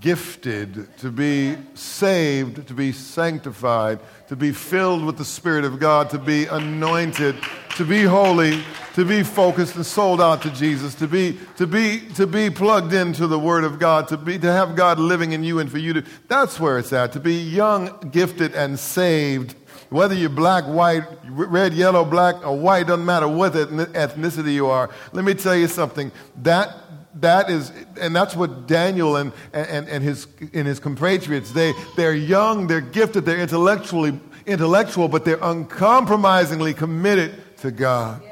gifted, 0.00 0.96
to 1.00 1.10
be 1.10 1.58
saved, 1.74 2.66
to 2.66 2.72
be 2.72 2.92
sanctified, 2.92 4.00
to 4.28 4.36
be 4.36 4.52
filled 4.52 5.04
with 5.04 5.18
the 5.18 5.24
Spirit 5.26 5.66
of 5.66 5.78
God, 5.78 6.08
to 6.10 6.18
be 6.18 6.46
anointed, 6.46 7.36
to 7.76 7.84
be 7.84 8.02
holy, 8.04 8.62
to 8.94 9.04
be 9.04 9.22
focused 9.22 9.76
and 9.76 9.84
sold 9.84 10.18
out 10.18 10.40
to 10.40 10.50
Jesus, 10.50 10.94
to 10.94 11.06
be, 11.06 11.38
to 11.58 11.66
be, 11.66 12.00
to 12.14 12.26
be 12.26 12.48
plugged 12.48 12.94
into 12.94 13.26
the 13.26 13.38
Word 13.38 13.64
of 13.64 13.78
God, 13.78 14.08
to, 14.08 14.16
be, 14.16 14.38
to 14.38 14.50
have 14.50 14.74
God 14.74 14.98
living 14.98 15.32
in 15.32 15.44
you 15.44 15.58
and 15.58 15.70
for 15.70 15.76
you 15.76 15.92
to, 15.92 16.04
that's 16.26 16.58
where 16.58 16.78
it's 16.78 16.94
at. 16.94 17.12
To 17.12 17.20
be 17.20 17.34
young, 17.34 18.08
gifted, 18.10 18.54
and 18.54 18.78
saved. 18.78 19.54
Whether 19.90 20.14
you're 20.14 20.30
black, 20.30 20.64
white, 20.64 21.04
red, 21.28 21.74
yellow, 21.74 22.02
black, 22.02 22.46
or 22.46 22.56
white, 22.56 22.86
doesn't 22.86 23.04
matter 23.04 23.28
what 23.28 23.52
ethnicity 23.52 24.54
you 24.54 24.68
are. 24.68 24.88
Let 25.12 25.26
me 25.26 25.34
tell 25.34 25.54
you 25.54 25.68
something. 25.68 26.10
That 26.42 26.74
that 27.20 27.50
is, 27.50 27.72
and 28.00 28.14
that's 28.14 28.34
what 28.34 28.66
Daniel 28.66 29.16
and, 29.16 29.32
and, 29.52 29.88
and, 29.88 30.04
his, 30.04 30.26
and 30.52 30.66
his 30.66 30.78
compatriots, 30.78 31.52
they, 31.52 31.72
they're 31.96 32.14
young, 32.14 32.66
they're 32.66 32.82
gifted, 32.82 33.24
they're 33.24 33.38
intellectually, 33.38 34.20
intellectual, 34.44 35.08
but 35.08 35.24
they're 35.24 35.38
uncompromisingly 35.40 36.74
committed 36.74 37.42
to 37.66 37.72
God. 37.72 38.22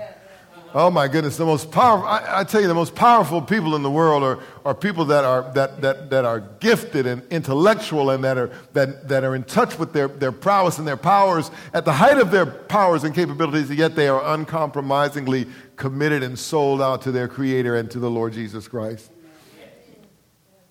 Oh 0.76 0.90
my 0.90 1.06
goodness, 1.06 1.36
the 1.36 1.46
most 1.46 1.70
powerful, 1.70 2.08
I, 2.08 2.40
I, 2.40 2.44
tell 2.44 2.60
you, 2.60 2.66
the 2.66 2.74
most 2.74 2.96
powerful 2.96 3.40
people 3.40 3.76
in 3.76 3.84
the 3.84 3.90
world 3.90 4.24
are, 4.24 4.40
are 4.64 4.74
people 4.74 5.04
that 5.04 5.24
are, 5.24 5.52
that, 5.52 5.80
that, 5.82 6.10
that 6.10 6.24
are 6.24 6.40
gifted 6.40 7.06
and 7.06 7.22
intellectual 7.30 8.10
and 8.10 8.24
that 8.24 8.36
are, 8.36 8.50
that, 8.72 9.06
that 9.06 9.22
are 9.22 9.36
in 9.36 9.44
touch 9.44 9.78
with 9.78 9.92
their, 9.92 10.08
their 10.08 10.32
prowess 10.32 10.78
and 10.78 10.88
their 10.88 10.96
powers 10.96 11.52
at 11.72 11.84
the 11.84 11.92
height 11.92 12.18
of 12.18 12.32
their 12.32 12.44
powers 12.44 13.04
and 13.04 13.14
capabilities, 13.14 13.70
and 13.70 13.78
yet 13.78 13.94
they 13.94 14.08
are 14.08 14.34
uncompromisingly 14.34 15.46
committed 15.76 16.24
and 16.24 16.36
sold 16.36 16.82
out 16.82 17.02
to 17.02 17.12
their 17.12 17.28
Creator 17.28 17.76
and 17.76 17.88
to 17.92 18.00
the 18.00 18.10
Lord 18.10 18.32
Jesus 18.32 18.66
Christ. 18.66 19.12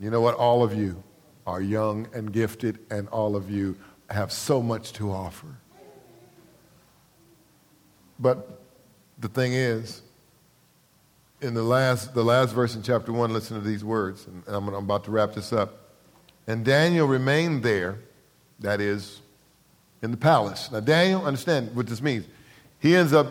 You 0.02 0.10
know 0.10 0.20
what? 0.20 0.36
All 0.36 0.64
of 0.64 0.76
you 0.76 1.02
are 1.48 1.62
young 1.62 2.10
and 2.14 2.34
gifted, 2.34 2.80
and 2.92 3.08
all 3.08 3.38
of 3.38 3.50
you 3.50 3.78
have 4.10 4.34
so 4.34 4.62
much 4.62 4.92
to 4.94 5.14
offer. 5.14 5.48
But 8.20 8.53
the 9.24 9.30
thing 9.30 9.54
is, 9.54 10.02
in 11.42 11.54
the 11.54 11.64
last, 11.64 12.14
the 12.14 12.24
last 12.24 12.54
verse 12.54 12.76
in 12.76 12.84
chapter 12.84 13.12
1, 13.12 13.32
listen 13.34 13.60
to 13.60 13.66
these 13.66 13.84
words, 13.84 14.28
and 14.28 14.44
I'm, 14.48 14.68
I'm 14.68 14.76
about 14.76 15.06
to 15.06 15.12
wrap 15.12 15.34
this 15.34 15.54
up. 15.54 15.80
And 16.46 16.64
Daniel 16.66 17.08
remained 17.08 17.64
there, 17.64 18.00
that 18.60 18.82
is, 18.82 19.22
in 20.02 20.12
the 20.12 20.18
palace. 20.18 20.70
Now, 20.72 20.82
Daniel, 20.82 21.26
understand 21.26 21.74
what 21.74 21.88
this 21.88 22.02
means. 22.02 22.26
He 22.80 22.98
ends 22.98 23.14
up, 23.14 23.28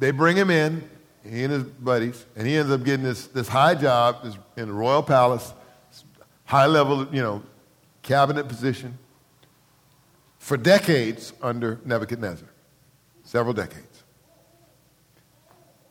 they 0.00 0.10
bring 0.10 0.36
him 0.36 0.50
in, 0.50 0.82
he 1.22 1.44
and 1.44 1.52
his 1.52 1.62
buddies, 1.62 2.26
and 2.34 2.44
he 2.44 2.56
ends 2.56 2.72
up 2.72 2.82
getting 2.82 3.04
this, 3.04 3.28
this 3.28 3.46
high 3.46 3.76
job 3.76 4.24
this, 4.24 4.36
in 4.56 4.66
the 4.66 4.74
royal 4.74 5.04
palace, 5.04 5.54
high 6.44 6.66
level, 6.66 7.06
you 7.14 7.22
know, 7.22 7.40
cabinet 8.02 8.48
position 8.48 8.98
for 10.40 10.56
decades 10.56 11.32
under 11.40 11.78
Nebuchadnezzar. 11.84 12.48
Several 13.22 13.54
decades. 13.54 13.89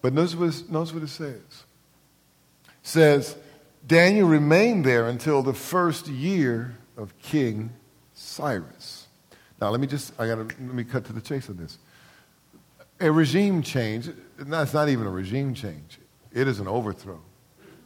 But 0.01 0.13
notice 0.13 0.35
what, 0.35 0.69
notice 0.69 0.93
what 0.93 1.03
it 1.03 1.09
says. 1.09 1.35
It 1.35 2.73
says, 2.83 3.35
Daniel 3.85 4.27
remained 4.27 4.85
there 4.85 5.07
until 5.07 5.41
the 5.41 5.53
first 5.53 6.07
year 6.07 6.77
of 6.97 7.17
King 7.19 7.71
Cyrus. 8.13 9.07
Now, 9.59 9.69
let 9.69 9.79
me 9.79 9.87
just, 9.87 10.13
I 10.19 10.27
gotta, 10.27 10.43
let 10.43 10.59
me 10.59 10.83
cut 10.83 11.05
to 11.05 11.13
the 11.13 11.21
chase 11.21 11.49
on 11.49 11.57
this. 11.57 11.77
a 12.99 13.11
regime 13.11 13.61
change. 13.61 14.09
That's 14.37 14.73
not 14.73 14.89
even 14.89 15.05
a 15.05 15.09
regime 15.09 15.53
change, 15.53 15.99
it 16.31 16.47
is 16.47 16.59
an 16.59 16.67
overthrow. 16.67 17.19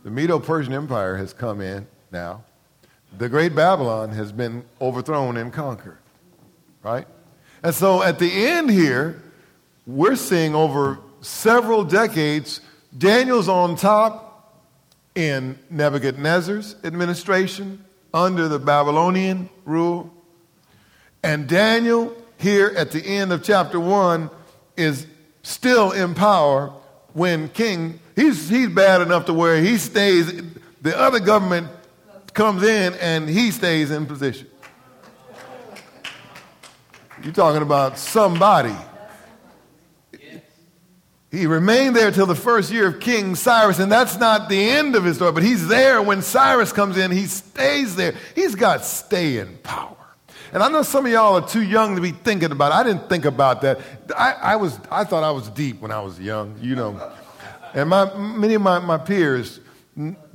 The 0.03 0.11
Medo 0.11 0.38
Persian 0.38 0.74
Empire 0.74 1.16
has 1.16 1.34
come 1.34 1.61
in 1.61 1.88
now. 2.11 2.43
The 3.18 3.30
great 3.30 3.55
Babylon 3.55 4.09
has 4.09 4.32
been 4.32 4.66
overthrown 4.82 5.38
and 5.38 5.53
conquered, 5.53 5.99
right? 6.82 7.07
And 7.61 7.74
so 7.74 8.03
at 8.03 8.20
the 8.20 8.30
end 8.47 8.70
here, 8.70 9.22
we're 9.86 10.16
seeing 10.16 10.55
over 10.55 10.99
several 11.24 11.84
decades, 11.84 12.61
Daniel's 12.95 13.49
on 13.49 13.76
top 13.76 14.61
in 15.15 15.57
Nebuchadnezzar's 15.69 16.76
administration 16.84 17.84
under 18.13 18.47
the 18.47 18.59
Babylonian 18.59 19.49
rule. 19.65 20.13
And 21.24 21.47
Daniel, 21.47 22.15
here 22.38 22.74
at 22.76 22.91
the 22.91 23.01
end 23.01 23.32
of 23.32 23.43
chapter 23.43 23.80
1, 23.80 24.30
is 24.76 25.07
still 25.43 25.91
in 25.91 26.13
power 26.13 26.74
when 27.13 27.49
King, 27.49 27.99
he's, 28.15 28.49
he's 28.49 28.69
bad 28.69 29.01
enough 29.01 29.26
to 29.26 29.34
where 29.34 29.61
he 29.61 29.78
stays, 29.78 30.32
the 30.82 30.97
other 30.99 31.19
government 31.19 31.69
comes 32.34 32.63
in 32.63 32.93
and 32.95 33.30
he 33.30 33.51
stays 33.51 33.91
in 33.91 34.05
position. 34.05 34.47
You're 37.24 37.34
talking 37.34 37.61
about 37.61 37.97
somebody. 37.97 38.76
He 41.34 41.47
remained 41.47 41.95
there 41.95 42.11
till 42.11 42.27
the 42.27 42.36
first 42.36 42.71
year 42.71 42.89
of 42.89 42.99
King 42.99 43.34
Cyrus, 43.34 43.79
and 43.79 43.91
that's 43.91 44.19
not 44.19 44.49
the 44.49 44.69
end 44.69 44.95
of 44.95 45.03
his 45.03 45.15
story, 45.15 45.31
but 45.31 45.41
he's 45.41 45.67
there 45.67 45.99
when 45.99 46.21
Cyrus 46.21 46.71
comes 46.71 46.95
in. 46.95 47.09
He 47.09 47.25
stays 47.25 47.95
there. 47.95 48.13
He's 48.36 48.53
got 48.53 48.86
staying 48.86 49.57
power. 49.63 49.97
And 50.53 50.61
I 50.61 50.69
know 50.69 50.84
some 50.84 51.07
of 51.07 51.11
y'all 51.11 51.43
are 51.43 51.47
too 51.47 51.63
young 51.63 51.95
to 51.95 52.01
be 52.03 52.11
thinking 52.11 52.51
about 52.51 52.71
it. 52.71 52.75
I 52.75 52.84
didn't 52.84 53.09
think 53.09 53.25
about 53.25 53.61
that. 53.61 53.79
I, 54.15 54.34
I, 54.34 54.55
was, 54.57 54.79
I 54.91 55.05
thought 55.05 55.23
I 55.23 55.31
was 55.31 55.49
deep 55.49 55.81
when 55.81 55.89
I 55.89 56.01
was 56.01 56.19
young, 56.19 56.55
you 56.61 56.75
know. 56.75 57.11
And 57.73 57.89
my, 57.89 58.15
many 58.15 58.53
of 58.53 58.61
my, 58.61 58.77
my 58.77 58.99
peers, 58.99 59.59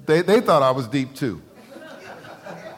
they, 0.04 0.22
they 0.22 0.40
thought 0.40 0.64
I 0.64 0.72
was 0.72 0.88
deep 0.88 1.14
too. 1.14 1.40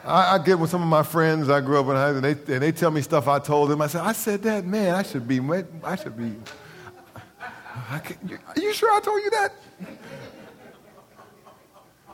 I, 0.05 0.35
I, 0.35 0.37
get 0.37 0.59
with 0.59 0.69
some 0.69 0.83
of 0.83 0.87
my 0.87 1.03
friends 1.03 1.49
I 1.49 1.59
grew 1.59 1.79
up 1.79 1.87
with, 1.87 1.97
and 1.97 2.23
they, 2.23 2.53
and 2.53 2.61
they 2.61 2.71
tell 2.71 2.91
me 2.91 3.01
stuff 3.01 3.27
I 3.27 3.39
told 3.39 3.71
them. 3.71 3.81
I 3.81 3.87
said, 3.87 4.01
I 4.01 4.11
said 4.11 4.43
that, 4.43 4.63
man, 4.63 4.93
I 4.93 5.01
should 5.01 5.27
be, 5.27 5.39
I 5.83 5.95
should 5.95 6.15
be. 6.15 6.35
I 7.73 8.01
are 8.55 8.61
you 8.61 8.73
sure 8.73 8.91
I 8.93 8.99
told 8.99 9.23
you 9.23 9.29
that? 9.31 9.53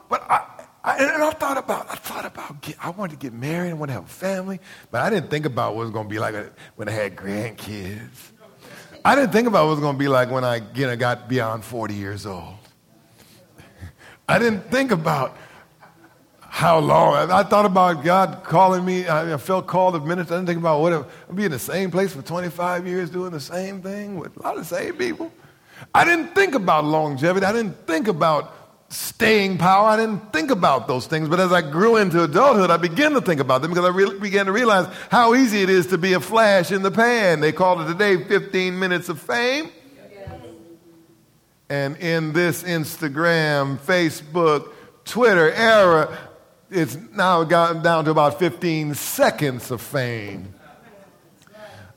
But 0.09 0.23
I, 0.29 0.67
I, 0.83 0.97
and 0.97 1.23
I 1.23 1.31
thought 1.31 1.57
about, 1.57 1.91
I 1.91 1.95
thought 1.95 2.25
about, 2.25 2.61
get, 2.61 2.77
I 2.83 2.91
wanted 2.91 3.19
to 3.19 3.25
get 3.25 3.33
married, 3.33 3.71
I 3.71 3.73
wanted 3.73 3.93
to 3.93 3.99
have 3.99 4.05
a 4.05 4.13
family, 4.13 4.59
but 4.89 5.01
I 5.01 5.09
didn't 5.09 5.29
think 5.29 5.45
about 5.45 5.75
what 5.75 5.81
it 5.81 5.85
was 5.85 5.93
going 5.93 6.07
to 6.07 6.09
be 6.09 6.19
like 6.19 6.35
when 6.75 6.87
I 6.87 6.91
had 6.91 7.15
grandkids. 7.15 8.31
I 9.03 9.15
didn't 9.15 9.31
think 9.31 9.47
about 9.47 9.65
what 9.65 9.71
it 9.71 9.75
was 9.75 9.79
going 9.81 9.95
to 9.95 9.99
be 9.99 10.07
like 10.07 10.31
when 10.31 10.43
I 10.43 10.61
you 10.73 10.87
know, 10.87 10.95
got 10.95 11.27
beyond 11.27 11.63
40 11.63 11.93
years 11.93 12.25
old. 12.25 12.55
I 14.29 14.39
didn't 14.39 14.69
think 14.71 14.91
about 14.91 15.35
how 16.41 16.79
long. 16.79 17.31
I 17.31 17.43
thought 17.43 17.65
about 17.65 18.03
God 18.03 18.43
calling 18.43 18.83
me. 18.83 19.07
I 19.07 19.37
felt 19.37 19.67
called 19.67 19.95
of 19.95 20.05
minister. 20.05 20.33
I 20.33 20.37
didn't 20.37 20.47
think 20.47 20.59
about 20.59 20.81
what 20.81 20.93
I'd 20.93 21.35
be 21.35 21.45
in 21.45 21.51
the 21.51 21.59
same 21.59 21.91
place 21.91 22.13
for 22.13 22.21
25 22.21 22.87
years 22.87 23.09
doing 23.09 23.31
the 23.31 23.39
same 23.39 23.81
thing 23.81 24.17
with 24.17 24.35
a 24.37 24.41
lot 24.41 24.57
of 24.57 24.67
the 24.67 24.75
same 24.75 24.95
people. 24.95 25.31
I 25.93 26.05
didn't 26.05 26.35
think 26.35 26.55
about 26.55 26.85
longevity. 26.85 27.45
I 27.45 27.51
didn't 27.51 27.87
think 27.87 28.07
about 28.07 28.53
staying 28.89 29.57
power. 29.57 29.89
I 29.89 29.97
didn't 29.97 30.31
think 30.31 30.51
about 30.51 30.87
those 30.87 31.07
things. 31.07 31.27
But 31.29 31.39
as 31.39 31.51
I 31.51 31.61
grew 31.61 31.97
into 31.97 32.23
adulthood, 32.23 32.71
I 32.71 32.77
began 32.77 33.13
to 33.13 33.21
think 33.21 33.41
about 33.41 33.61
them 33.61 33.71
because 33.71 33.85
I 33.85 33.89
re- 33.89 34.19
began 34.19 34.45
to 34.45 34.51
realize 34.51 34.87
how 35.09 35.35
easy 35.35 35.61
it 35.61 35.69
is 35.69 35.87
to 35.87 35.97
be 35.97 36.13
a 36.13 36.19
flash 36.19 36.71
in 36.71 36.83
the 36.83 36.91
pan. 36.91 37.39
They 37.39 37.51
called 37.51 37.81
it 37.81 37.87
today 37.87 38.23
15 38.23 38.79
minutes 38.79 39.09
of 39.09 39.19
fame. 39.19 39.71
And 41.69 41.97
in 41.97 42.31
this 42.31 42.63
Instagram, 42.63 43.77
Facebook, 43.77 44.71
Twitter 45.03 45.51
era, 45.51 46.17
it's 46.69 46.97
now 47.13 47.43
gotten 47.43 47.81
down 47.81 48.05
to 48.05 48.11
about 48.11 48.39
15 48.39 48.95
seconds 48.95 49.69
of 49.69 49.81
fame. 49.81 50.53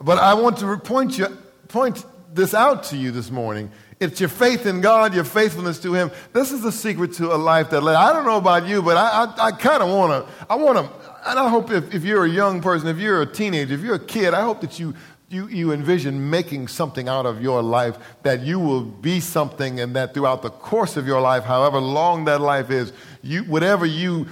But 0.00 0.18
I 0.18 0.34
want 0.34 0.58
to 0.58 0.76
point, 0.78 1.18
you, 1.18 1.26
point 1.68 2.04
this 2.32 2.54
out 2.54 2.84
to 2.84 2.96
you 2.96 3.10
this 3.10 3.30
morning. 3.30 3.70
It's 3.98 4.20
your 4.20 4.28
faith 4.28 4.64
in 4.66 4.80
God, 4.80 5.14
your 5.14 5.24
faithfulness 5.24 5.78
to 5.80 5.92
Him. 5.92 6.10
This 6.32 6.52
is 6.52 6.62
the 6.62 6.72
secret 6.72 7.12
to 7.14 7.34
a 7.34 7.36
life 7.36 7.70
that 7.70 7.82
I 7.82 8.12
don't 8.12 8.24
know 8.24 8.38
about 8.38 8.66
you, 8.66 8.82
but 8.82 8.96
I, 8.96 9.24
I, 9.24 9.46
I 9.46 9.52
kind 9.52 9.82
of 9.82 9.90
want 9.90 10.26
to, 10.26 10.46
I 10.48 10.54
want 10.54 10.78
to, 10.78 11.28
and 11.28 11.38
I 11.38 11.48
hope 11.48 11.70
if, 11.70 11.94
if 11.94 12.04
you're 12.04 12.24
a 12.24 12.30
young 12.30 12.62
person, 12.62 12.88
if 12.88 12.98
you're 12.98 13.20
a 13.22 13.26
teenager, 13.26 13.74
if 13.74 13.80
you're 13.80 13.96
a 13.96 14.04
kid, 14.04 14.32
I 14.32 14.42
hope 14.42 14.60
that 14.62 14.78
you 14.78 14.94
you, 15.30 15.46
you 15.46 15.72
envision 15.72 16.28
making 16.28 16.66
something 16.66 17.08
out 17.08 17.24
of 17.24 17.40
your 17.40 17.62
life, 17.62 17.96
that 18.24 18.40
you 18.40 18.58
will 18.58 18.82
be 18.82 19.20
something, 19.20 19.78
and 19.78 19.94
that 19.94 20.12
throughout 20.12 20.42
the 20.42 20.50
course 20.50 20.96
of 20.96 21.06
your 21.06 21.20
life, 21.20 21.44
however 21.44 21.78
long 21.78 22.24
that 22.24 22.40
life 22.40 22.68
is, 22.68 22.92
you, 23.22 23.44
whatever, 23.44 23.84
you, 23.84 24.24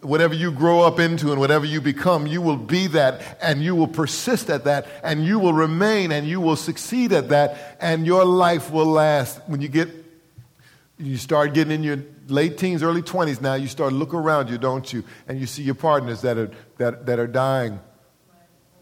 whatever 0.00 0.34
you 0.34 0.50
grow 0.50 0.80
up 0.80 0.98
into 0.98 1.30
and 1.30 1.40
whatever 1.40 1.66
you 1.66 1.80
become, 1.80 2.26
you 2.26 2.40
will 2.40 2.56
be 2.56 2.86
that, 2.88 3.38
and 3.42 3.62
you 3.62 3.74
will 3.74 3.88
persist 3.88 4.48
at 4.48 4.64
that, 4.64 4.86
and 5.02 5.24
you 5.26 5.38
will 5.38 5.52
remain, 5.52 6.10
and 6.10 6.26
you 6.26 6.40
will 6.40 6.56
succeed 6.56 7.12
at 7.12 7.28
that, 7.28 7.76
and 7.80 8.06
your 8.06 8.24
life 8.24 8.70
will 8.70 8.86
last. 8.86 9.40
When 9.46 9.60
you 9.60 9.68
get, 9.68 9.90
you 10.98 11.18
start 11.18 11.52
getting 11.52 11.72
in 11.72 11.82
your 11.82 11.98
late 12.28 12.56
teens, 12.56 12.82
early 12.82 13.02
20s 13.02 13.42
now, 13.42 13.54
you 13.54 13.68
start 13.68 13.92
looking 13.92 14.18
around 14.18 14.48
you, 14.48 14.56
don't 14.56 14.90
you? 14.90 15.04
And 15.28 15.38
you 15.38 15.46
see 15.46 15.62
your 15.62 15.74
partners 15.74 16.22
that 16.22 16.38
are, 16.38 16.50
that, 16.78 17.04
that 17.04 17.18
are 17.18 17.26
dying 17.26 17.78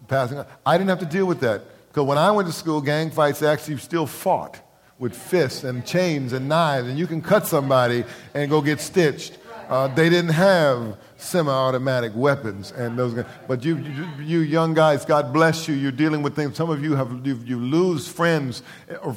passing 0.07 0.39
on. 0.39 0.47
I 0.65 0.77
didn't 0.79 0.91
have 0.91 1.01
to 1.01 1.07
deal 1.07 1.27
with 1.27 1.41
that. 1.41 1.65
Because 1.89 2.05
when 2.07 2.19
I 2.19 2.31
went 2.31 2.47
to 2.49 2.55
school, 2.55 2.81
gang 2.81 3.11
fights 3.11 3.43
actually 3.43 3.79
still 3.79 4.07
fought 4.07 4.61
with 5.03 5.17
fists 5.17 5.65
and 5.65 5.85
chains 5.85 6.33
and 6.33 6.49
knives, 6.49 6.87
and 6.87 6.97
you 6.97 7.09
can 7.09 7.21
cut 7.21 7.45
somebody 7.45 8.05
and 8.35 8.49
go 8.49 8.63
get 8.63 8.81
stitched. 8.81 9.37
Uh, 9.69 9.89
they 9.89 10.09
didn't 10.09 10.31
have 10.31 10.97
semi-automatic 11.17 12.13
weapons 12.15 12.71
and 12.71 12.97
those 12.97 13.13
guys. 13.13 13.27
But 13.49 13.65
you, 13.65 13.79
you, 13.79 14.09
you, 14.21 14.39
young 14.41 14.75
guys, 14.75 15.05
God 15.05 15.33
bless 15.33 15.67
you. 15.67 15.75
You're 15.75 15.91
dealing 15.91 16.23
with 16.23 16.37
things. 16.37 16.57
Some 16.57 16.71
of 16.71 16.85
you 16.85 16.95
have 16.95 17.27
you, 17.27 17.35
you 17.45 17.59
lose 17.59 18.07
friends 18.07 18.63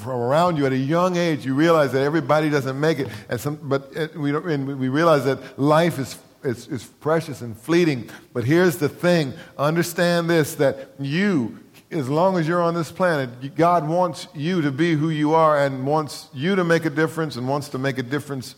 around 0.08 0.58
you 0.58 0.66
at 0.66 0.72
a 0.72 0.78
young 0.78 1.18
age. 1.18 1.46
You 1.46 1.54
realize 1.54 1.92
that 1.92 2.02
everybody 2.02 2.50
doesn't 2.50 2.80
make 2.80 2.98
it, 2.98 3.08
and 3.30 3.40
some, 3.40 3.60
but 3.62 3.92
it, 3.96 4.18
we, 4.18 4.36
and 4.36 4.80
we 4.80 4.90
realize 4.90 5.24
that 5.26 5.60
life 5.60 6.00
is 6.00 6.18
it's, 6.44 6.68
it's 6.68 6.86
precious 6.86 7.42
and 7.42 7.56
fleeting. 7.58 8.10
But 8.34 8.44
here's 8.44 8.78
the 8.78 8.90
thing 8.90 9.34
understand 9.58 10.32
this 10.32 10.56
that 10.56 10.90
you, 11.00 11.60
as 11.92 12.10
long 12.10 12.38
as 12.38 12.48
you're 12.48 12.62
on 12.62 12.74
this 12.74 12.92
planet, 12.92 13.56
God 13.56 13.88
wants 13.88 14.28
you 14.34 14.62
to 14.62 14.72
be 14.72 14.94
who 14.94 15.10
you 15.10 15.34
are 15.34 15.64
and 15.64 15.86
wants 15.86 16.30
you 16.34 16.56
to 16.56 16.64
make 16.64 16.86
a 16.86 16.90
difference 16.90 17.36
and 17.36 17.48
wants 17.48 17.70
to 17.70 17.78
make 17.78 17.98
a 17.98 18.04
difference 18.04 18.56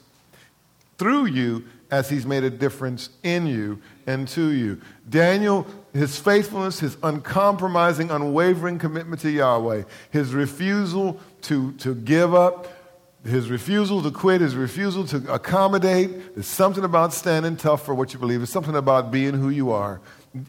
through 0.98 1.26
you 1.26 1.66
as 1.92 2.10
he's 2.10 2.26
made 2.26 2.44
a 2.44 2.50
difference 2.50 3.10
in 3.24 3.48
you 3.48 3.82
and 4.06 4.28
to 4.30 4.52
you. 4.52 4.82
Daniel, 5.10 5.66
his 5.94 6.20
faithfulness, 6.20 6.80
his 6.80 6.98
uncompromising, 7.04 8.12
unwavering 8.12 8.80
commitment 8.80 9.22
to 9.22 9.30
Yahweh, 9.30 9.84
his 10.12 10.34
refusal 10.34 11.20
to, 11.44 11.74
to 11.74 11.96
give 11.96 12.34
up, 12.34 12.68
his 13.26 13.50
refusal 13.50 14.02
to 14.04 14.12
quit, 14.12 14.42
his 14.42 14.56
refusal 14.56 15.06
to 15.06 15.34
accommodate. 15.34 16.36
There's 16.36 16.48
something 16.48 16.84
about 16.84 17.14
standing 17.14 17.58
tough 17.58 17.86
for 17.86 17.94
what 17.94 18.14
you 18.14 18.20
believe. 18.20 18.42
It's 18.42 18.52
something 18.52 18.76
about 18.76 19.12
being 19.12 19.34
who 19.34 19.50
you 19.50 19.72
are. 19.72 20.02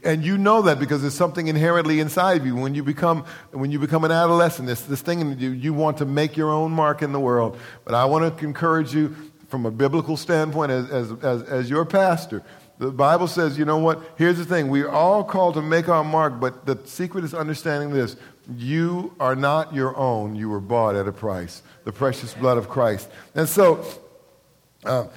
And 0.05 0.25
you 0.25 0.37
know 0.37 0.63
that 0.63 0.79
because 0.79 1.03
there's 1.03 1.15
something 1.15 1.49
inherently 1.49 2.01
inside 2.01 2.41
of 2.41 2.47
you. 2.47 2.55
When 2.55 2.75
you 2.75 2.83
become, 2.83 3.25
when 3.53 3.71
you 3.71 3.79
become 3.79 4.05
an 4.05 4.13
adolescent, 4.13 4.69
this, 4.69 4.83
this 4.83 5.01
thing 5.01 5.39
you, 5.39 5.51
you 5.51 5.73
want 5.73 5.99
to 5.99 6.05
make 6.05 6.37
your 6.37 6.51
own 6.51 6.73
mark 6.73 7.03
in 7.03 7.13
the 7.13 7.21
world. 7.21 7.59
But 7.85 7.95
I 7.95 8.05
want 8.05 8.39
to 8.39 8.45
encourage 8.45 8.95
you 8.95 9.15
from 9.49 9.65
a 9.67 9.71
biblical 9.71 10.17
standpoint 10.17 10.73
as, 10.73 10.91
as, 10.91 11.13
as, 11.23 11.43
as 11.45 11.71
your 11.71 11.85
pastor. 11.85 12.43
The 12.79 12.91
Bible 12.91 13.27
says, 13.27 13.59
you 13.59 13.65
know 13.65 13.79
what? 13.79 14.01
Here's 14.17 14.39
the 14.39 14.45
thing. 14.45 14.69
We're 14.69 14.91
all 14.91 15.25
called 15.25 15.55
to 15.55 15.63
make 15.63 15.89
our 15.89 16.05
mark, 16.05 16.39
but 16.39 16.65
the 16.65 16.79
secret 16.85 17.25
is 17.25 17.35
understanding 17.35 17.91
this. 17.91 18.17
You 18.57 19.15
are 19.19 19.35
not 19.35 19.75
your 19.75 19.97
own. 19.97 20.37
You 20.37 20.49
were 20.49 20.61
bought 20.61 20.95
at 20.95 21.09
a 21.09 21.13
price, 21.13 21.63
the 21.85 21.93
precious 21.93 22.35
blood 22.35 22.57
of 22.57 22.69
Christ. 22.69 23.11
And 23.35 23.49
so, 23.49 23.85
uh, 24.85 25.09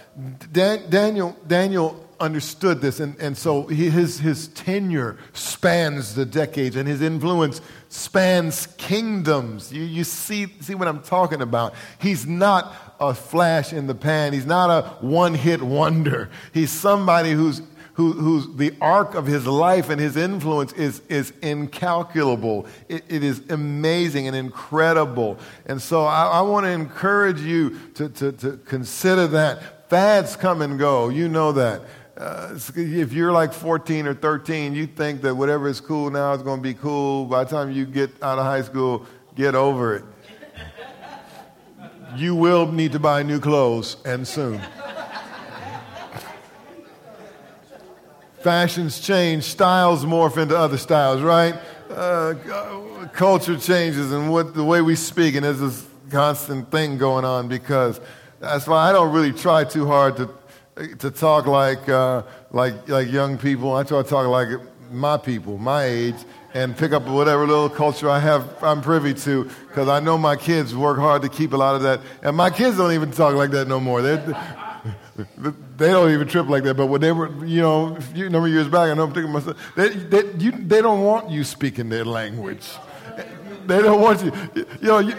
Dan, 0.51 0.89
Daniel, 0.89 1.37
Daniel 1.47 2.09
understood 2.21 2.79
this, 2.79 2.99
and, 2.99 3.19
and 3.19 3.37
so 3.37 3.67
his, 3.67 4.19
his 4.19 4.47
tenure 4.49 5.17
spans 5.33 6.15
the 6.15 6.25
decades, 6.25 6.75
and 6.75 6.87
his 6.87 7.01
influence 7.01 7.59
spans 7.89 8.67
kingdoms. 8.77 9.73
You, 9.73 9.83
you 9.83 10.03
see, 10.03 10.47
see 10.61 10.75
what 10.75 10.87
I'm 10.87 11.01
talking 11.01 11.41
about. 11.41 11.73
He's 11.99 12.25
not 12.25 12.73
a 12.99 13.13
flash 13.13 13.73
in 13.73 13.87
the 13.87 13.95
pan, 13.95 14.31
he's 14.31 14.45
not 14.45 14.69
a 14.69 14.87
one 15.05 15.33
hit 15.33 15.61
wonder. 15.61 16.29
He's 16.53 16.71
somebody 16.71 17.31
who's 17.31 17.61
who, 17.93 18.13
who's 18.13 18.55
the 18.55 18.73
arc 18.79 19.15
of 19.15 19.25
his 19.25 19.45
life 19.45 19.89
and 19.89 19.99
his 19.99 20.15
influence 20.15 20.71
is, 20.73 21.01
is 21.09 21.33
incalculable. 21.41 22.65
It, 22.87 23.03
it 23.09 23.23
is 23.23 23.41
amazing 23.49 24.27
and 24.27 24.35
incredible. 24.35 25.37
And 25.65 25.81
so 25.81 26.05
I, 26.05 26.27
I 26.27 26.41
want 26.41 26.65
to 26.65 26.69
encourage 26.69 27.41
you 27.41 27.77
to, 27.95 28.09
to, 28.09 28.31
to 28.31 28.57
consider 28.65 29.27
that. 29.27 29.89
Fads 29.89 30.37
come 30.37 30.61
and 30.61 30.79
go. 30.79 31.09
You 31.09 31.27
know 31.27 31.51
that. 31.51 31.81
Uh, 32.21 32.55
if 32.75 33.13
you're 33.13 33.31
like 33.31 33.51
14 33.51 34.05
or 34.05 34.13
13, 34.13 34.75
you 34.75 34.85
think 34.85 35.23
that 35.23 35.33
whatever 35.33 35.67
is 35.67 35.81
cool 35.81 36.11
now 36.11 36.33
is 36.33 36.43
going 36.43 36.59
to 36.59 36.63
be 36.63 36.75
cool. 36.75 37.25
By 37.25 37.43
the 37.43 37.49
time 37.49 37.71
you 37.71 37.83
get 37.83 38.11
out 38.21 38.37
of 38.37 38.45
high 38.45 38.61
school, 38.61 39.07
get 39.33 39.55
over 39.55 39.95
it. 39.95 40.03
you 42.15 42.35
will 42.35 42.71
need 42.71 42.91
to 42.91 42.99
buy 42.99 43.23
new 43.23 43.39
clothes 43.39 43.97
and 44.05 44.27
soon. 44.27 44.61
Fashions 48.41 48.99
change, 48.99 49.43
styles 49.45 50.05
morph 50.05 50.37
into 50.37 50.55
other 50.55 50.77
styles, 50.77 51.23
right? 51.23 51.55
Uh, 51.89 52.35
culture 53.13 53.57
changes 53.57 54.11
and 54.11 54.31
what 54.31 54.53
the 54.53 54.63
way 54.63 54.83
we 54.83 54.95
speak, 54.95 55.33
and 55.33 55.43
there's 55.43 55.59
this 55.59 55.87
constant 56.11 56.69
thing 56.69 56.99
going 56.99 57.25
on 57.25 57.47
because 57.47 57.99
that's 58.39 58.67
why 58.67 58.89
I 58.89 58.91
don't 58.91 59.11
really 59.11 59.33
try 59.33 59.63
too 59.63 59.87
hard 59.87 60.17
to 60.17 60.27
to 60.99 61.11
talk 61.11 61.45
like 61.47 61.87
uh, 61.89 62.23
like 62.51 62.87
like 62.87 63.11
young 63.11 63.37
people. 63.37 63.75
I 63.75 63.83
try 63.83 64.01
to 64.01 64.09
talk 64.09 64.27
like 64.27 64.59
my 64.91 65.17
people, 65.17 65.57
my 65.57 65.85
age, 65.85 66.15
and 66.53 66.75
pick 66.75 66.91
up 66.91 67.03
whatever 67.07 67.47
little 67.47 67.69
culture 67.69 68.09
I 68.09 68.19
have, 68.19 68.63
I'm 68.63 68.81
privy 68.81 69.13
to, 69.13 69.49
because 69.67 69.87
I 69.87 69.99
know 69.99 70.17
my 70.17 70.35
kids 70.35 70.75
work 70.75 70.97
hard 70.97 71.21
to 71.21 71.29
keep 71.29 71.53
a 71.53 71.57
lot 71.57 71.75
of 71.75 71.83
that. 71.83 72.01
And 72.21 72.35
my 72.35 72.49
kids 72.49 72.77
don't 72.77 72.91
even 72.91 73.11
talk 73.11 73.35
like 73.35 73.51
that 73.51 73.67
no 73.67 73.79
more. 73.79 74.01
They're, 74.01 74.17
they 75.77 75.87
don't 75.87 76.11
even 76.11 76.27
trip 76.27 76.47
like 76.47 76.63
that. 76.63 76.75
But 76.75 76.87
when 76.87 77.01
they 77.01 77.11
were, 77.11 77.45
you 77.45 77.61
know, 77.61 77.95
a 77.95 78.01
few 78.01 78.29
number 78.29 78.47
of 78.47 78.53
years 78.53 78.67
back, 78.67 78.89
I 78.89 78.93
know 78.93 79.03
I'm 79.03 79.13
thinking 79.13 79.31
myself, 79.31 79.57
they, 79.75 79.89
they, 79.89 80.33
you, 80.37 80.51
they 80.51 80.81
don't 80.81 81.01
want 81.01 81.29
you 81.29 81.43
speaking 81.43 81.89
their 81.89 82.05
language. 82.05 82.67
They 83.65 83.81
don't 83.81 84.01
want 84.01 84.23
you, 84.23 84.33
you 84.55 84.87
know, 84.87 84.99
you, 84.99 85.15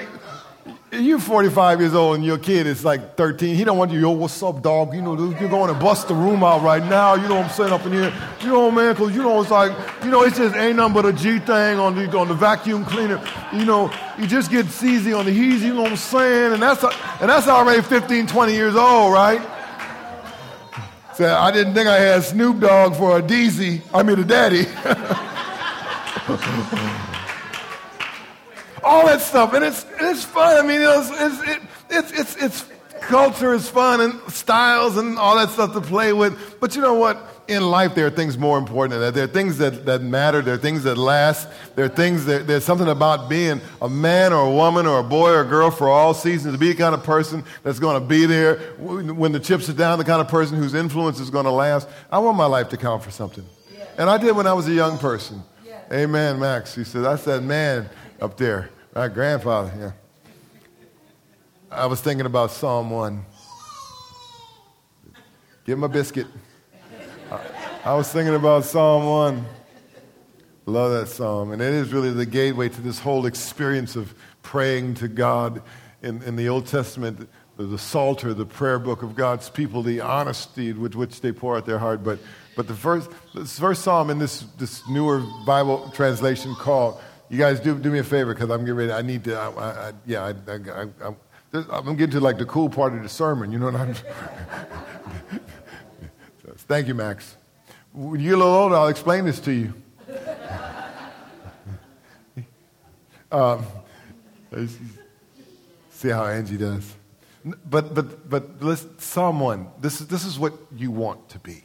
you're 0.92 1.18
45 1.18 1.80
years 1.80 1.94
old 1.94 2.16
and 2.16 2.24
your 2.24 2.36
kid 2.36 2.66
is 2.66 2.84
like 2.84 3.16
13. 3.16 3.56
He 3.56 3.64
don't 3.64 3.78
want 3.78 3.92
you, 3.92 4.00
yo, 4.00 4.10
what's 4.10 4.42
up, 4.42 4.62
dog? 4.62 4.94
You 4.94 5.00
know, 5.00 5.14
you're 5.14 5.48
going 5.48 5.72
to 5.72 5.80
bust 5.80 6.08
the 6.08 6.14
room 6.14 6.44
out 6.44 6.62
right 6.62 6.84
now. 6.84 7.14
You 7.14 7.28
know 7.28 7.36
what 7.36 7.46
I'm 7.46 7.50
saying 7.50 7.72
up 7.72 7.86
in 7.86 7.92
here? 7.92 8.12
You 8.42 8.48
know, 8.48 8.70
man, 8.70 8.92
because, 8.92 9.14
you 9.16 9.22
know, 9.22 9.40
it's 9.40 9.50
like, 9.50 9.72
you 10.04 10.10
know, 10.10 10.22
it's 10.22 10.36
just 10.36 10.54
ain't 10.54 10.76
nothing 10.76 10.92
but 10.92 11.06
a 11.06 11.12
G 11.14 11.38
thing 11.38 11.78
on 11.78 11.94
the, 11.94 12.18
on 12.18 12.28
the 12.28 12.34
vacuum 12.34 12.84
cleaner. 12.84 13.26
You 13.54 13.64
know, 13.64 13.90
you 14.18 14.26
just 14.26 14.50
get 14.50 14.66
seasy 14.66 15.14
on 15.14 15.24
the 15.24 15.30
heezy, 15.30 15.62
you 15.62 15.74
know 15.74 15.82
what 15.82 15.92
I'm 15.92 15.96
saying? 15.96 16.52
And 16.52 16.62
that's, 16.62 16.84
and 16.84 17.30
that's 17.30 17.48
already 17.48 17.80
15, 17.80 18.26
20 18.26 18.52
years 18.52 18.76
old, 18.76 19.14
right? 19.14 19.40
So 21.14 21.34
I 21.34 21.50
didn't 21.52 21.72
think 21.72 21.88
I 21.88 21.98
had 21.98 22.22
Snoop 22.22 22.60
Dogg 22.60 22.96
for 22.96 23.18
a 23.18 23.22
DZ, 23.22 23.80
I 23.94 24.02
mean 24.02 24.18
a 24.18 24.24
daddy. 24.24 24.66
all 28.82 29.06
that 29.06 29.20
stuff. 29.20 29.52
And 29.54 29.64
it's, 29.64 29.86
it's 30.00 30.24
fun. 30.24 30.56
I 30.56 30.66
mean, 30.66 30.80
it's, 30.80 31.10
it's, 31.10 31.48
it, 31.48 31.62
it's, 31.90 32.12
it's, 32.12 32.36
it's 32.36 32.72
culture 33.02 33.52
is 33.52 33.68
fun 33.68 34.00
and 34.00 34.32
styles 34.32 34.96
and 34.96 35.18
all 35.18 35.36
that 35.36 35.50
stuff 35.50 35.72
to 35.74 35.80
play 35.80 36.12
with. 36.12 36.60
But 36.60 36.74
you 36.74 36.82
know 36.82 36.94
what? 36.94 37.28
In 37.48 37.64
life, 37.64 37.96
there 37.96 38.06
are 38.06 38.10
things 38.10 38.38
more 38.38 38.56
important 38.56 38.92
than 38.92 39.00
that. 39.00 39.14
There 39.14 39.24
are 39.24 39.28
things 39.28 39.58
that, 39.58 39.84
that 39.86 40.00
matter. 40.00 40.42
There 40.42 40.54
are 40.54 40.58
things 40.58 40.84
that 40.84 40.96
last. 40.96 41.48
There 41.74 41.84
are 41.84 41.88
things 41.88 42.24
that 42.26 42.46
there's 42.46 42.64
something 42.64 42.88
about 42.88 43.28
being 43.28 43.60
a 43.80 43.88
man 43.88 44.32
or 44.32 44.46
a 44.46 44.50
woman 44.50 44.86
or 44.86 45.00
a 45.00 45.02
boy 45.02 45.30
or 45.30 45.40
a 45.40 45.44
girl 45.44 45.70
for 45.70 45.88
all 45.88 46.14
seasons, 46.14 46.54
to 46.54 46.58
be 46.58 46.68
the 46.68 46.78
kind 46.78 46.94
of 46.94 47.02
person 47.02 47.44
that's 47.64 47.80
going 47.80 48.00
to 48.00 48.06
be 48.06 48.26
there 48.26 48.58
when 48.78 49.32
the 49.32 49.40
chips 49.40 49.68
are 49.68 49.74
down, 49.74 49.98
the 49.98 50.04
kind 50.04 50.20
of 50.20 50.28
person 50.28 50.56
whose 50.56 50.72
influence 50.72 51.18
is 51.18 51.30
going 51.30 51.44
to 51.44 51.50
last. 51.50 51.88
I 52.10 52.20
want 52.20 52.36
my 52.36 52.46
life 52.46 52.68
to 52.70 52.76
count 52.76 53.02
for 53.02 53.10
something. 53.10 53.44
And 53.98 54.08
I 54.08 54.18
did 54.18 54.36
when 54.36 54.46
I 54.46 54.52
was 54.52 54.68
a 54.68 54.72
young 54.72 54.96
person. 54.98 55.42
Amen, 55.92 56.38
Max. 56.38 56.74
He 56.74 56.84
said, 56.84 57.04
I 57.04 57.16
said, 57.16 57.42
man, 57.42 57.90
up 58.22 58.36
there. 58.36 58.70
My 58.94 59.08
grandfather, 59.08 59.72
yeah. 59.76 59.92
I 61.72 61.86
was 61.86 62.00
thinking 62.00 62.24
about 62.24 62.52
Psalm 62.52 62.88
1. 62.88 63.24
Give 65.64 65.76
him 65.76 65.82
a 65.82 65.88
biscuit. 65.88 66.28
I, 67.84 67.94
was 67.94 68.12
thinking 68.12 68.36
about 68.36 68.64
Psalm 68.64 69.06
1. 69.06 69.44
Love 70.66 70.92
that 70.92 71.08
psalm. 71.08 71.50
And 71.50 71.60
it 71.60 71.74
is 71.74 71.92
really 71.92 72.10
the 72.10 72.26
gateway 72.26 72.68
to 72.68 72.80
this 72.80 73.00
whole 73.00 73.26
experience 73.26 73.96
of 73.96 74.14
praying 74.42 74.94
to 74.94 75.08
God 75.08 75.60
in, 76.02 76.22
in 76.22 76.36
the 76.36 76.48
Old 76.48 76.66
Testament, 76.66 77.28
the, 77.56 77.64
the 77.64 77.78
Psalter, 77.78 78.34
the 78.34 78.46
prayer 78.46 78.78
book 78.78 79.02
of 79.02 79.16
God's 79.16 79.50
people, 79.50 79.82
the 79.82 80.00
honesty 80.00 80.72
with 80.72 80.94
which 80.94 81.22
they 81.22 81.32
pour 81.32 81.56
out 81.56 81.66
their 81.66 81.80
heart. 81.80 82.04
But, 82.04 82.20
but 82.54 82.68
the 82.68 82.74
first, 82.74 83.10
this 83.34 83.58
first 83.58 83.82
psalm 83.82 84.10
in 84.10 84.20
this, 84.20 84.42
this 84.58 84.88
newer 84.88 85.24
Bible 85.44 85.90
translation 85.90 86.54
called 86.54 87.00
you 87.32 87.38
guys 87.38 87.58
do, 87.60 87.78
do 87.78 87.90
me 87.90 87.98
a 87.98 88.04
favor 88.04 88.34
because 88.34 88.50
I'm 88.50 88.60
getting 88.60 88.74
ready. 88.74 88.92
I 88.92 89.00
need 89.00 89.24
to, 89.24 89.34
I, 89.34 89.48
I, 89.48 89.92
yeah, 90.04 90.34
I, 90.46 90.52
I, 90.52 90.86
I'm 91.70 91.96
getting 91.96 92.10
to 92.10 92.20
like 92.20 92.36
the 92.36 92.44
cool 92.44 92.68
part 92.68 92.92
of 92.92 93.02
the 93.02 93.08
sermon. 93.08 93.50
You 93.50 93.58
know 93.58 93.70
what 93.70 93.76
I'm 93.76 93.94
Thank 96.68 96.88
you, 96.88 96.94
Max. 96.94 97.34
When 97.94 98.20
you're 98.20 98.34
a 98.34 98.36
little 98.36 98.52
older, 98.52 98.74
I'll 98.74 98.88
explain 98.88 99.24
this 99.24 99.40
to 99.40 99.50
you. 99.50 99.72
um, 103.32 103.64
see 105.90 106.10
how 106.10 106.26
Angie 106.26 106.58
does. 106.58 106.94
But, 107.64 107.94
but, 107.94 108.28
but 108.28 108.62
listen, 108.62 109.38
1, 109.38 109.68
this 109.80 110.02
is, 110.02 110.06
this 110.06 110.26
is 110.26 110.38
what 110.38 110.52
you 110.76 110.90
want 110.90 111.30
to 111.30 111.38
be. 111.38 111.64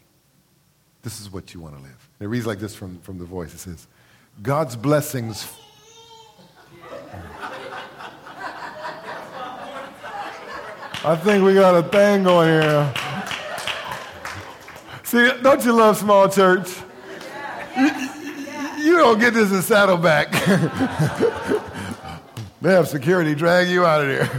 This 1.01 1.20
is 1.20 1.30
what 1.30 1.53
you 1.53 1.59
want 1.59 1.76
to 1.76 1.82
live. 1.82 2.09
it 2.22 2.28
reads 2.28 2.47
like 2.47 2.59
this 2.59 2.74
from, 2.74 2.99
from 2.99 3.18
the 3.18 3.26
voice. 3.26 3.53
It 3.53 3.59
says, 3.59 3.86
God's 4.42 4.76
blessings. 4.76 5.48
I 11.04 11.16
think 11.16 11.44
we 11.44 11.54
got 11.54 11.76
a 11.76 11.84
thing 11.88 12.24
going 12.24 12.50
here. 12.50 12.94
See, 15.04 15.30
don't 15.42 15.64
you 15.64 15.74
love 15.74 15.98
small 15.98 16.30
church? 16.30 16.70
You, 17.78 17.90
you 18.78 18.98
don't 18.98 19.20
get 19.20 19.34
this 19.34 19.52
in 19.52 19.62
Saddleback. 19.62 20.32
they 22.62 22.74
have 22.74 22.88
security 22.88 23.34
drag 23.34 23.70
you 23.70 23.86
out 23.86 24.02
of 24.02 24.08
there. 24.08 24.30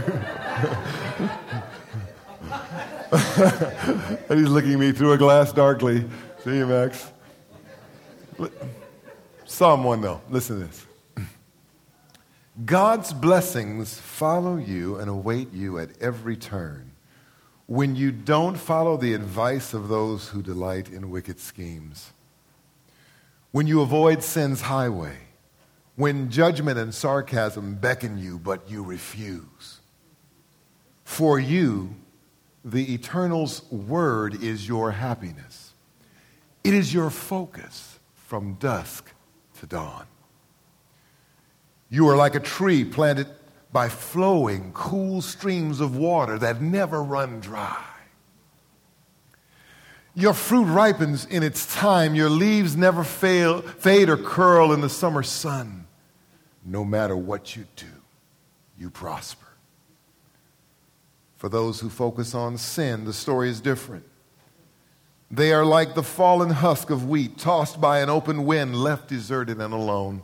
and 4.29 4.39
he's 4.39 4.49
looking 4.49 4.77
me 4.77 4.91
through 4.91 5.13
a 5.13 5.17
glass 5.17 5.51
darkly. 5.51 6.05
See 6.43 6.57
you, 6.57 6.67
Max. 6.67 7.11
Psalm 9.59 9.83
1, 9.83 9.99
though. 9.99 10.21
Listen 10.29 10.61
to 10.61 10.67
this. 10.67 10.85
God's 12.65 13.11
blessings 13.11 13.99
follow 13.99 14.55
you 14.55 14.95
and 14.95 15.09
await 15.09 15.51
you 15.51 15.79
at 15.79 16.01
every 16.01 16.37
turn 16.37 16.91
when 17.65 17.93
you 17.93 18.13
don't 18.13 18.55
follow 18.55 18.95
the 18.95 19.13
advice 19.13 19.73
of 19.73 19.89
those 19.89 20.29
who 20.29 20.41
delight 20.41 20.87
in 20.87 21.11
wicked 21.11 21.41
schemes. 21.41 22.13
When 23.51 23.67
you 23.67 23.81
avoid 23.81 24.23
sin's 24.23 24.61
highway. 24.61 25.17
When 25.97 26.31
judgment 26.31 26.79
and 26.79 26.95
sarcasm 26.95 27.75
beckon 27.75 28.17
you, 28.17 28.39
but 28.39 28.71
you 28.71 28.81
refuse. 28.81 29.81
For 31.03 31.37
you, 31.37 31.95
the 32.63 32.93
Eternal's 32.93 33.69
word 33.69 34.41
is 34.41 34.69
your 34.69 34.91
happiness. 34.91 35.73
It 36.63 36.73
is 36.73 36.93
your 36.93 37.09
focus 37.09 37.99
from 38.15 38.53
dusk 38.53 39.11
to 39.59 39.65
dawn. 39.65 40.05
You 41.89 42.07
are 42.09 42.15
like 42.15 42.35
a 42.35 42.39
tree 42.39 42.83
planted 42.83 43.27
by 43.71 43.89
flowing, 43.89 44.71
cool 44.73 45.21
streams 45.21 45.79
of 45.79 45.95
water 45.95 46.37
that 46.39 46.61
never 46.61 47.03
run 47.03 47.39
dry. 47.39 47.83
Your 50.15 50.33
fruit 50.33 50.65
ripens 50.65 51.25
in 51.25 51.43
its 51.43 51.73
time. 51.73 52.15
Your 52.15 52.29
leaves 52.29 52.75
never 52.75 53.03
fail, 53.03 53.61
fade 53.61 54.09
or 54.09 54.17
curl 54.17 54.73
in 54.73 54.81
the 54.81 54.89
summer 54.89 55.23
sun. 55.23 55.87
No 56.65 56.83
matter 56.83 57.15
what 57.15 57.55
you 57.55 57.65
do, 57.75 57.85
you 58.77 58.89
prosper. 58.89 59.45
For 61.37 61.47
those 61.47 61.79
who 61.79 61.89
focus 61.89 62.35
on 62.35 62.57
sin, 62.57 63.05
the 63.05 63.13
story 63.13 63.49
is 63.49 63.61
different. 63.61 64.03
They 65.31 65.53
are 65.53 65.65
like 65.65 65.93
the 65.93 66.03
fallen 66.03 66.49
husk 66.49 66.89
of 66.89 67.07
wheat, 67.07 67.37
tossed 67.37 67.79
by 67.79 67.99
an 67.99 68.09
open 68.09 68.45
wind, 68.45 68.75
left 68.75 69.07
deserted 69.07 69.59
and 69.59 69.73
alone. 69.73 70.23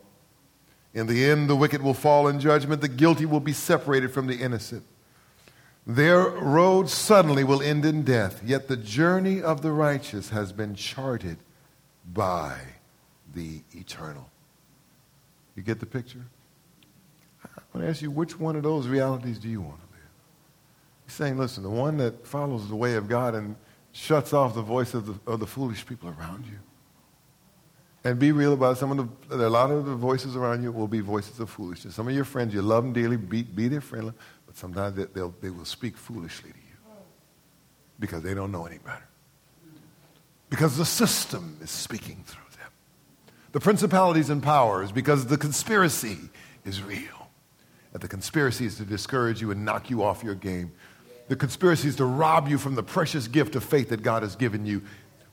In 0.94 1.08
the 1.08 1.26
end, 1.26 1.50
the 1.50 1.56
wicked 1.56 1.82
will 1.82 1.94
fall 1.94 2.28
in 2.28 2.40
judgment, 2.40 2.82
the 2.82 2.88
guilty 2.88 3.26
will 3.26 3.40
be 3.40 3.54
separated 3.54 4.12
from 4.12 4.28
the 4.28 4.36
innocent. 4.36 4.84
Their 5.86 6.30
road 6.30 6.90
suddenly 6.90 7.44
will 7.44 7.62
end 7.62 7.86
in 7.86 8.02
death, 8.02 8.42
yet 8.44 8.68
the 8.68 8.78
journey 8.78 9.42
of 9.42 9.62
the 9.62 9.72
righteous 9.72 10.30
has 10.30 10.52
been 10.52 10.74
charted 10.74 11.38
by 12.12 12.58
the 13.34 13.62
eternal. 13.74 14.30
You 15.56 15.62
get 15.62 15.80
the 15.80 15.86
picture? 15.86 16.26
I 17.44 17.62
want 17.74 17.86
to 17.86 17.90
ask 17.90 18.02
you, 18.02 18.10
which 18.10 18.40
one 18.40 18.56
of 18.56 18.64
those 18.64 18.88
realities 18.88 19.38
do 19.38 19.48
you 19.48 19.62
want 19.62 19.78
to 19.78 19.88
live? 19.92 20.10
He's 21.06 21.14
saying, 21.14 21.38
listen, 21.38 21.62
the 21.62 21.70
one 21.70 21.98
that 21.98 22.26
follows 22.26 22.68
the 22.68 22.76
way 22.76 22.96
of 22.96 23.08
God 23.08 23.36
and 23.36 23.56
shuts 23.96 24.34
off 24.34 24.54
the 24.54 24.62
voice 24.62 24.94
of 24.94 25.06
the, 25.08 25.32
of 25.32 25.40
the 25.40 25.48
foolish 25.48 25.86
people 25.86 26.14
around 26.20 26.46
you. 26.46 26.60
And 28.04 28.20
be 28.20 28.34
real 28.34 28.52
about 28.54 28.74
it. 28.74 28.80
Some 28.80 29.00
of 29.00 29.30
the, 29.30 29.48
a 29.48 29.50
lot 29.50 29.72
of 29.72 29.86
the 29.86 29.96
voices 29.96 30.36
around 30.36 30.62
you 30.62 30.72
will 30.74 30.88
be 30.88 31.00
voices 31.00 31.40
of 31.40 31.50
foolishness. 31.50 31.96
Some 31.96 32.08
of 32.10 32.14
your 32.14 32.26
friends, 32.26 32.54
you 32.54 32.62
love 32.62 32.84
them 32.84 32.92
dearly, 32.92 33.16
be, 33.16 33.44
be 33.44 33.70
their 33.70 33.80
friend, 33.80 34.14
but 34.46 34.58
sometimes 34.58 34.98
they, 34.98 35.06
they'll, 35.06 35.34
they 35.42 35.50
will 35.50 35.64
speak 35.64 35.96
foolishly 35.96 36.52
to 36.52 36.58
you 36.58 36.94
because 37.98 38.22
they 38.22 38.34
don't 38.34 38.52
know 38.52 38.66
any 38.66 38.80
better. 38.80 39.08
Because 40.50 40.78
the 40.78 40.86
system 40.86 41.58
is 41.62 41.72
speaking 41.72 42.22
through 42.28 42.44
them. 42.60 42.70
The 43.54 43.62
principalities 43.62 44.30
and 44.30 44.44
powers, 44.44 44.92
because 44.92 45.26
the 45.26 45.38
conspiracy 45.38 46.18
is 46.66 46.84
real. 46.84 47.30
that 47.94 48.02
the 48.02 48.10
conspiracy 48.10 48.66
is 48.66 48.76
to 48.76 48.84
discourage 48.84 49.40
you 49.40 49.52
and 49.52 49.64
knock 49.64 49.90
you 49.90 50.04
off 50.04 50.22
your 50.22 50.36
game. 50.36 50.74
The 51.28 51.36
conspiracy 51.36 51.88
is 51.88 51.96
to 51.96 52.06
rob 52.06 52.48
you 52.48 52.58
from 52.58 52.76
the 52.76 52.84
precious 52.84 53.28
gift 53.28 53.56
of 53.56 53.64
faith 53.64 53.90
that 53.90 54.04
God 54.04 54.24
has 54.24 54.36
given 54.36 54.66
you 54.66 54.84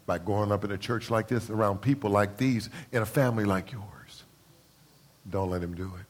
by 0.07 0.19
growing 0.19 0.51
up 0.51 0.65
in 0.65 0.73
a 0.73 0.79
church 0.79 1.11
like 1.11 1.29
this, 1.29 1.51
around 1.51 1.81
people 1.83 2.11
like 2.11 2.37
these, 2.37 2.71
in 2.91 3.03
a 3.03 3.07
family 3.07 3.45
like 3.45 3.71
yours. 3.73 4.25
Don't 5.29 5.51
let 5.51 5.63
him 5.63 5.75
do 5.75 5.93
it. 6.01 6.07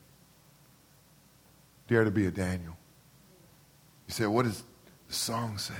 Dare 1.88 2.04
to 2.04 2.10
be 2.10 2.26
a 2.26 2.30
Daniel. 2.30 2.76
You 4.06 4.14
say, 4.14 4.26
what 4.26 4.44
does 4.44 4.62
the 5.08 5.14
song 5.14 5.58
say? 5.58 5.74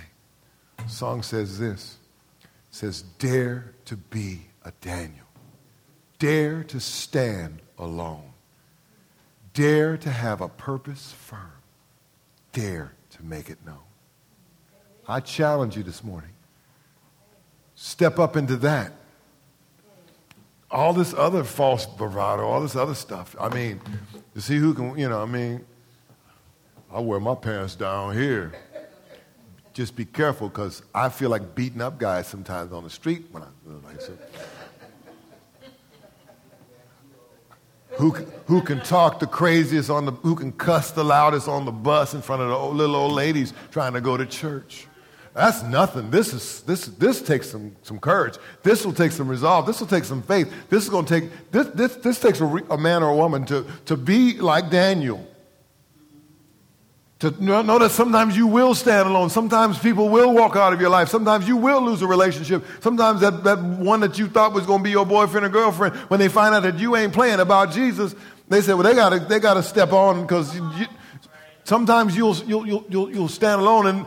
The 0.79 0.89
song 0.89 1.23
says 1.23 1.59
this. 1.59 1.97
It 2.43 2.49
says, 2.71 3.03
dare 3.19 3.73
to 3.87 3.97
be 3.97 4.43
a 4.65 4.73
Daniel. 4.81 5.27
Dare 6.19 6.65
to 6.65 6.81
stand 6.81 7.61
alone. 7.79 8.33
Dare 9.55 9.97
to 9.97 10.11
have 10.11 10.41
a 10.41 10.49
purpose 10.49 11.13
firm. 11.13 11.53
Dare 12.53 12.93
to 13.11 13.25
make 13.25 13.49
it 13.49 13.59
known. 13.65 13.79
I 15.13 15.21
challenge 15.21 15.77
you 15.77 15.83
this 15.83 16.03
morning. 16.03 16.31
Step 17.75 18.19
up 18.19 18.35
into 18.35 18.57
that. 18.57 18.93
All 20.71 20.95
this 20.95 21.13
other 21.13 21.45
false 21.45 21.85
bravado, 21.85 22.45
all 22.45 22.63
this 22.63 22.77
other 22.77 22.95
stuff. 22.95 23.37
I 23.39 23.51
mean, 23.51 23.83
to 24.33 24.41
see 24.41 24.57
who 24.57 24.73
can, 24.73 24.97
you 24.97 25.11
know, 25.11 25.21
I 25.21 25.27
mean, 25.27 25.67
I 26.91 27.01
wear 27.01 27.21
my 27.21 27.35
pants 27.35 27.75
down 27.75 28.17
here. 28.17 28.55
Just 29.75 29.97
be 29.97 30.07
careful 30.07 30.49
because 30.49 30.83
I 30.95 31.11
feel 31.11 31.29
like 31.29 31.55
beating 31.55 31.83
up 31.83 31.99
guys 31.99 32.27
sometimes 32.27 32.73
on 32.73 32.83
the 32.83 32.91
street 32.91 33.27
when 33.33 33.43
I 33.43 33.49
like 33.87 34.01
so. 34.01 34.17
who, 37.99 38.13
who 38.47 38.63
can 38.63 38.81
talk 38.81 39.21
the 39.21 39.27
craziest 39.27 39.91
on 39.91 40.07
the, 40.07 40.13
who 40.13 40.35
can 40.35 40.53
cuss 40.53 40.91
the 40.91 41.05
loudest 41.05 41.49
on 41.49 41.67
the 41.67 41.71
bus 41.71 42.15
in 42.15 42.23
front 42.23 42.41
of 42.41 42.49
the 42.49 42.55
old, 42.55 42.77
little 42.77 42.97
old 42.97 43.13
ladies 43.13 43.53
trying 43.71 43.93
to 43.93 44.01
go 44.01 44.17
to 44.17 44.25
church. 44.25 44.87
That's 45.35 45.63
nothing. 45.63 46.11
This, 46.11 46.35
is, 46.35 46.61
this, 46.63 46.87
this 46.87 47.23
takes 47.23 47.49
some, 47.49 47.75
some 47.83 47.99
courage. 47.99 48.37
This 48.63 48.85
will 48.85 48.93
take 48.93 49.13
some 49.13 49.29
resolve. 49.29 49.67
This 49.67 49.81
will 49.81 49.87
take 49.87 50.05
some 50.05 50.23
faith. 50.23 50.53
This 50.69 50.85
is 50.85 50.91
going 50.91 51.07
to 51.07 51.21
take, 51.21 51.51
this, 51.51 51.69
this, 51.69 51.97
this 51.97 52.21
takes 52.21 52.41
a, 52.41 52.47
a 52.69 52.77
man 52.77 53.03
or 53.03 53.11
a 53.11 53.17
woman 53.17 53.47
to, 53.47 53.65
to 53.87 53.97
be 53.97 54.39
like 54.39 54.71
Daniel. 54.71 55.27
To 57.21 57.31
know 57.43 57.79
that 57.79 57.93
sometimes 57.93 58.37
you 58.37 58.49
will 58.49 58.75
stand 58.75 59.09
alone. 59.09 59.31
Sometimes 59.31 59.79
people 59.79 60.09
will 60.09 60.35
walk 60.35 60.57
out 60.57 60.73
of 60.73 60.81
your 60.81 60.91
life. 60.91 61.09
Sometimes 61.09 61.47
you 61.47 61.57
will 61.57 61.81
lose 61.81 62.03
a 62.03 62.07
relationship. 62.07 62.65
Sometimes 62.81 63.21
that, 63.21 63.45
that 63.45 63.63
one 63.63 64.01
that 64.01 64.19
you 64.19 64.27
thought 64.27 64.53
was 64.53 64.67
going 64.67 64.81
to 64.81 64.85
be 64.85 64.91
your 64.91 65.07
boyfriend 65.07 65.47
or 65.47 65.49
girlfriend, 65.49 65.95
when 66.11 66.19
they 66.19 66.29
find 66.29 66.53
out 66.53 66.65
that 66.65 66.79
you 66.81 66.97
ain't 66.97 67.13
playing 67.13 67.39
about 67.39 67.71
Jesus, 67.71 68.15
they 68.49 68.61
say, 68.61 68.75
well, 68.75 68.83
they 68.83 68.95
got 68.95 69.11
to 69.11 69.21
they 69.21 69.39
gotta 69.39 69.63
step 69.63 69.93
on 69.93 70.23
because 70.23 70.61
sometimes 71.63 72.17
you'll, 72.17 72.35
you'll, 72.39 72.67
you'll, 72.67 73.11
you'll 73.13 73.29
stand 73.29 73.61
alone, 73.61 73.87
and, 73.87 74.07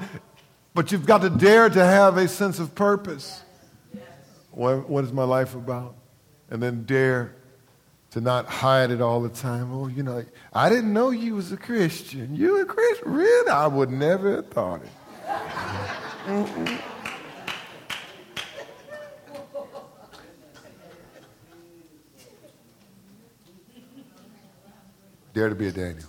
but 0.76 0.92
you've 0.92 1.06
got 1.06 1.22
to 1.22 1.30
dare 1.30 1.70
to 1.70 1.84
have 1.84 2.18
a 2.18 2.28
sense 2.28 2.60
of 2.60 2.76
purpose. 2.76 3.42
What, 4.52 4.90
what 4.90 5.06
is 5.06 5.14
my 5.14 5.24
life 5.24 5.56
about? 5.56 5.96
And 6.50 6.62
then 6.62 6.84
dare 6.84 7.34
to 8.12 8.22
not 8.22 8.46
hide 8.46 8.92
it 8.92 9.02
all 9.02 9.22
the 9.22 9.30
time. 9.30 9.74
Oh, 9.74 9.88
you 9.88 10.04
know, 10.04 10.24
I 10.54 10.70
didn't 10.70 10.94
know 10.94 11.10
you 11.10 11.36
was 11.36 11.52
a 11.52 11.58
Christian. 11.58 12.36
You 12.36 12.62
a 12.62 12.66
Christian? 12.66 13.12
Really? 13.12 13.50
I 13.50 13.68
would 13.68 13.90
never 13.90 14.36
have 14.36 14.50
thought 14.50 14.82
it. 14.84 14.90
Dare 25.34 25.50
to 25.50 25.56
be 25.56 25.68
a 25.68 25.72
Daniel. 25.72 26.08